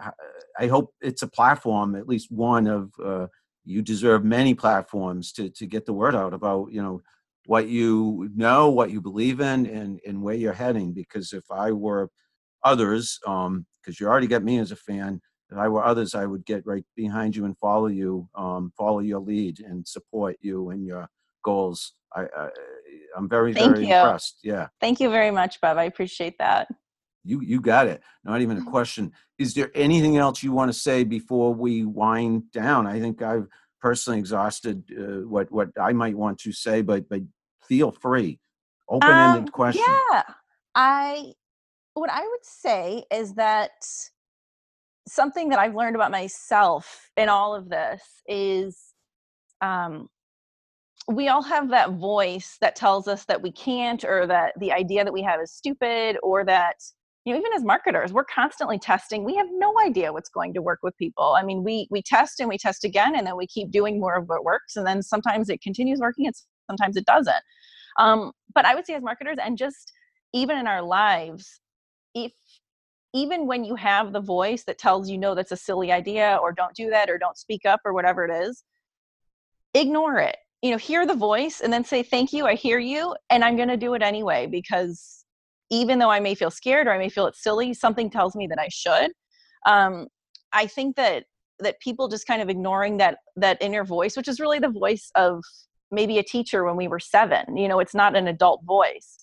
uh, 0.03 0.11
i 0.59 0.67
hope 0.67 0.95
it's 1.03 1.21
a 1.21 1.29
platform 1.29 1.95
at 1.95 2.09
least 2.09 2.33
one 2.33 2.67
of 2.67 2.91
uh, 3.05 3.27
you 3.65 3.83
deserve 3.83 4.25
many 4.25 4.55
platforms 4.55 5.33
to 5.33 5.51
to 5.51 5.67
get 5.67 5.87
the 5.87 5.93
word 5.93 6.15
out 6.15 6.35
about 6.35 6.73
you 6.73 6.83
know 6.83 7.01
what 7.47 7.69
you 7.69 8.31
know 8.35 8.71
what 8.71 8.91
you 8.91 9.01
believe 9.01 9.41
in 9.41 9.67
and 9.67 10.01
and 10.07 10.23
where 10.23 10.35
you're 10.35 10.53
heading 10.53 10.93
because 10.93 11.33
if 11.33 11.45
i 11.51 11.71
were 11.71 12.09
others 12.65 13.19
um 13.27 13.67
because 13.83 13.99
you 13.99 14.07
already 14.07 14.27
got 14.27 14.43
me 14.43 14.59
as 14.59 14.73
a 14.73 14.77
fan 14.77 15.21
if 15.51 15.59
i 15.59 15.69
were 15.69 15.85
others 15.85 16.15
i 16.15 16.27
would 16.27 16.45
get 16.45 16.67
right 16.67 16.85
behind 16.97 17.35
you 17.35 17.45
and 17.45 17.57
follow 17.59 17.87
you 17.87 18.29
um 18.35 18.73
follow 18.77 19.01
your 19.01 19.21
lead 19.21 19.61
and 19.61 19.87
support 19.87 20.37
you 20.41 20.71
and 20.71 20.85
your 20.85 21.09
goals. 21.45 21.95
I, 22.15 22.23
I 22.37 22.49
i'm 23.17 23.29
very 23.29 23.53
Thank 23.53 23.77
very 23.77 23.87
you. 23.87 23.95
impressed. 23.95 24.41
Yeah. 24.43 24.69
Thank 24.81 25.01
you 25.01 25.11
very 25.11 25.31
much 25.31 25.61
bob 25.61 25.79
i 25.79 25.85
appreciate 25.85 26.39
that 26.39 26.69
you 27.25 27.41
you 27.41 27.61
got 27.61 27.87
it. 27.87 28.03
Not 28.25 28.41
even 28.41 28.57
a 28.57 28.61
mm-hmm. 28.61 28.71
question. 28.71 29.13
Is 29.39 29.55
there 29.55 29.71
anything 29.75 30.17
else 30.17 30.43
you 30.43 30.53
want 30.53 30.73
to 30.73 30.79
say 30.79 31.05
before 31.05 31.55
we 31.55 31.85
wind 31.85 32.51
down? 32.53 32.87
I 32.87 33.01
think 33.01 33.23
i've 33.23 33.47
personally 33.81 34.19
exhausted 34.19 34.85
uh, 34.99 35.27
what 35.27 35.51
what 35.51 35.71
i 35.81 35.93
might 35.93 36.15
want 36.15 36.39
to 36.39 36.53
say 36.53 36.83
but 36.83 37.09
but 37.09 37.23
feel 37.63 37.91
free. 37.91 38.39
Open-ended 38.89 39.45
um, 39.45 39.49
question. 39.49 39.85
yeah. 39.87 40.23
I 40.75 41.33
what 41.95 42.11
i 42.11 42.21
would 42.21 42.45
say 42.45 43.05
is 43.13 43.35
that 43.35 43.71
something 45.09 45.49
that 45.49 45.59
i've 45.59 45.75
learned 45.75 45.97
about 45.97 46.11
myself 46.11 47.11
in 47.17 47.29
all 47.29 47.55
of 47.55 47.69
this 47.69 48.03
is 48.27 48.79
um 49.61 50.09
we 51.09 51.29
all 51.29 51.43
have 51.43 51.71
that 51.71 51.93
voice 51.93 52.57
that 52.61 52.77
tells 52.77 53.09
us 53.09 53.25
that 53.25 53.43
we 53.43 53.51
can't 53.51 54.05
or 54.05 54.27
that 54.27 54.53
the 54.61 54.73
idea 54.73 55.05
that 55.05 55.13
we 55.13 55.23
have 55.23 55.41
is 55.41 55.53
stupid 55.53 56.17
or 56.23 56.45
that 56.45 56.77
you 57.25 57.33
know 57.33 57.39
even 57.39 57.53
as 57.55 57.65
marketers 57.65 58.13
we're 58.13 58.25
constantly 58.25 58.79
testing 58.79 59.25
we 59.25 59.37
have 59.37 59.49
no 59.53 59.79
idea 59.81 60.13
what's 60.13 60.31
going 60.31 60.55
to 60.55 60.63
work 60.63 60.81
with 60.83 60.97
people. 60.97 61.35
I 61.39 61.43
mean 61.43 61.63
we 61.63 61.87
we 61.91 62.03
test 62.03 62.41
and 62.41 62.49
we 62.49 62.59
test 62.59 62.85
again 62.85 63.15
and 63.17 63.27
then 63.27 63.37
we 63.37 63.47
keep 63.47 63.71
doing 63.71 64.01
more 64.01 64.17
of 64.17 64.29
what 64.29 64.45
works 64.45 64.77
and 64.77 64.87
then 64.87 65.03
sometimes 65.03 65.49
it 65.49 65.61
continues 65.63 66.01
working 66.01 66.27
and 66.27 66.35
sometimes 66.69 66.97
it 66.97 67.05
doesn't. 67.05 67.43
Um, 67.99 68.33
but 68.55 68.65
i 68.65 68.75
would 68.75 68.87
say 68.87 68.95
as 68.95 69.03
marketers 69.03 69.39
and 69.43 69.59
just 69.59 69.93
even 70.33 70.57
in 70.59 70.67
our 70.67 70.83
lives 70.83 71.61
if 72.15 72.33
even 73.13 73.47
when 73.47 73.65
you 73.65 73.75
have 73.75 74.13
the 74.13 74.21
voice 74.21 74.63
that 74.65 74.79
tells 74.79 75.11
you 75.11 75.19
no 75.19 75.35
that's 75.35 75.53
a 75.53 75.57
silly 75.57 75.93
idea 75.93 76.39
or 76.41 76.53
don't 76.53 76.75
do 76.75 76.91
that 76.91 77.11
or 77.11 77.19
don't 77.19 77.37
speak 77.37 77.67
up 77.67 77.81
or 77.85 77.93
whatever 77.93 78.25
it 78.25 78.31
is 78.31 78.65
ignore 79.75 80.19
it. 80.19 80.37
You 80.63 80.73
know 80.73 80.77
hear 80.77 81.07
the 81.07 81.15
voice 81.15 81.61
and 81.61 81.73
then 81.73 81.85
say 81.85 82.03
thank 82.03 82.33
you 82.33 82.47
i 82.47 82.55
hear 82.55 82.79
you 82.79 83.15
and 83.31 83.43
i'm 83.45 83.57
going 83.57 83.69
to 83.69 83.77
do 83.77 83.95
it 83.95 84.03
anyway 84.03 84.47
because 84.47 85.20
even 85.71 85.99
though 85.99 86.11
I 86.11 86.21
may 86.21 86.35
feel 86.35 86.51
scared 86.51 86.87
or 86.87 86.93
I 86.93 86.99
may 86.99 87.09
feel 87.09 87.27
it's 87.27 87.43
silly, 87.43 87.73
something 87.73 88.11
tells 88.11 88.35
me 88.35 88.47
that 88.49 88.59
I 88.59 88.69
should. 88.69 89.13
Um, 89.67 90.09
I 90.53 90.67
think 90.67 90.97
that 90.97 91.25
that 91.61 91.79
people 91.81 92.09
just 92.09 92.27
kind 92.27 92.41
of 92.41 92.49
ignoring 92.49 92.97
that 92.97 93.19
that 93.37 93.59
inner 93.61 93.85
voice, 93.85 94.17
which 94.17 94.29
is 94.29 94.41
really 94.41 94.59
the 94.59 94.71
voice 94.71 95.11
of 95.15 95.43
maybe 95.91 96.19
a 96.19 96.23
teacher 96.23 96.65
when 96.65 96.77
we 96.77 96.89
were 96.89 96.99
seven. 96.99 97.57
You 97.57 97.69
know, 97.69 97.81
it's 97.81 97.95
not 97.95 98.17
an 98.17 98.27
adult 98.29 98.65
voice. 98.65 99.19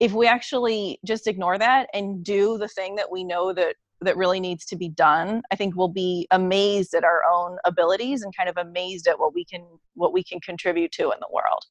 If 0.00 0.12
we 0.12 0.26
actually 0.26 0.98
just 1.04 1.26
ignore 1.26 1.58
that 1.58 1.88
and 1.92 2.24
do 2.24 2.58
the 2.58 2.68
thing 2.68 2.96
that 2.96 3.10
we 3.10 3.24
know 3.24 3.52
that 3.52 3.76
that 4.00 4.16
really 4.16 4.38
needs 4.38 4.64
to 4.66 4.76
be 4.76 4.88
done, 4.88 5.42
I 5.50 5.56
think 5.56 5.74
we'll 5.74 5.88
be 5.88 6.28
amazed 6.30 6.94
at 6.94 7.02
our 7.02 7.22
own 7.32 7.58
abilities 7.64 8.22
and 8.22 8.36
kind 8.36 8.48
of 8.48 8.56
amazed 8.56 9.08
at 9.08 9.18
what 9.18 9.34
we 9.34 9.44
can 9.44 9.64
what 9.94 10.12
we 10.12 10.22
can 10.22 10.40
contribute 10.40 10.92
to 10.92 11.04
in 11.04 11.18
the 11.20 11.28
world. 11.32 11.64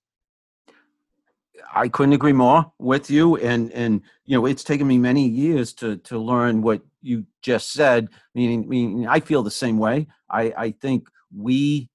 I 1.74 1.88
couldn't 1.88 2.14
agree 2.14 2.34
more 2.34 2.72
with 2.80 3.10
you. 3.10 3.38
And 3.38 3.72
and 3.72 4.02
you 4.26 4.38
know, 4.38 4.46
it's 4.46 4.64
taken 4.64 4.88
me 4.88 4.98
many 4.98 5.28
years 5.28 5.74
to 5.76 5.98
to 5.98 6.20
learn 6.20 6.62
what 6.62 6.82
you 7.02 7.26
just 7.42 7.72
said. 7.72 8.10
Meaning, 8.36 8.68
meaning 8.68 9.08
I 9.08 9.20
feel 9.20 9.44
the 9.44 9.52
same 9.52 9.78
way. 9.78 10.08
I 10.30 10.54
I 10.58 10.72
think 10.72 11.08
we 11.36 11.90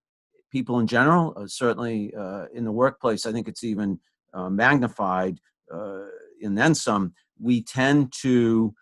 people 0.50 0.78
in 0.78 0.86
general, 0.86 1.32
uh, 1.36 1.46
certainly 1.46 2.14
uh, 2.14 2.44
in 2.52 2.64
the 2.64 2.72
workplace, 2.72 3.24
I 3.24 3.32
think 3.32 3.48
it's 3.48 3.64
even 3.64 3.98
uh, 4.34 4.50
magnified 4.50 5.40
uh, 5.72 6.04
and 6.42 6.56
then 6.56 6.74
some. 6.74 7.14
We 7.40 7.62
tend 7.62 8.12
to 8.20 8.74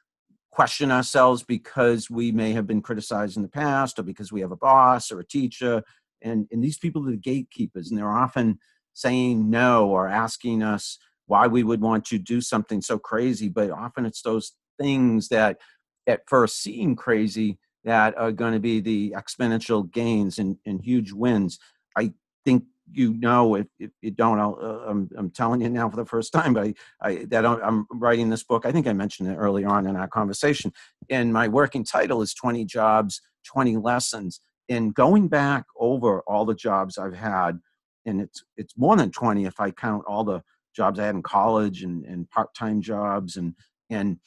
question 0.51 0.91
ourselves 0.91 1.43
because 1.43 2.11
we 2.11 2.33
may 2.33 2.53
have 2.53 2.67
been 2.67 2.83
criticized 2.83 3.37
in 3.37 3.43
the 3.43 3.49
past, 3.49 3.99
or 3.99 4.03
because 4.03 4.33
we 4.33 4.41
have 4.41 4.51
a 4.51 4.57
boss 4.57 5.13
or 5.13 5.21
a 5.21 5.27
teacher, 5.27 5.83
and 6.23 6.47
and 6.51 6.63
these 6.63 6.79
people 6.79 7.07
are 7.07 7.13
the 7.13 7.17
gatekeepers, 7.17 7.91
and 7.91 7.99
they're 7.99 8.13
often 8.13 8.59
saying 8.93 9.49
no 9.51 9.89
or 9.89 10.09
asking 10.09 10.63
us 10.63 10.99
why 11.27 11.47
we 11.47 11.63
would 11.63 11.81
want 11.81 12.05
to 12.05 12.19
do 12.19 12.41
something 12.41 12.81
so 12.81 12.99
crazy 12.99 13.49
but 13.49 13.71
often 13.71 14.05
it's 14.05 14.23
those 14.23 14.53
things 14.79 15.29
that 15.29 15.59
at 16.07 16.23
first 16.29 16.63
seem 16.63 16.97
crazy 16.97 17.59
that 17.85 18.17
are 18.19 18.33
going 18.33 18.53
to 18.53 18.61
be 18.61 18.81
the 18.81 19.15
exponential 19.17 19.91
gains 19.91 20.39
and, 20.39 20.57
and 20.67 20.83
huge 20.83 21.13
wins. 21.13 21.59
I 21.97 22.13
think 22.45 22.65
you 22.93 23.15
know 23.15 23.55
if, 23.55 23.67
if 23.79 23.91
you 24.03 24.11
don't 24.11 24.39
I'll, 24.41 24.59
uh, 24.61 24.91
I'm, 24.91 25.09
I'm 25.17 25.31
telling 25.31 25.61
you 25.61 25.69
now 25.69 25.89
for 25.89 25.97
the 25.97 26.05
first 26.05 26.33
time 26.33 26.55
but 26.55 26.65
I, 26.65 26.75
I 27.01 27.25
that 27.27 27.47
i'm 27.47 27.87
writing 27.93 28.31
this 28.31 28.43
book 28.43 28.67
i 28.67 28.73
think 28.73 28.89
i 28.89 28.93
mentioned 28.93 29.31
it 29.31 29.37
earlier 29.37 29.69
on 29.69 29.87
in 29.87 29.95
our 29.95 30.09
conversation 30.09 30.73
and 31.09 31.33
my 31.33 31.47
working 31.47 31.85
title 31.85 32.21
is 32.21 32.35
20 32.35 32.65
jobs 32.65 33.21
20 33.47 33.77
lessons 33.77 34.41
and 34.69 34.93
going 34.93 35.29
back 35.29 35.67
over 35.79 36.23
all 36.23 36.45
the 36.45 36.55
jobs 36.55 36.99
i've 36.99 37.15
had 37.15 37.61
and 38.07 38.21
it's 38.21 38.45
it's 38.57 38.77
more 38.77 38.97
than 38.97 39.11
20 39.11 39.45
if 39.45 39.61
I 39.61 39.71
count 39.71 40.05
all 40.07 40.25
the 40.25 40.43
jobs 40.75 40.99
I 40.99 41.07
had 41.07 41.15
in 41.15 41.23
college 41.23 41.83
and, 41.83 42.05
and 42.05 42.31
part-time 42.31 42.81
jobs 42.81 43.37
and 43.37 43.55
and 43.91 44.19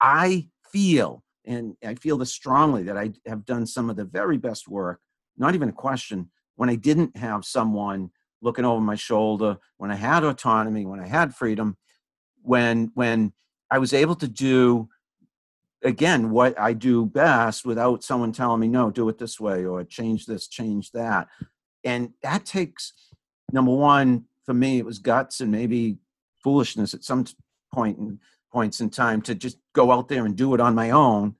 I 0.00 0.48
feel 0.70 1.22
and 1.44 1.76
I 1.84 1.94
feel 1.94 2.18
this 2.18 2.32
strongly 2.32 2.84
that 2.84 2.96
I 2.96 3.12
have 3.26 3.44
done 3.44 3.66
some 3.66 3.90
of 3.90 3.96
the 3.96 4.04
very 4.04 4.38
best 4.38 4.68
work, 4.68 5.00
not 5.36 5.54
even 5.54 5.68
a 5.68 5.72
question, 5.72 6.30
when 6.56 6.70
I 6.70 6.76
didn't 6.76 7.16
have 7.16 7.44
someone 7.44 8.10
looking 8.40 8.64
over 8.64 8.80
my 8.80 8.94
shoulder, 8.94 9.58
when 9.78 9.90
I 9.90 9.96
had 9.96 10.24
autonomy, 10.24 10.86
when 10.86 11.00
I 11.00 11.06
had 11.06 11.34
freedom, 11.34 11.76
when 12.42 12.90
when 12.94 13.32
I 13.70 13.78
was 13.78 13.92
able 13.92 14.16
to 14.16 14.28
do 14.28 14.88
again 15.82 16.30
what 16.30 16.58
I 16.60 16.72
do 16.72 17.06
best 17.06 17.64
without 17.64 18.04
someone 18.04 18.32
telling 18.32 18.60
me 18.60 18.68
no, 18.68 18.90
do 18.90 19.08
it 19.08 19.18
this 19.18 19.40
way 19.40 19.64
or 19.64 19.82
change 19.84 20.26
this, 20.26 20.48
change 20.48 20.92
that. 20.92 21.28
And 21.84 22.12
that 22.22 22.44
takes 22.44 22.92
number 23.52 23.72
one 23.72 24.24
for 24.44 24.54
me 24.54 24.78
it 24.78 24.84
was 24.84 24.98
guts 24.98 25.40
and 25.40 25.50
maybe 25.50 25.98
foolishness 26.42 26.94
at 26.94 27.04
some 27.04 27.24
point 27.72 27.98
in 27.98 28.18
points 28.52 28.80
in 28.80 28.90
time 28.90 29.22
to 29.22 29.34
just 29.34 29.58
go 29.72 29.90
out 29.90 30.08
there 30.08 30.26
and 30.26 30.36
do 30.36 30.54
it 30.54 30.60
on 30.60 30.74
my 30.74 30.90
own. 30.90 31.34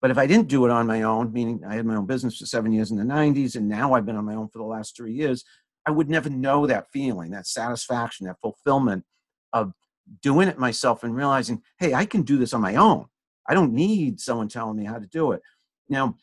But 0.00 0.10
if 0.10 0.18
I 0.18 0.26
didn't 0.26 0.48
do 0.48 0.64
it 0.64 0.70
on 0.70 0.86
my 0.86 1.02
own, 1.02 1.32
meaning 1.32 1.62
I 1.66 1.74
had 1.74 1.86
my 1.86 1.96
own 1.96 2.06
business 2.06 2.38
for 2.38 2.46
seven 2.46 2.72
years 2.72 2.90
in 2.90 2.96
the 2.96 3.04
90s, 3.04 3.56
and 3.56 3.68
now 3.68 3.94
I've 3.94 4.06
been 4.06 4.16
on 4.16 4.24
my 4.24 4.34
own 4.34 4.48
for 4.48 4.58
the 4.58 4.64
last 4.64 4.96
three 4.96 5.12
years, 5.12 5.44
I 5.86 5.90
would 5.90 6.08
never 6.08 6.30
know 6.30 6.66
that 6.66 6.86
feeling, 6.92 7.32
that 7.32 7.46
satisfaction, 7.46 8.26
that 8.26 8.40
fulfillment 8.40 9.04
of 9.52 9.72
doing 10.20 10.48
it 10.48 10.58
myself 10.58 11.04
and 11.04 11.14
realizing, 11.14 11.62
hey, 11.78 11.94
I 11.94 12.04
can 12.04 12.22
do 12.22 12.36
this 12.36 12.52
on 12.52 12.60
my 12.60 12.76
own. 12.76 13.06
I 13.48 13.54
don't 13.54 13.72
need 13.72 14.20
someone 14.20 14.48
telling 14.48 14.76
me 14.76 14.84
how 14.84 14.98
to 14.98 15.06
do 15.06 15.32
it. 15.32 15.42
Now, 15.88 16.16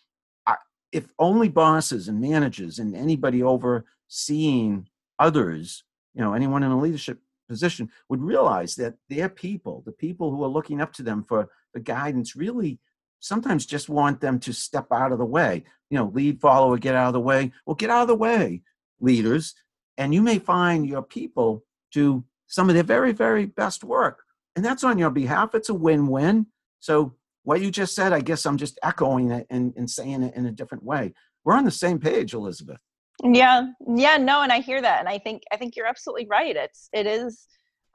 if 0.91 1.07
only 1.19 1.49
bosses 1.49 2.07
and 2.07 2.19
managers 2.19 2.79
and 2.79 2.95
anybody 2.95 3.43
overseeing 3.43 4.87
others, 5.17 5.83
you 6.13 6.21
know, 6.21 6.33
anyone 6.33 6.63
in 6.63 6.71
a 6.71 6.79
leadership 6.79 7.19
position 7.47 7.89
would 8.09 8.21
realize 8.21 8.75
that 8.75 8.95
their 9.09 9.29
people, 9.29 9.83
the 9.85 9.91
people 9.91 10.31
who 10.31 10.43
are 10.43 10.49
looking 10.49 10.81
up 10.81 10.93
to 10.93 11.03
them 11.03 11.23
for 11.23 11.49
the 11.73 11.79
guidance, 11.79 12.35
really 12.35 12.79
sometimes 13.19 13.65
just 13.65 13.89
want 13.89 14.21
them 14.21 14.39
to 14.39 14.53
step 14.53 14.87
out 14.91 15.11
of 15.11 15.19
the 15.19 15.25
way. 15.25 15.63
You 15.89 15.97
know, 15.97 16.11
lead, 16.13 16.39
follow, 16.39 16.73
or 16.73 16.77
get 16.77 16.95
out 16.95 17.07
of 17.07 17.13
the 17.13 17.19
way. 17.19 17.51
Well, 17.65 17.75
get 17.75 17.89
out 17.89 18.03
of 18.03 18.07
the 18.07 18.15
way, 18.15 18.61
leaders, 18.99 19.55
and 19.97 20.13
you 20.13 20.21
may 20.21 20.39
find 20.39 20.87
your 20.87 21.03
people 21.03 21.65
do 21.91 22.23
some 22.47 22.69
of 22.69 22.75
their 22.75 22.83
very, 22.83 23.11
very 23.11 23.45
best 23.45 23.83
work. 23.83 24.23
And 24.55 24.63
that's 24.63 24.83
on 24.83 24.97
your 24.97 25.09
behalf. 25.09 25.53
It's 25.53 25.69
a 25.69 25.73
win 25.73 26.07
win. 26.07 26.47
So, 26.79 27.15
what 27.49 27.61
you 27.61 27.71
just 27.71 27.95
said, 27.95 28.13
I 28.13 28.21
guess 28.21 28.45
I'm 28.45 28.57
just 28.57 28.77
echoing 28.83 29.31
it 29.31 29.47
and, 29.49 29.73
and 29.75 29.89
saying 29.89 30.21
it 30.21 30.35
in 30.35 30.45
a 30.45 30.51
different 30.51 30.83
way. 30.83 31.15
We're 31.43 31.55
on 31.55 31.65
the 31.65 31.71
same 31.71 31.97
page, 31.97 32.35
Elizabeth. 32.35 32.79
Yeah, 33.23 33.69
yeah, 33.95 34.17
no, 34.17 34.43
and 34.43 34.51
I 34.51 34.59
hear 34.59 34.79
that, 34.79 34.99
and 34.99 35.09
I 35.09 35.17
think 35.17 35.41
I 35.51 35.57
think 35.57 35.75
you're 35.75 35.87
absolutely 35.87 36.27
right. 36.29 36.55
It's 36.55 36.89
it 36.93 37.07
is 37.07 37.47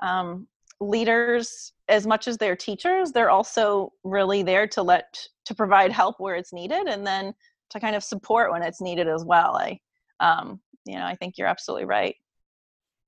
um, 0.02 0.48
leaders 0.80 1.72
as 1.88 2.04
much 2.04 2.26
as 2.26 2.36
they're 2.36 2.56
teachers, 2.56 3.12
they're 3.12 3.30
also 3.30 3.92
really 4.02 4.42
there 4.42 4.66
to 4.66 4.82
let 4.82 5.24
to 5.44 5.54
provide 5.54 5.92
help 5.92 6.16
where 6.18 6.34
it's 6.34 6.52
needed, 6.52 6.88
and 6.88 7.06
then 7.06 7.32
to 7.70 7.78
kind 7.78 7.94
of 7.94 8.02
support 8.02 8.50
when 8.50 8.64
it's 8.64 8.80
needed 8.80 9.06
as 9.06 9.24
well. 9.24 9.54
I, 9.54 9.78
um, 10.18 10.60
you 10.84 10.96
know, 10.96 11.06
I 11.06 11.14
think 11.14 11.38
you're 11.38 11.46
absolutely 11.46 11.84
right. 11.86 12.16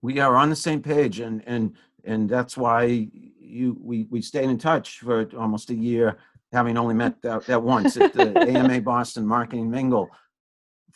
We 0.01 0.20
are 0.20 0.36
on 0.36 0.51
the 0.51 0.57
same 0.57 0.80
page, 0.80 1.18
and 1.18 1.42
and 1.44 1.74
and 2.05 2.30
that's 2.30 2.57
why 2.57 3.09
you 3.47 3.76
we 3.80 4.07
we 4.11 4.22
stayed 4.22 4.49
in 4.49 4.59
touch 4.59 5.01
for 5.01 5.28
almost 5.36 5.70
a 5.70 5.74
year, 5.74 6.18
having 6.53 6.76
only 6.76 6.94
met 6.94 7.20
that, 7.22 7.47
that 7.47 7.62
once 7.62 7.97
at 7.97 8.12
the 8.12 8.38
AMA 8.38 8.80
Boston 8.82 9.26
Marketing 9.26 9.70
Mingle 9.70 10.11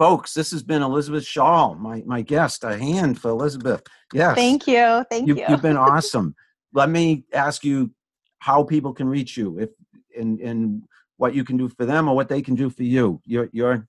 folks, 0.00 0.32
this 0.32 0.50
has 0.50 0.62
been 0.62 0.80
Elizabeth 0.80 1.24
Schaul, 1.24 1.78
my, 1.78 2.02
my 2.06 2.22
guest. 2.22 2.64
A 2.64 2.76
hand 2.78 3.20
for 3.20 3.28
Elizabeth. 3.28 3.82
Yes. 4.14 4.34
Thank 4.34 4.66
you. 4.66 5.04
Thank 5.10 5.28
you. 5.28 5.36
you. 5.36 5.44
You've 5.46 5.60
been 5.60 5.76
awesome. 5.92 6.34
Let 6.72 6.88
me 6.88 7.24
ask 7.34 7.62
you 7.64 7.90
how 8.38 8.64
people 8.64 8.94
can 8.94 9.06
reach 9.06 9.36
you 9.36 9.58
if 9.58 9.68
and 10.18 10.40
and 10.40 10.82
what 11.18 11.34
you 11.34 11.44
can 11.44 11.58
do 11.58 11.68
for 11.68 11.84
them 11.84 12.08
or 12.08 12.16
what 12.16 12.30
they 12.30 12.40
can 12.40 12.54
do 12.54 12.70
for 12.70 12.82
you. 12.82 13.20
Your 13.26 13.50
your 13.52 13.86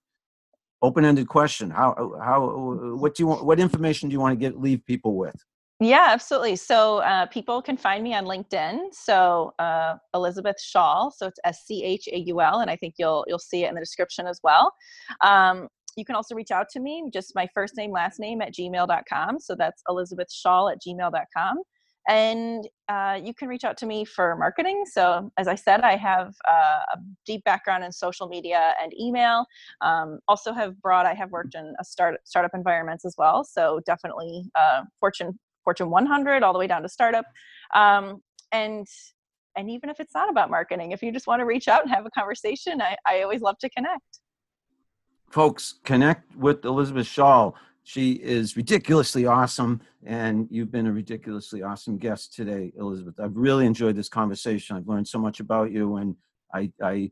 open-ended 0.81 1.29
question. 1.29 1.69
How 1.69 2.17
how 2.21 2.95
what 2.97 3.15
do 3.15 3.23
you 3.23 3.27
want 3.27 3.45
what 3.45 3.59
information 3.61 4.09
do 4.09 4.13
you 4.13 4.19
want 4.19 4.37
to 4.37 4.45
get 4.45 4.59
leave 4.59 4.85
people 4.85 5.15
with? 5.15 5.41
Yeah, 5.81 6.09
absolutely. 6.09 6.57
So 6.57 6.99
uh, 6.99 7.25
people 7.25 7.59
can 7.59 7.75
find 7.75 8.03
me 8.03 8.13
on 8.13 8.25
LinkedIn. 8.25 8.93
So 8.93 9.51
uh, 9.57 9.95
Elizabeth 10.13 10.57
Schaul. 10.61 11.11
So 11.11 11.25
it's 11.25 11.39
S 11.43 11.63
C 11.65 11.83
H 11.83 12.07
A 12.13 12.19
U 12.19 12.39
L, 12.39 12.59
and 12.59 12.69
I 12.69 12.75
think 12.75 12.95
you'll 12.99 13.25
you'll 13.27 13.39
see 13.39 13.65
it 13.65 13.69
in 13.69 13.73
the 13.73 13.81
description 13.81 14.27
as 14.27 14.39
well. 14.43 14.71
Um, 15.21 15.67
you 15.97 16.05
can 16.05 16.15
also 16.15 16.35
reach 16.35 16.51
out 16.51 16.67
to 16.73 16.79
me, 16.79 17.09
just 17.11 17.33
my 17.33 17.47
first 17.55 17.75
name, 17.77 17.91
last 17.91 18.19
name 18.19 18.41
at 18.43 18.53
gmail.com. 18.53 19.39
So 19.39 19.55
that's 19.55 19.81
Elizabeth 19.89 20.27
Schaul 20.31 20.71
at 20.71 20.77
gmail.com. 20.87 21.57
And 22.07 22.67
uh, 22.87 23.19
you 23.23 23.33
can 23.33 23.47
reach 23.47 23.63
out 23.63 23.75
to 23.77 23.85
me 23.87 24.05
for 24.05 24.35
marketing. 24.35 24.85
So, 24.91 25.31
as 25.37 25.47
I 25.47 25.55
said, 25.55 25.81
I 25.81 25.95
have 25.97 26.33
uh, 26.47 26.79
a 26.93 26.97
deep 27.25 27.43
background 27.43 27.83
in 27.83 27.91
social 27.91 28.27
media 28.27 28.73
and 28.81 28.93
email. 28.99 29.45
Um, 29.81 30.19
also, 30.27 30.53
have 30.53 30.79
broad. 30.81 31.05
I 31.07 31.13
have 31.15 31.31
worked 31.31 31.55
in 31.55 31.73
a 31.79 31.83
start 31.83 32.19
startup 32.23 32.51
environments 32.53 33.03
as 33.05 33.15
well. 33.17 33.43
So, 33.43 33.81
definitely 33.85 34.45
uh, 34.55 34.81
Fortune 34.99 35.37
Fortune 35.63 35.89
100 35.89 36.43
all 36.43 36.53
the 36.53 36.59
way 36.59 36.67
down 36.67 36.81
to 36.83 36.89
startup. 36.89 37.25
Um, 37.75 38.21
and 38.51 38.87
and 39.57 39.69
even 39.69 39.89
if 39.89 39.99
it's 39.99 40.13
not 40.13 40.29
about 40.29 40.49
marketing, 40.49 40.91
if 40.91 41.03
you 41.03 41.11
just 41.11 41.27
want 41.27 41.41
to 41.41 41.45
reach 41.45 41.67
out 41.67 41.81
and 41.81 41.91
have 41.91 42.05
a 42.05 42.09
conversation, 42.11 42.81
I, 42.81 42.95
I 43.05 43.21
always 43.21 43.41
love 43.41 43.57
to 43.59 43.69
connect 43.69 44.21
folks, 45.31 45.75
connect 45.83 46.35
with 46.35 46.65
Elizabeth 46.65 47.07
Schaul. 47.07 47.53
She 47.83 48.13
is 48.13 48.55
ridiculously 48.55 49.25
awesome, 49.25 49.81
and 50.05 50.47
you've 50.51 50.71
been 50.71 50.85
a 50.85 50.91
ridiculously 50.91 51.63
awesome 51.63 51.97
guest 51.97 52.33
today, 52.33 52.71
Elizabeth. 52.77 53.19
I've 53.19 53.35
really 53.35 53.65
enjoyed 53.65 53.95
this 53.95 54.09
conversation. 54.09 54.75
I've 54.75 54.87
learned 54.87 55.07
so 55.07 55.17
much 55.17 55.39
about 55.39 55.71
you, 55.71 55.95
and 55.95 56.15
I, 56.53 56.71
I 56.81 57.11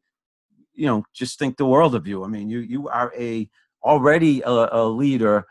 you 0.76 0.86
know, 0.86 1.04
just 1.14 1.40
think 1.40 1.58
the 1.58 1.66
world 1.66 1.96
of 1.96 2.08
you. 2.08 2.24
I 2.24 2.28
mean, 2.28 2.50
you 2.50 2.60
you 2.60 2.88
are 2.88 3.12
a 3.18 3.50
already 3.84 4.42
a, 4.42 4.70
a 4.72 4.86
leader, 4.86 5.46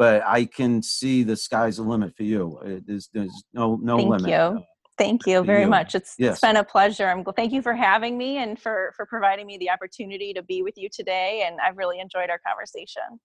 but 0.00 0.22
I 0.26 0.46
can 0.46 0.82
see 0.82 1.24
the 1.24 1.36
sky's 1.36 1.76
the 1.76 1.82
limit 1.82 2.16
for 2.16 2.22
you. 2.22 2.58
Uh, 2.64 2.80
there's 2.86 3.10
there's 3.12 3.44
no 3.52 3.78
no 3.82 3.98
Thank 3.98 4.08
limit. 4.08 4.32
Uh, 4.32 4.48
thank 4.48 4.60
you. 4.60 4.64
Thank 4.96 5.26
you 5.26 5.44
very 5.44 5.64
you. 5.64 5.68
much. 5.68 5.94
It's, 5.94 6.14
yes. 6.18 6.32
it's 6.32 6.40
been 6.40 6.56
a 6.56 6.64
pleasure. 6.64 7.06
I'm 7.06 7.22
thank 7.36 7.52
you 7.52 7.60
for 7.60 7.74
having 7.74 8.16
me 8.16 8.38
and 8.38 8.58
for 8.58 8.94
for 8.96 9.04
providing 9.04 9.46
me 9.46 9.58
the 9.58 9.68
opportunity 9.68 10.32
to 10.32 10.42
be 10.42 10.62
with 10.62 10.78
you 10.78 10.88
today. 10.90 11.44
And 11.46 11.60
I've 11.60 11.76
really 11.76 12.00
enjoyed 12.00 12.30
our 12.30 12.40
conversation. 12.46 13.20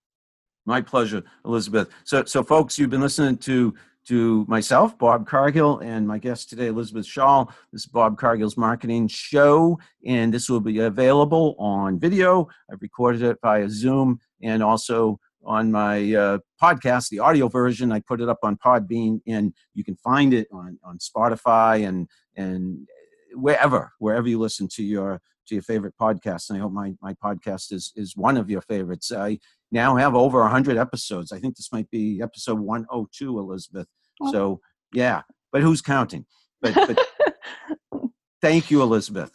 My 0.66 0.82
pleasure, 0.82 1.22
Elizabeth. 1.46 1.88
So 2.04 2.24
so 2.26 2.42
folks, 2.42 2.78
you've 2.78 2.90
been 2.90 3.00
listening 3.00 3.38
to 3.38 3.72
to 4.08 4.44
myself, 4.46 4.98
Bob 4.98 5.26
Cargill, 5.26 5.78
and 5.78 6.06
my 6.06 6.18
guest 6.18 6.50
today, 6.50 6.66
Elizabeth 6.66 7.06
Schaul. 7.06 7.50
This 7.72 7.84
is 7.84 7.86
Bob 7.86 8.18
Cargill's 8.18 8.58
marketing 8.58 9.08
show, 9.08 9.78
and 10.04 10.32
this 10.32 10.50
will 10.50 10.60
be 10.60 10.80
available 10.80 11.56
on 11.58 11.98
video. 11.98 12.48
I've 12.70 12.82
recorded 12.82 13.22
it 13.22 13.38
via 13.42 13.66
Zoom 13.70 14.20
and 14.42 14.62
also 14.62 15.18
on 15.46 15.70
my 15.70 16.14
uh, 16.14 16.38
podcast, 16.62 17.08
the 17.08 17.20
audio 17.20 17.48
version. 17.48 17.92
I 17.92 18.00
put 18.00 18.20
it 18.20 18.28
up 18.28 18.40
on 18.42 18.56
Podbean, 18.56 19.20
and 19.26 19.54
you 19.74 19.84
can 19.84 19.96
find 19.96 20.34
it 20.34 20.48
on, 20.52 20.78
on 20.84 20.98
Spotify 20.98 21.86
and 21.86 22.08
and 22.36 22.86
wherever 23.32 23.92
wherever 23.98 24.28
you 24.28 24.38
listen 24.38 24.68
to 24.72 24.82
your 24.82 25.20
to 25.46 25.54
your 25.54 25.62
favorite 25.62 25.94
podcast. 26.00 26.50
And 26.50 26.58
I 26.58 26.62
hope 26.62 26.72
my 26.72 26.94
my 27.00 27.14
podcast 27.14 27.72
is 27.72 27.92
is 27.96 28.16
one 28.16 28.36
of 28.36 28.50
your 28.50 28.62
favorites. 28.62 29.12
I 29.12 29.38
now 29.70 29.96
have 29.96 30.14
over 30.14 30.46
hundred 30.46 30.76
episodes. 30.76 31.32
I 31.32 31.38
think 31.38 31.56
this 31.56 31.72
might 31.72 31.90
be 31.90 32.20
episode 32.22 32.58
one 32.58 32.86
oh 32.90 33.08
two, 33.12 33.38
Elizabeth. 33.38 33.86
So 34.30 34.60
yeah, 34.92 35.22
but 35.52 35.62
who's 35.62 35.82
counting? 35.82 36.26
But, 36.60 36.74
but 36.74 37.06
thank 38.42 38.70
you, 38.70 38.82
Elizabeth. 38.82 39.30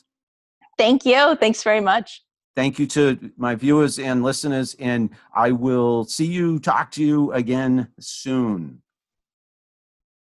Thank 0.78 1.06
you. 1.06 1.36
Thanks 1.36 1.64
very 1.64 1.82
much. 1.82 2.24
Thank 2.56 2.80
you 2.80 2.88
to 2.88 3.32
my 3.38 3.56
viewers 3.56 3.98
and 3.98 4.24
listeners, 4.24 4.76
and 4.80 5.10
I 5.34 5.52
will 5.52 6.04
see 6.04 6.26
you, 6.26 6.60
talk 6.60 6.92
to 6.92 7.04
you 7.04 7.32
again 7.32 7.88
soon. 8.00 8.81